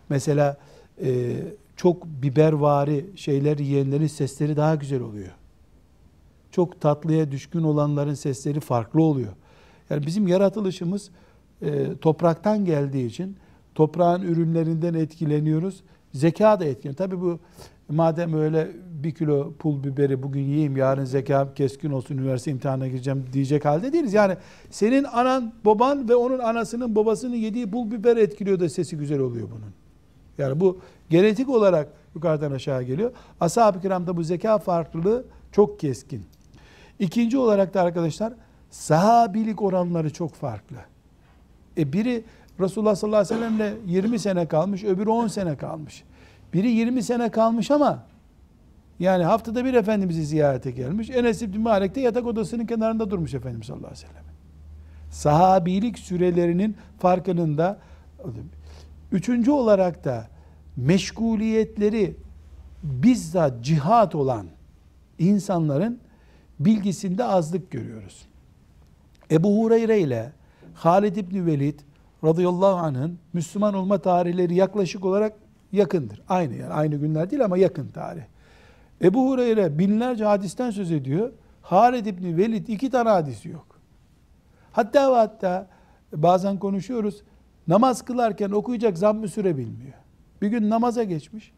Mesela 0.09 0.57
e, 1.03 1.37
çok 1.77 2.07
bibervari 2.07 3.07
şeyler 3.17 3.59
yiyenlerin 3.59 4.07
sesleri 4.07 4.57
daha 4.57 4.75
güzel 4.75 5.01
oluyor. 5.01 5.38
Çok 6.53 6.81
tatlıya 6.81 7.31
düşkün 7.31 7.63
olanların 7.63 8.15
sesleri 8.15 8.61
farklı 8.61 9.03
oluyor. 9.03 9.33
Yani 9.91 10.07
bizim 10.07 10.29
yaratılışımız 10.29 11.11
e, 11.63 11.97
topraktan 11.97 12.65
geldiği 12.65 13.07
için 13.07 13.37
toprağın 13.75 14.23
ürünlerinden 14.23 14.95
etkileniyoruz. 14.95 15.83
Zeka 16.13 16.61
da 16.61 16.65
etkileniyor. 16.65 16.97
Tabii 16.97 17.21
bu 17.21 17.39
madem 17.89 18.35
öyle 18.35 18.69
bir 19.03 19.15
kilo 19.15 19.53
pul 19.59 19.85
biberi 19.85 20.23
bugün 20.23 20.41
yiyeyim 20.41 20.77
yarın 20.77 21.05
zekam 21.05 21.55
keskin 21.55 21.91
olsun 21.91 22.19
üniversite 22.19 22.51
imtihanına 22.51 22.89
gireceğim 22.89 23.25
diyecek 23.33 23.65
halde 23.65 23.93
değiliz. 23.93 24.15
Yani 24.15 24.37
senin 24.71 25.05
anan 25.05 25.53
baban 25.65 26.09
ve 26.09 26.15
onun 26.15 26.39
anasının 26.39 26.97
babasının 26.97 27.37
yediği 27.37 27.71
pul 27.71 27.91
biber 27.91 28.17
etkiliyor 28.17 28.61
da 28.61 28.69
sesi 28.69 28.97
güzel 28.97 29.21
oluyor 29.21 29.49
bunun. 29.51 29.73
Yani 30.39 30.61
bu 30.61 30.79
genetik 31.11 31.49
olarak 31.49 31.89
yukarıdan 32.15 32.53
aşağı 32.53 32.83
geliyor. 32.83 33.13
Ashab-ı 33.41 33.81
kiramda 33.81 34.17
bu 34.17 34.23
zeka 34.23 34.59
farklılığı 34.59 35.25
çok 35.53 35.81
keskin. 35.81 36.23
İkinci 36.99 37.39
olarak 37.39 37.75
da 37.75 37.83
arkadaşlar 37.83 38.33
sahabilik 38.71 39.63
oranları 39.63 40.13
çok 40.13 40.35
farklı. 40.35 40.77
E 41.77 41.93
biri 41.93 42.25
Resulullah 42.61 42.95
sallallahu 42.95 43.35
aleyhi 43.35 43.35
ve 43.35 43.47
sellemle 43.47 43.75
20 43.87 44.19
sene 44.19 44.49
kalmış, 44.49 44.85
öbürü 44.85 45.11
10 45.11 45.27
sene 45.27 45.57
kalmış. 45.57 46.05
Biri 46.53 46.71
20 46.71 47.03
sene 47.03 47.31
kalmış 47.31 47.71
ama 47.71 48.05
yani 48.99 49.25
haftada 49.25 49.65
bir 49.65 49.75
Efendimiz'i 49.75 50.27
ziyarete 50.27 50.71
gelmiş. 50.71 51.11
Enes 51.11 51.43
İbni 51.43 51.59
Malik 51.59 51.95
de 51.95 52.01
yatak 52.01 52.27
odasının 52.27 52.67
kenarında 52.67 53.11
durmuş 53.11 53.35
Efendimiz 53.35 53.67
sallallahu 53.67 53.87
aleyhi 53.87 54.05
ve 54.05 54.09
sellem. 54.09 54.25
Sahabilik 55.11 55.99
sürelerinin 55.99 56.77
farkının 56.99 57.59
da 57.59 57.79
Üçüncü 59.13 59.51
olarak 59.51 60.05
da 60.05 60.29
meşguliyetleri 60.77 62.17
bizzat 62.83 63.65
cihat 63.65 64.15
olan 64.15 64.47
insanların 65.19 65.99
bilgisinde 66.61 67.25
azlık 67.25 67.71
görüyoruz. 67.71 68.27
Ebu 69.31 69.63
Hureyre 69.63 70.01
ile 70.01 70.33
Halid 70.75 71.17
İbni 71.17 71.47
Velid 71.47 71.81
radıyallahu 72.25 72.77
anh'ın 72.77 73.19
Müslüman 73.33 73.75
olma 73.75 73.99
tarihleri 73.99 74.55
yaklaşık 74.55 75.05
olarak 75.05 75.33
yakındır. 75.73 76.23
Aynı 76.29 76.55
yani 76.55 76.73
aynı 76.73 76.97
günler 76.97 77.31
değil 77.31 77.45
ama 77.45 77.59
yakın 77.59 77.89
tarih. 77.89 78.23
Ebu 79.03 79.31
Hureyre 79.31 79.79
binlerce 79.79 80.25
hadisten 80.25 80.71
söz 80.71 80.93
ediyor. 80.93 81.33
Halid 81.63 82.07
İbni 82.07 82.37
Velid 82.37 82.69
iki 82.69 82.91
tane 82.91 83.09
hadisi 83.09 83.49
yok. 83.49 83.67
Hatta 84.73 85.13
ve 85.13 85.17
hatta 85.17 85.67
bazen 86.13 86.59
konuşuyoruz. 86.59 87.23
Namaz 87.69 88.03
kılarken 88.03 88.51
okuyacak 88.51 88.99
zamm-ı 88.99 89.29
süre 89.29 89.57
bilmiyor. 89.57 89.95
Bir 90.43 90.49
gün 90.49 90.71
namaza 90.71 91.05
geçmiş. 91.05 91.53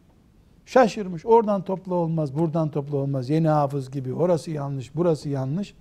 Şaşırmış. 0.65 1.25
Oradan 1.25 1.61
topla 1.61 1.95
olmaz, 1.95 2.37
buradan 2.37 2.69
topla 2.69 2.97
olmaz. 2.97 3.29
Yeni 3.29 3.47
hafız 3.47 3.91
gibi. 3.91 4.13
Orası 4.13 4.51
yanlış, 4.51 4.95
burası 4.95 5.29
yanlış. 5.29 5.75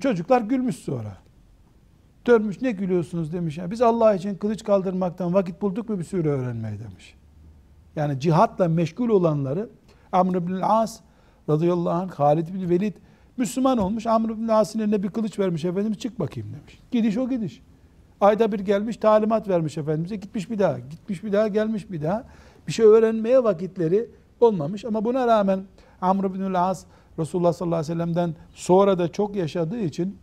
Çocuklar 0.00 0.40
gülmüş 0.40 0.76
sonra. 0.76 1.16
Dönmüş 2.26 2.62
ne 2.62 2.70
gülüyorsunuz 2.70 3.32
demiş. 3.32 3.58
Ya, 3.58 3.70
biz 3.70 3.82
Allah 3.82 4.14
için 4.14 4.34
kılıç 4.34 4.64
kaldırmaktan 4.64 5.34
vakit 5.34 5.62
bulduk 5.62 5.88
mu 5.88 5.98
bir 5.98 6.04
süre 6.04 6.28
öğrenmeye 6.28 6.78
demiş. 6.78 7.14
Yani 7.96 8.20
cihatla 8.20 8.68
meşgul 8.68 9.08
olanları 9.08 9.68
Amr 10.12 10.36
ibn 10.36 10.60
As 10.62 11.00
radıyallahu 11.48 11.94
anh 11.94 12.10
Halid 12.10 12.54
bin 12.54 12.70
Velid 12.70 12.94
Müslüman 13.36 13.78
olmuş. 13.78 14.06
Amr 14.06 14.30
ibn 14.30 14.48
As'ın 14.48 14.78
eline 14.78 15.02
bir 15.02 15.08
kılıç 15.08 15.38
vermiş 15.38 15.64
Efendimiz 15.64 15.98
çık 15.98 16.20
bakayım 16.20 16.48
demiş. 16.60 16.80
Gidiş 16.90 17.16
o 17.16 17.28
gidiş. 17.28 17.62
Ayda 18.20 18.52
bir 18.52 18.60
gelmiş 18.60 18.96
talimat 18.96 19.48
vermiş 19.48 19.78
Efendimiz'e 19.78 20.16
gitmiş 20.16 20.50
bir 20.50 20.58
daha. 20.58 20.78
Gitmiş 20.78 21.24
bir 21.24 21.32
daha 21.32 21.48
gelmiş 21.48 21.90
bir 21.90 22.02
daha. 22.02 22.24
Bir 22.66 22.72
şey 22.72 22.86
öğrenmeye 22.86 23.44
vakitleri 23.44 24.10
olmamış 24.40 24.84
ama 24.84 25.04
buna 25.04 25.26
rağmen 25.26 25.64
Amr 26.00 26.24
ibn 26.24 26.54
As 26.54 26.84
Resulullah 27.18 27.52
sallallahu 27.52 27.78
aleyhi 27.80 27.92
ve 27.92 28.04
sellem'den 28.04 28.34
sonra 28.54 28.98
da 28.98 29.12
çok 29.12 29.36
yaşadığı 29.36 29.80
için 29.80 30.18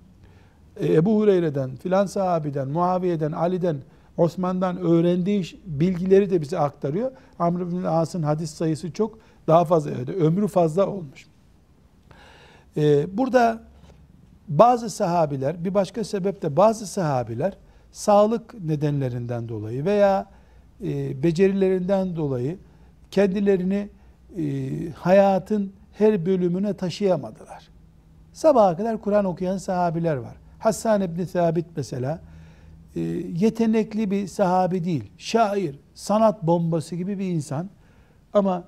e, 0.79 0.93
Ebu 0.93 1.19
Hureyre'den, 1.19 1.75
filan 1.75 2.05
sahabiden, 2.05 2.67
Muaviye'den, 2.67 3.31
Ali'den, 3.31 3.77
Osman'dan 4.17 4.77
öğrendiği 4.77 5.43
bilgileri 5.65 6.29
de 6.29 6.41
bize 6.41 6.59
aktarıyor. 6.59 7.11
Amr 7.39 7.61
ibn 7.61 7.83
As'ın 7.83 8.23
hadis 8.23 8.51
sayısı 8.51 8.91
çok 8.91 9.19
daha 9.47 9.65
fazla, 9.65 9.91
ömrü 9.91 10.47
fazla 10.47 10.87
olmuş. 10.87 11.27
Ee, 12.77 13.17
burada 13.17 13.59
bazı 14.47 14.89
sahabiler, 14.89 15.65
bir 15.65 15.73
başka 15.73 16.03
sebep 16.03 16.41
de 16.41 16.57
bazı 16.57 16.87
sahabiler 16.87 17.57
sağlık 17.91 18.63
nedenlerinden 18.63 19.49
dolayı 19.49 19.85
veya 19.85 20.27
e, 20.83 21.23
becerilerinden 21.23 22.15
dolayı 22.15 22.57
kendilerini 23.11 23.89
e, 24.37 24.89
hayatın 24.91 25.73
her 25.93 26.25
bölümüne 26.25 26.73
taşıyamadılar. 26.73 27.69
Sabaha 28.33 28.77
kadar 28.77 29.01
Kur'an 29.01 29.25
okuyan 29.25 29.57
sahabiler 29.57 30.15
var. 30.15 30.35
Hassan 30.59 31.01
ibn 31.01 31.23
Sabit 31.23 31.65
mesela 31.75 32.21
e, 32.95 32.99
yetenekli 33.35 34.11
bir 34.11 34.27
sahabi 34.27 34.83
değil. 34.83 35.11
Şair, 35.17 35.79
sanat 35.93 36.43
bombası 36.43 36.95
gibi 36.95 37.19
bir 37.19 37.25
insan. 37.25 37.69
Ama 38.33 38.63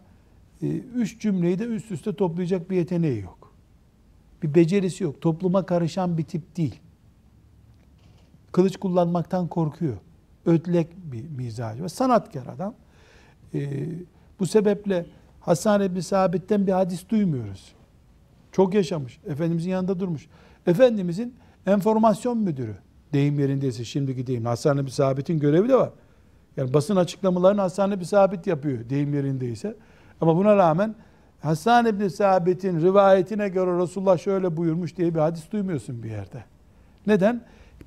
üç 0.95 1.21
cümleyi 1.21 1.59
de 1.59 1.63
üst 1.63 1.91
üste 1.91 2.15
toplayacak 2.15 2.69
bir 2.69 2.75
yeteneği 2.75 3.21
yok. 3.21 3.53
Bir 4.43 4.55
becerisi 4.55 5.03
yok. 5.03 5.21
Topluma 5.21 5.65
karışan 5.65 6.17
bir 6.17 6.23
tip 6.23 6.57
değil. 6.57 6.79
Kılıç 8.51 8.77
kullanmaktan 8.77 9.47
korkuyor. 9.47 9.97
Ödlek 10.45 10.87
bir 11.11 11.29
mizacı 11.29 11.83
ve 11.83 11.89
sanatkar 11.89 12.47
adam. 12.47 12.73
E, 13.53 13.85
bu 14.39 14.45
sebeple 14.45 15.05
Hasan 15.39 15.81
ibn 15.81 15.99
Sabit'ten 15.99 16.67
bir 16.67 16.71
hadis 16.71 17.09
duymuyoruz. 17.09 17.73
Çok 18.51 18.73
yaşamış. 18.73 19.19
Efendimizin 19.27 19.69
yanında 19.69 19.99
durmuş. 19.99 20.27
Efendimizin 20.67 21.35
enformasyon 21.65 22.37
müdürü. 22.37 22.75
Deyim 23.13 23.39
yerindeyse 23.39 23.83
şimdiki 23.83 24.27
deyim. 24.27 24.45
Hasan 24.45 24.77
ibn 24.77 24.87
Sabit'in 24.87 25.39
görevi 25.39 25.69
de 25.69 25.75
var. 25.75 25.89
Yani 26.57 26.73
basın 26.73 26.95
açıklamalarını 26.95 27.61
Hasan 27.61 27.91
ibn 27.91 28.03
Sabit 28.03 28.47
yapıyor 28.47 28.89
deyim 28.89 29.13
yerindeyse. 29.13 29.75
Ama 30.21 30.35
buna 30.35 30.55
rağmen 30.55 30.95
Hasan 31.41 31.85
ibn 31.85 32.07
Sabit'in 32.07 32.81
rivayetine 32.81 33.49
göre 33.49 33.81
Resulullah 33.81 34.17
şöyle 34.17 34.57
buyurmuş 34.57 34.97
diye 34.97 35.15
bir 35.15 35.19
hadis 35.19 35.51
duymuyorsun 35.51 36.03
bir 36.03 36.09
yerde. 36.09 36.43
Neden? 37.07 37.41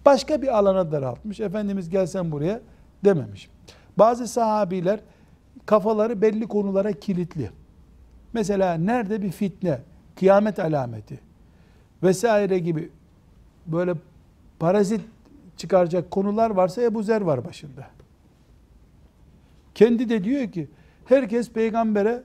Başka 0.07 0.43
bir 0.43 0.59
alana 0.59 0.93
daraltmış. 0.93 1.41
Efendimiz 1.41 1.89
gelsen 1.91 2.33
buraya 2.33 2.61
dememiş. 3.05 3.51
Bazı 3.99 4.29
sahabiler 4.29 5.01
kafaları 5.67 6.23
belli 6.23 6.49
konulara 6.49 6.93
kilitli. 6.93 7.51
Mesela 8.33 8.75
nerede 8.75 9.23
bir 9.23 9.31
fitne, 9.31 9.79
kıyamet 10.17 10.59
alameti 10.59 11.21
vesaire 12.03 12.59
gibi 12.59 12.91
böyle 13.67 13.95
parazit 14.59 15.01
çıkaracak 15.57 16.11
konular 16.11 16.51
varsa 16.51 16.83
Ebu 16.83 17.03
Zer 17.03 17.21
var 17.21 17.45
başında. 17.45 17.87
Kendi 19.75 20.09
de 20.09 20.25
diyor 20.25 20.53
ki 20.53 20.69
herkes 21.05 21.51
peygambere 21.51 22.23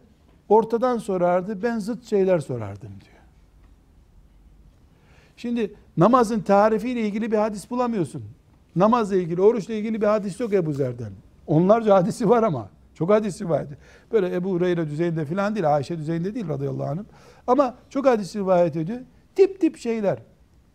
ortadan 0.50 0.98
sorardı 0.98 1.64
ben 1.64 1.80
zıt 1.80 2.06
şeyler 2.06 2.40
sorardım 2.40 2.92
diyor. 3.06 3.17
Şimdi 5.38 5.74
namazın 5.98 6.40
tarifiyle 6.40 7.02
ilgili 7.02 7.32
bir 7.32 7.38
hadis 7.38 7.70
bulamıyorsun. 7.70 8.24
Namazla 8.76 9.16
ilgili, 9.16 9.42
oruçla 9.42 9.74
ilgili 9.74 10.02
bir 10.02 10.08
hadis 10.08 10.40
yok 10.40 10.54
Ebu 10.54 10.74
Zer'den. 10.74 11.12
Onlarca 11.48 11.96
hadisi 11.96 12.30
var 12.30 12.44
ama. 12.44 12.70
Çok 12.94 13.10
hadisi 13.10 13.50
vardı. 13.50 13.78
Böyle 14.12 14.36
Ebu 14.36 14.52
Hureyre 14.52 14.88
düzeyinde 14.88 15.26
falan 15.26 15.56
değil, 15.56 15.76
Ayşe 15.76 15.98
düzeyinde 15.98 16.36
değil 16.36 16.50
radıyallahu 16.50 16.90
anh. 16.90 17.00
Ama 17.48 17.76
çok 17.90 18.06
hadis 18.06 18.36
rivayet 18.36 18.76
ediyor. 18.76 19.00
Tip 19.36 19.62
tip 19.62 19.78
şeyler. 19.78 20.20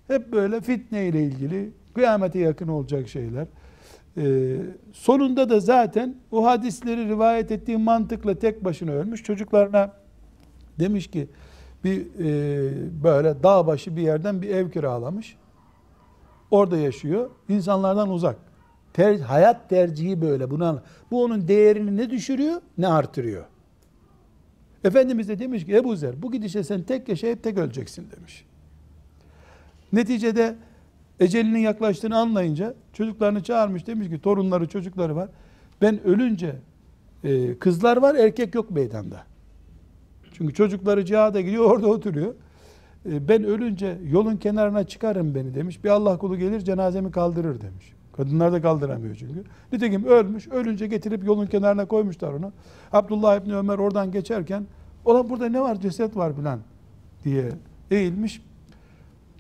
Hep 0.08 0.32
böyle 0.32 0.60
fitne 0.60 1.08
ile 1.08 1.22
ilgili, 1.22 1.72
kıyamete 1.94 2.38
yakın 2.38 2.68
olacak 2.68 3.08
şeyler. 3.08 3.46
Ee, 4.16 4.56
sonunda 4.92 5.50
da 5.50 5.60
zaten 5.60 6.14
o 6.30 6.46
hadisleri 6.46 7.08
rivayet 7.08 7.50
ettiği 7.50 7.78
mantıkla 7.78 8.34
tek 8.34 8.64
başına 8.64 8.90
ölmüş. 8.90 9.22
Çocuklarına 9.22 9.92
demiş 10.78 11.06
ki 11.10 11.28
bir 11.85 12.07
e, 12.18 13.03
böyle 13.05 13.43
dağ 13.43 13.66
başı 13.66 13.97
bir 13.97 14.03
yerden 14.03 14.43
bir 14.43 14.49
ev 14.49 14.70
kiralamış. 14.70 15.37
Orada 16.51 16.76
yaşıyor. 16.76 17.30
İnsanlardan 17.49 18.11
uzak. 18.11 18.37
Ter, 18.93 19.18
hayat 19.18 19.68
tercihi 19.70 20.22
böyle. 20.22 20.51
Buna, 20.51 20.83
bu 21.11 21.24
onun 21.24 21.49
değerini 21.49 21.97
ne 21.97 22.11
düşürüyor 22.11 22.61
ne 22.78 22.89
artırıyor. 22.89 23.45
Efendimiz 24.85 25.28
de 25.28 25.39
demiş 25.39 25.66
ki 25.66 25.76
Ebu 25.76 25.97
Zer 25.97 26.22
bu 26.22 26.33
gidişe 26.33 26.64
sen 26.64 26.83
tek 26.83 27.09
yaşayıp 27.09 27.43
tek 27.43 27.59
öleceksin 27.59 28.07
demiş. 28.16 28.45
Neticede 29.93 30.57
ecelinin 31.20 31.59
yaklaştığını 31.59 32.16
anlayınca 32.16 32.74
çocuklarını 32.93 33.43
çağırmış 33.43 33.87
demiş 33.87 34.09
ki 34.09 34.20
torunları 34.20 34.68
çocukları 34.68 35.16
var. 35.16 35.28
Ben 35.83 36.05
ölünce 36.05 36.57
e, 37.24 37.59
kızlar 37.59 37.97
var 37.97 38.14
erkek 38.14 38.55
yok 38.55 38.70
meydanda. 38.70 39.32
Çünkü 40.43 40.55
çocukları 40.55 41.05
cihada 41.05 41.40
gidiyor 41.40 41.64
orada 41.64 41.86
oturuyor. 41.86 42.34
E, 43.11 43.28
ben 43.28 43.45
ölünce 43.45 43.99
yolun 44.11 44.36
kenarına 44.36 44.84
çıkarım 44.84 45.34
beni 45.34 45.55
demiş. 45.55 45.84
Bir 45.84 45.88
Allah 45.88 46.18
kulu 46.18 46.36
gelir 46.36 46.61
cenazemi 46.61 47.11
kaldırır 47.11 47.61
demiş. 47.61 47.93
Kadınlar 48.16 48.53
da 48.53 48.62
kaldıramıyor 48.62 49.14
çünkü. 49.14 49.45
Nitekim 49.72 50.05
ölmüş, 50.05 50.49
ölünce 50.49 50.86
getirip 50.86 51.24
yolun 51.24 51.47
kenarına 51.47 51.84
koymuşlar 51.84 52.32
onu. 52.32 52.53
Abdullah 52.93 53.40
İbni 53.40 53.57
Ömer 53.57 53.78
oradan 53.78 54.12
geçerken, 54.12 54.66
olan 55.05 55.30
burada 55.30 55.49
ne 55.49 55.61
var 55.61 55.80
ceset 55.80 56.16
var 56.16 56.36
filan 56.36 56.61
diye 57.24 57.49
eğilmiş. 57.90 58.43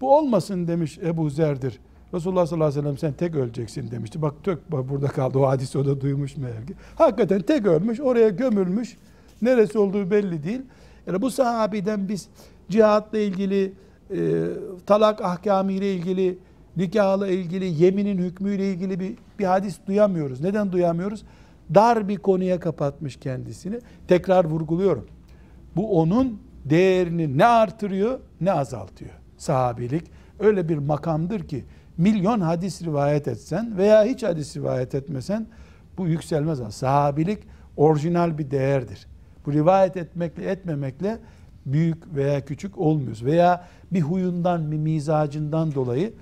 Bu 0.00 0.16
olmasın 0.16 0.68
demiş 0.68 0.98
Ebu 0.98 1.30
Zer'dir. 1.30 1.80
Resulullah 2.14 2.46
sallallahu 2.46 2.68
aleyhi 2.68 2.78
ve 2.78 2.82
sellem 2.82 2.98
sen 2.98 3.12
tek 3.12 3.34
öleceksin 3.34 3.90
demişti. 3.90 4.22
Bak 4.22 4.34
tök 4.42 4.72
bak 4.72 4.90
burada 4.90 5.06
kaldı 5.06 5.38
o 5.38 5.46
hadisi 5.46 5.78
o 5.78 5.86
da 5.86 6.00
duymuş 6.00 6.36
meğer 6.36 6.66
ki. 6.66 6.74
Hakikaten 6.94 7.40
tek 7.40 7.66
ölmüş 7.66 8.00
oraya 8.00 8.28
gömülmüş. 8.28 8.96
Neresi 9.42 9.78
olduğu 9.78 10.10
belli 10.10 10.44
değil. 10.44 10.62
Yani 11.06 11.22
bu 11.22 11.30
sahabiden 11.30 12.08
biz 12.08 12.28
cihatla 12.68 13.18
ilgili, 13.18 13.72
e, 14.10 14.44
talak 14.86 15.20
ahkamı 15.20 15.72
ile 15.72 15.94
ilgili, 15.94 16.38
nikahla 16.76 17.28
ilgili, 17.28 17.84
yeminin 17.84 18.18
hükmüyle 18.18 18.70
ilgili 18.70 19.00
bir, 19.00 19.14
bir 19.38 19.44
hadis 19.44 19.78
duyamıyoruz. 19.86 20.40
Neden 20.40 20.72
duyamıyoruz? 20.72 21.24
Dar 21.74 22.08
bir 22.08 22.16
konuya 22.16 22.60
kapatmış 22.60 23.16
kendisini. 23.16 23.80
Tekrar 24.08 24.44
vurguluyorum. 24.44 25.06
Bu 25.76 26.00
onun 26.00 26.40
değerini 26.64 27.38
ne 27.38 27.46
artırıyor 27.46 28.20
ne 28.40 28.52
azaltıyor. 28.52 29.10
Sahabilik 29.38 30.04
öyle 30.38 30.68
bir 30.68 30.78
makamdır 30.78 31.48
ki 31.48 31.64
milyon 31.96 32.40
hadis 32.40 32.82
rivayet 32.82 33.28
etsen 33.28 33.76
veya 33.76 34.04
hiç 34.04 34.22
hadis 34.22 34.56
rivayet 34.56 34.94
etmesen 34.94 35.46
bu 35.98 36.06
yükselmez. 36.06 36.74
Sahabilik 36.74 37.38
orijinal 37.76 38.38
bir 38.38 38.50
değerdir. 38.50 39.06
Bu 39.46 39.52
rivayet 39.52 39.96
etmekle 39.96 40.50
etmemekle 40.50 41.18
büyük 41.66 42.14
veya 42.14 42.44
küçük 42.44 42.78
olmuyoruz. 42.78 43.24
Veya 43.24 43.68
bir 43.92 44.00
huyundan, 44.00 44.72
bir 44.72 44.76
mizacından 44.76 45.74
dolayı 45.74 46.12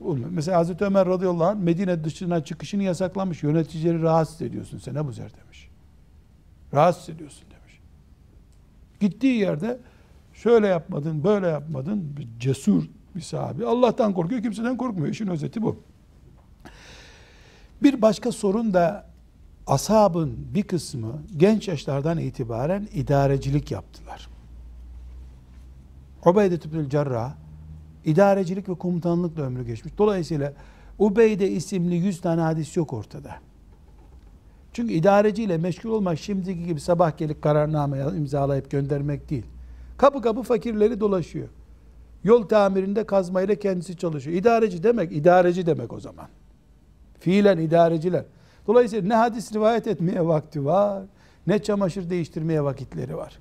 olmuyor. 0.00 0.30
Mesela 0.30 0.58
Hazreti 0.58 0.84
Ömer 0.84 1.06
radıyallahu 1.06 1.48
anh 1.48 1.60
Medine 1.60 2.04
dışına 2.04 2.44
çıkışını 2.44 2.82
yasaklamış. 2.82 3.42
Yöneticileri 3.42 4.02
rahatsız 4.02 4.42
ediyorsun 4.42 4.78
sen 4.78 4.94
Ebu 4.94 5.12
Zer 5.12 5.30
demiş. 5.44 5.68
Rahatsız 6.74 7.08
ediyorsun 7.08 7.44
demiş. 7.50 7.80
Gittiği 9.00 9.38
yerde 9.38 9.78
şöyle 10.34 10.66
yapmadın, 10.66 11.24
böyle 11.24 11.46
yapmadın. 11.46 12.16
Bir 12.16 12.28
cesur 12.40 12.84
bir 13.16 13.20
sahabi. 13.20 13.66
Allah'tan 13.66 14.14
korkuyor, 14.14 14.42
kimseden 14.42 14.76
korkmuyor. 14.76 15.08
İşin 15.08 15.26
özeti 15.26 15.62
bu. 15.62 15.82
Bir 17.82 18.02
başka 18.02 18.32
sorun 18.32 18.74
da 18.74 19.09
ashabın 19.70 20.36
bir 20.54 20.62
kısmı 20.62 21.22
genç 21.36 21.68
yaşlardan 21.68 22.18
itibaren 22.18 22.88
idarecilik 22.94 23.70
yaptılar. 23.70 24.28
Ubeyde 26.26 26.54
ibnül 26.54 26.88
Cerrah 26.88 27.34
idarecilik 28.04 28.68
ve 28.68 28.74
komutanlıkla 28.74 29.42
ömrü 29.42 29.66
geçmiş. 29.66 29.98
Dolayısıyla 29.98 30.52
Ubeyde 30.98 31.50
isimli 31.50 31.94
100 31.94 32.20
tane 32.20 32.40
hadis 32.40 32.76
yok 32.76 32.92
ortada. 32.92 33.30
Çünkü 34.72 34.92
idareciyle 34.92 35.58
meşgul 35.58 35.90
olmak 35.90 36.18
şimdiki 36.18 36.64
gibi 36.64 36.80
sabah 36.80 37.18
gelip 37.18 37.42
kararname 37.42 37.98
imzalayıp 38.16 38.70
göndermek 38.70 39.30
değil. 39.30 39.46
Kapı 39.96 40.22
kapı 40.22 40.42
fakirleri 40.42 41.00
dolaşıyor. 41.00 41.48
Yol 42.24 42.42
tamirinde 42.42 43.04
kazmayla 43.04 43.54
kendisi 43.54 43.96
çalışıyor. 43.96 44.36
İdareci 44.36 44.82
demek, 44.82 45.12
idareci 45.12 45.66
demek 45.66 45.92
o 45.92 46.00
zaman. 46.00 46.28
Fiilen 47.20 47.58
idareciler. 47.58 48.24
Dolayısıyla 48.70 49.08
ne 49.08 49.14
hadis 49.14 49.54
rivayet 49.54 49.86
etmeye 49.86 50.26
vakti 50.26 50.64
var, 50.64 51.02
ne 51.46 51.62
çamaşır 51.62 52.10
değiştirmeye 52.10 52.64
vakitleri 52.64 53.16
var. 53.16 53.38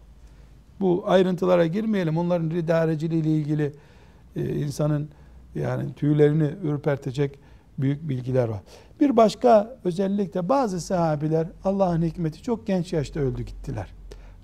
Bu 0.80 1.04
ayrıntılara 1.08 1.66
girmeyelim. 1.66 2.18
Onların 2.18 2.50
idareciliği 2.50 3.22
ile 3.22 3.30
ilgili 3.30 3.74
e, 4.36 4.56
insanın 4.56 5.10
yani 5.56 5.94
tüylerini 5.94 6.54
ürpertecek 6.64 7.40
büyük 7.78 8.10
bilgiler 8.10 8.50
var. 8.50 8.60
Bir 9.00 9.18
başka 9.18 9.78
özellik 9.84 10.34
de 10.34 10.50
bazı 10.50 10.82
sahabiler 10.82 11.48
Allah'ın 11.64 12.02
hikmeti 12.02 12.44
çok 12.44 12.68
genç 12.68 12.94
yaşta 12.94 13.20
öldü 13.20 13.44
gittiler. 13.44 13.94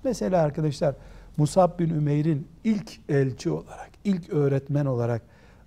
Mesela 0.04 0.42
arkadaşlar 0.42 0.94
Musab 1.36 1.78
bin 1.78 1.90
Ümeyr'in 1.90 2.48
ilk 2.64 3.00
elçi 3.08 3.50
olarak, 3.50 3.90
ilk 4.04 4.32
öğretmen 4.32 4.86
olarak 4.86 5.22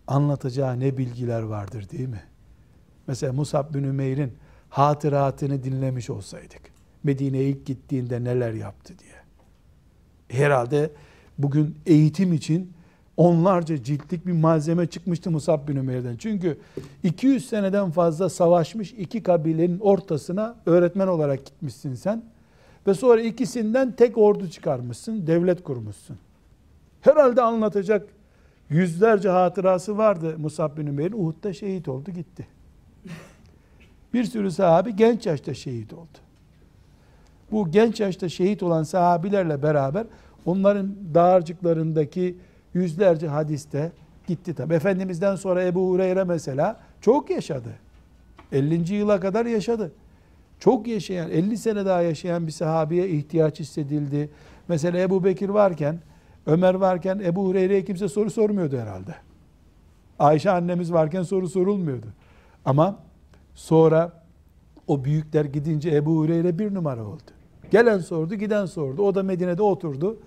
anlatacağı 0.08 0.80
ne 0.80 0.98
bilgiler 0.98 1.42
vardır 1.42 1.90
değil 1.90 2.10
mi? 2.10 2.24
Mesela 3.08 3.34
Musab 3.34 3.74
bin 3.74 3.84
Ümeyr'in 3.84 4.34
hatıratını 4.70 5.64
dinlemiş 5.64 6.10
olsaydık, 6.10 6.62
Medine'ye 7.04 7.50
ilk 7.50 7.66
gittiğinde 7.66 8.24
neler 8.24 8.54
yaptı 8.54 8.94
diye. 9.00 9.12
Herhalde 10.42 10.92
bugün 11.38 11.76
eğitim 11.86 12.34
için 12.34 12.74
onlarca 13.18 13.84
ciltlik 13.84 14.28
bir 14.28 14.32
malzeme 14.32 14.88
çıkmıştı 14.88 15.32
Musab 15.32 15.68
bin 15.68 15.76
Ümeyr'den. 15.76 16.16
Çünkü 16.18 16.58
200 17.04 17.50
seneden 17.50 17.92
fazla 17.92 18.30
savaşmış 18.30 18.92
iki 18.92 19.24
kabilenin 19.24 19.80
ortasına 19.80 20.56
öğretmen 20.66 21.08
olarak 21.08 21.46
gitmişsin 21.46 21.96
sen. 21.96 22.24
Ve 22.88 22.94
sonra 22.94 23.22
ikisinden 23.22 23.92
tek 23.92 24.18
ordu 24.18 24.50
çıkarmışsın, 24.50 25.28
devlet 25.28 25.64
kurmuşsun. 25.64 26.18
Herhalde 27.02 27.42
anlatacak 27.42 28.08
yüzlerce 28.70 29.30
hatırası 29.30 29.98
vardı 29.98 30.36
Musab 30.38 30.78
bin 30.78 30.88
Ümeyr'in. 30.88 31.24
Uhud'da 31.24 31.54
şehit 31.54 31.88
oldu 31.88 32.12
gitti. 32.12 32.48
Bir 34.14 34.24
sürü 34.24 34.52
sahabi 34.52 34.96
genç 34.96 35.26
yaşta 35.26 35.54
şehit 35.54 35.94
oldu. 35.94 36.18
Bu 37.52 37.72
genç 37.72 38.00
yaşta 38.00 38.30
şehit 38.30 38.64
olan 38.64 38.84
sahabilerle 38.84 39.64
beraber 39.64 40.06
onların 40.46 40.96
dağarcıklarındaki 41.14 42.38
yüzlerce 42.74 43.28
hadiste 43.28 43.92
gitti 44.28 44.54
tabi. 44.54 44.74
Efendimizden 44.74 45.36
sonra 45.36 45.64
Ebu 45.64 45.90
Hureyre 45.90 46.24
mesela 46.24 46.80
çok 47.02 47.30
yaşadı. 47.30 47.70
50. 48.52 48.94
yıla 48.94 49.20
kadar 49.20 49.46
yaşadı. 49.46 49.92
Çok 50.60 50.88
yaşayan, 50.88 51.30
50 51.30 51.58
sene 51.58 51.86
daha 51.86 52.02
yaşayan 52.02 52.48
bir 52.48 52.52
sahabiye 52.52 53.10
ihtiyaç 53.10 53.60
hissedildi. 53.60 54.30
Mesela 54.68 55.00
Ebu 55.00 55.24
Bekir 55.24 55.50
varken, 55.50 56.00
Ömer 56.46 56.74
varken 56.74 57.20
Ebu 57.20 57.48
Hureyre'ye 57.48 57.86
kimse 57.86 58.08
soru 58.08 58.30
sormuyordu 58.30 58.78
herhalde. 58.78 59.16
Ayşe 60.20 60.52
annemiz 60.52 60.94
varken 60.94 61.24
soru 61.24 61.50
sorulmuyordu. 61.50 62.08
Ama 62.66 63.00
sonra 63.56 64.24
o 64.88 65.04
büyükler 65.04 65.46
gidince 65.46 65.90
Ebu 65.96 66.18
Hureyre 66.18 66.60
bir 66.60 66.74
numara 66.74 67.04
oldu. 67.04 67.22
Gelen 67.72 68.00
sordu, 68.00 68.36
giden 68.36 68.66
sordu. 68.66 69.02
O 69.02 69.16
da 69.16 69.24
Medine'de 69.24 69.62
oturdu. 69.62 70.18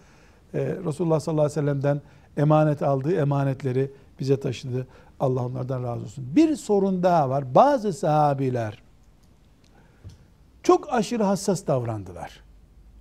Ee, 0.55 0.77
Resulullah 0.87 1.21
sallallahu 1.21 1.45
aleyhi 1.47 1.61
ve 1.61 1.63
sellem'den 1.63 2.01
emanet 2.37 2.83
aldığı 2.83 3.15
emanetleri 3.15 3.91
bize 4.21 4.41
taşıdı. 4.41 4.87
Allah 5.21 5.47
onlardan 5.47 5.83
razı 5.83 6.03
olsun. 6.03 6.25
Bir 6.37 6.57
sorun 6.57 7.03
daha 7.03 7.31
var. 7.31 7.55
Bazı 7.55 7.93
sahabiler 7.93 8.83
çok 10.63 10.93
aşırı 10.93 11.23
hassas 11.23 11.67
davrandılar. 11.67 12.41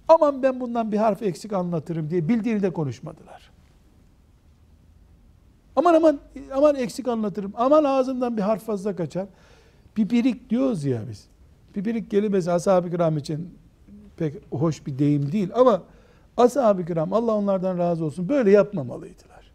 Aman 0.07 0.43
ben 0.43 0.59
bundan 0.59 0.91
bir 0.91 0.97
harf 0.97 1.21
eksik 1.21 1.53
anlatırım 1.53 2.09
diye 2.09 2.27
bildiğini 2.27 2.61
de 2.61 2.73
konuşmadılar. 2.73 3.51
Aman 5.75 5.93
aman 5.93 6.19
aman 6.53 6.75
eksik 6.75 7.07
anlatırım. 7.07 7.53
Aman 7.55 7.83
ağzımdan 7.83 8.37
bir 8.37 8.41
harf 8.41 8.63
fazla 8.63 8.95
kaçar. 8.95 9.25
Pipirik 9.95 10.49
diyoruz 10.49 10.85
ya 10.85 11.01
biz. 11.09 11.27
Pipirik 11.73 12.11
kelimesi 12.11 12.51
ashab-ı 12.51 12.91
kiram 12.91 13.17
için 13.17 13.49
pek 14.17 14.33
hoş 14.51 14.85
bir 14.85 14.99
deyim 14.99 15.31
değil 15.31 15.49
ama 15.55 15.83
ashab-ı 16.37 16.85
kiram 16.85 17.13
Allah 17.13 17.35
onlardan 17.35 17.77
razı 17.77 18.05
olsun 18.05 18.29
böyle 18.29 18.51
yapmamalıydılar. 18.51 19.51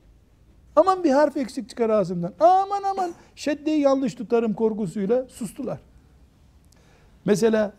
Aman 0.76 1.04
bir 1.04 1.10
harf 1.10 1.36
eksik 1.36 1.68
çıkar 1.68 1.90
ağzımdan. 1.90 2.32
Aman 2.40 2.82
aman 2.90 3.12
şeddeyi 3.36 3.80
yanlış 3.80 4.14
tutarım 4.14 4.54
korkusuyla 4.54 5.26
sustular. 5.28 5.78
Mesela 7.24 7.72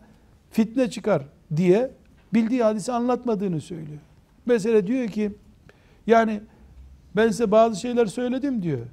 fitne 0.50 0.90
çıkar 0.90 1.22
diye 1.56 1.90
bildiği 2.34 2.62
hadisi 2.62 2.92
anlatmadığını 2.92 3.60
söylüyor. 3.60 3.98
Mesela 4.46 4.86
diyor 4.86 5.08
ki 5.08 5.32
yani 6.06 6.40
ben 7.16 7.28
size 7.28 7.50
bazı 7.50 7.80
şeyler 7.80 8.06
söyledim 8.06 8.62
diyor. 8.62 8.86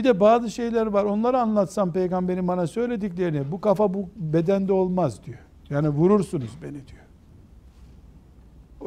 Bir 0.00 0.04
de 0.04 0.20
bazı 0.20 0.50
şeyler 0.50 0.86
var 0.86 1.04
onları 1.04 1.38
anlatsam 1.38 1.92
peygamberin 1.92 2.48
bana 2.48 2.66
söylediklerini 2.66 3.52
bu 3.52 3.60
kafa 3.60 3.94
bu 3.94 4.08
bedende 4.16 4.72
olmaz 4.72 5.24
diyor. 5.24 5.38
Yani 5.70 5.88
vurursunuz 5.88 6.50
beni 6.62 6.72
diyor. 6.72 7.04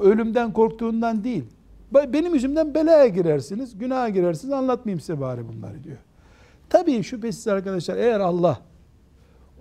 Ölümden 0.03 0.53
korktuğundan 0.53 1.23
değil. 1.23 1.43
Benim 1.91 2.33
yüzümden 2.33 2.73
belaya 2.73 3.07
girersiniz, 3.07 3.77
günaha 3.77 4.09
girersiniz 4.09 4.53
anlatmayayım 4.53 4.99
size 4.99 5.21
bari 5.21 5.47
bunları 5.47 5.83
diyor. 5.83 5.97
Tabii 6.69 7.03
şüphesiz 7.03 7.47
arkadaşlar 7.47 7.97
eğer 7.97 8.19
Allah 8.19 8.59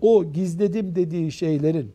o 0.01 0.25
gizledim 0.25 0.95
dediği 0.95 1.33
şeylerin 1.33 1.93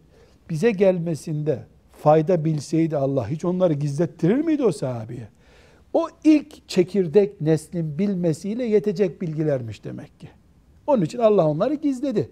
bize 0.49 0.71
gelmesinde 0.71 1.65
fayda 1.91 2.45
bilseydi 2.45 2.97
Allah 2.97 3.29
hiç 3.29 3.45
onları 3.45 3.73
gizlettirir 3.73 4.39
miydi 4.39 4.63
o 4.63 4.71
sahabeye? 4.71 5.27
O 5.97 6.07
ilk 6.23 6.69
çekirdek 6.69 7.41
neslin 7.41 7.99
bilmesiyle 7.99 8.63
yetecek 8.63 9.21
bilgilermiş 9.21 9.83
demek 9.83 10.19
ki. 10.19 10.29
Onun 10.87 11.01
için 11.01 11.19
Allah 11.19 11.47
onları 11.47 11.73
gizledi. 11.73 12.29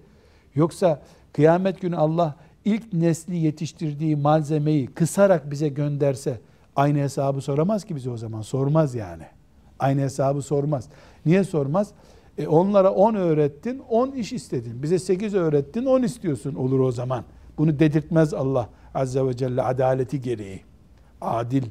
Yoksa 0.56 1.02
kıyamet 1.34 1.82
günü 1.82 1.96
Allah 1.96 2.36
ilk 2.66 2.94
nesli 2.94 3.38
yetiştirdiği 3.38 4.16
malzemeyi 4.16 4.88
kısarak 4.88 5.52
bize 5.52 5.70
gönderse 5.70 6.40
aynı 6.76 7.00
hesabı 7.00 7.42
soramaz 7.42 7.86
ki 7.86 7.96
bize 7.96 8.10
o 8.10 8.18
zaman. 8.18 8.42
Sormaz 8.42 8.96
yani. 8.96 9.24
Aynı 9.80 10.02
hesabı 10.02 10.42
sormaz. 10.42 10.90
Niye 11.26 11.44
sormaz? 11.44 11.92
E 12.38 12.48
onlara 12.48 12.92
10 12.92 13.16
öğrettin, 13.16 13.80
10 13.90 14.12
iş 14.12 14.34
istedin. 14.34 14.84
Bize 14.84 15.00
8 15.00 15.34
öğrettin, 15.34 15.86
10 15.86 16.04
istiyorsun 16.04 16.56
olur 16.56 16.80
o 16.80 16.92
zaman. 16.92 17.24
Bunu 17.58 17.80
dedirtmez 17.80 18.34
Allah 18.34 18.70
Azze 18.96 19.26
ve 19.26 19.38
Celle 19.38 19.62
adaleti 19.62 20.22
gereği. 20.22 20.62
Adil 21.22 21.64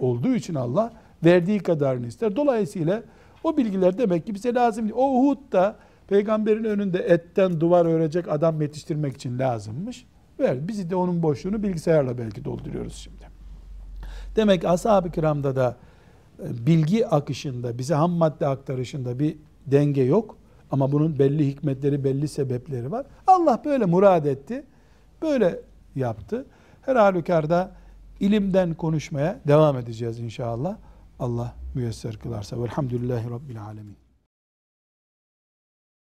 olduğu 0.00 0.34
için 0.34 0.54
Allah 0.54 0.92
verdiği 1.24 1.58
kadarını 1.58 2.06
ister. 2.06 2.36
Dolayısıyla 2.36 3.02
o 3.44 3.56
bilgiler 3.56 3.98
demek 3.98 4.26
ki 4.26 4.34
bize 4.34 4.54
lazım 4.54 4.84
değil. 4.84 4.94
O 4.96 5.20
Uhud'da 5.20 5.76
peygamberin 6.08 6.64
önünde 6.64 6.98
etten 6.98 7.60
duvar 7.60 7.86
örecek 7.86 8.28
adam 8.28 8.62
yetiştirmek 8.62 9.14
için 9.16 9.38
lazımmış. 9.38 10.06
Ver. 10.40 10.68
Bizi 10.68 10.90
de 10.90 10.96
onun 10.96 11.22
boşluğunu 11.22 11.62
bilgisayarla 11.62 12.18
belki 12.18 12.44
dolduruyoruz 12.44 12.94
şimdi. 12.94 13.30
Demek 14.36 14.64
ashab-ı 14.64 15.10
kiramda 15.10 15.56
da 15.56 15.76
e, 16.42 16.66
bilgi 16.66 17.06
akışında, 17.06 17.78
bize 17.78 17.94
ham 17.94 18.10
madde 18.10 18.46
aktarışında 18.46 19.18
bir 19.18 19.36
denge 19.66 20.02
yok. 20.02 20.36
Ama 20.70 20.92
bunun 20.92 21.18
belli 21.18 21.46
hikmetleri, 21.46 22.04
belli 22.04 22.28
sebepleri 22.28 22.90
var. 22.90 23.06
Allah 23.26 23.62
böyle 23.64 23.84
murad 23.84 24.24
etti. 24.24 24.64
Böyle 25.22 25.60
yaptı. 25.96 26.46
Her 26.82 26.96
halükarda 26.96 27.70
ilimden 28.20 28.74
konuşmaya 28.74 29.40
devam 29.46 29.76
edeceğiz 29.76 30.18
inşallah. 30.18 30.76
Allah 31.20 31.54
müyesser 31.74 32.16
kılarsa. 32.16 32.62
Velhamdülillahi 32.62 33.30
Rabbil 33.30 33.62
Alemin. 33.62 33.99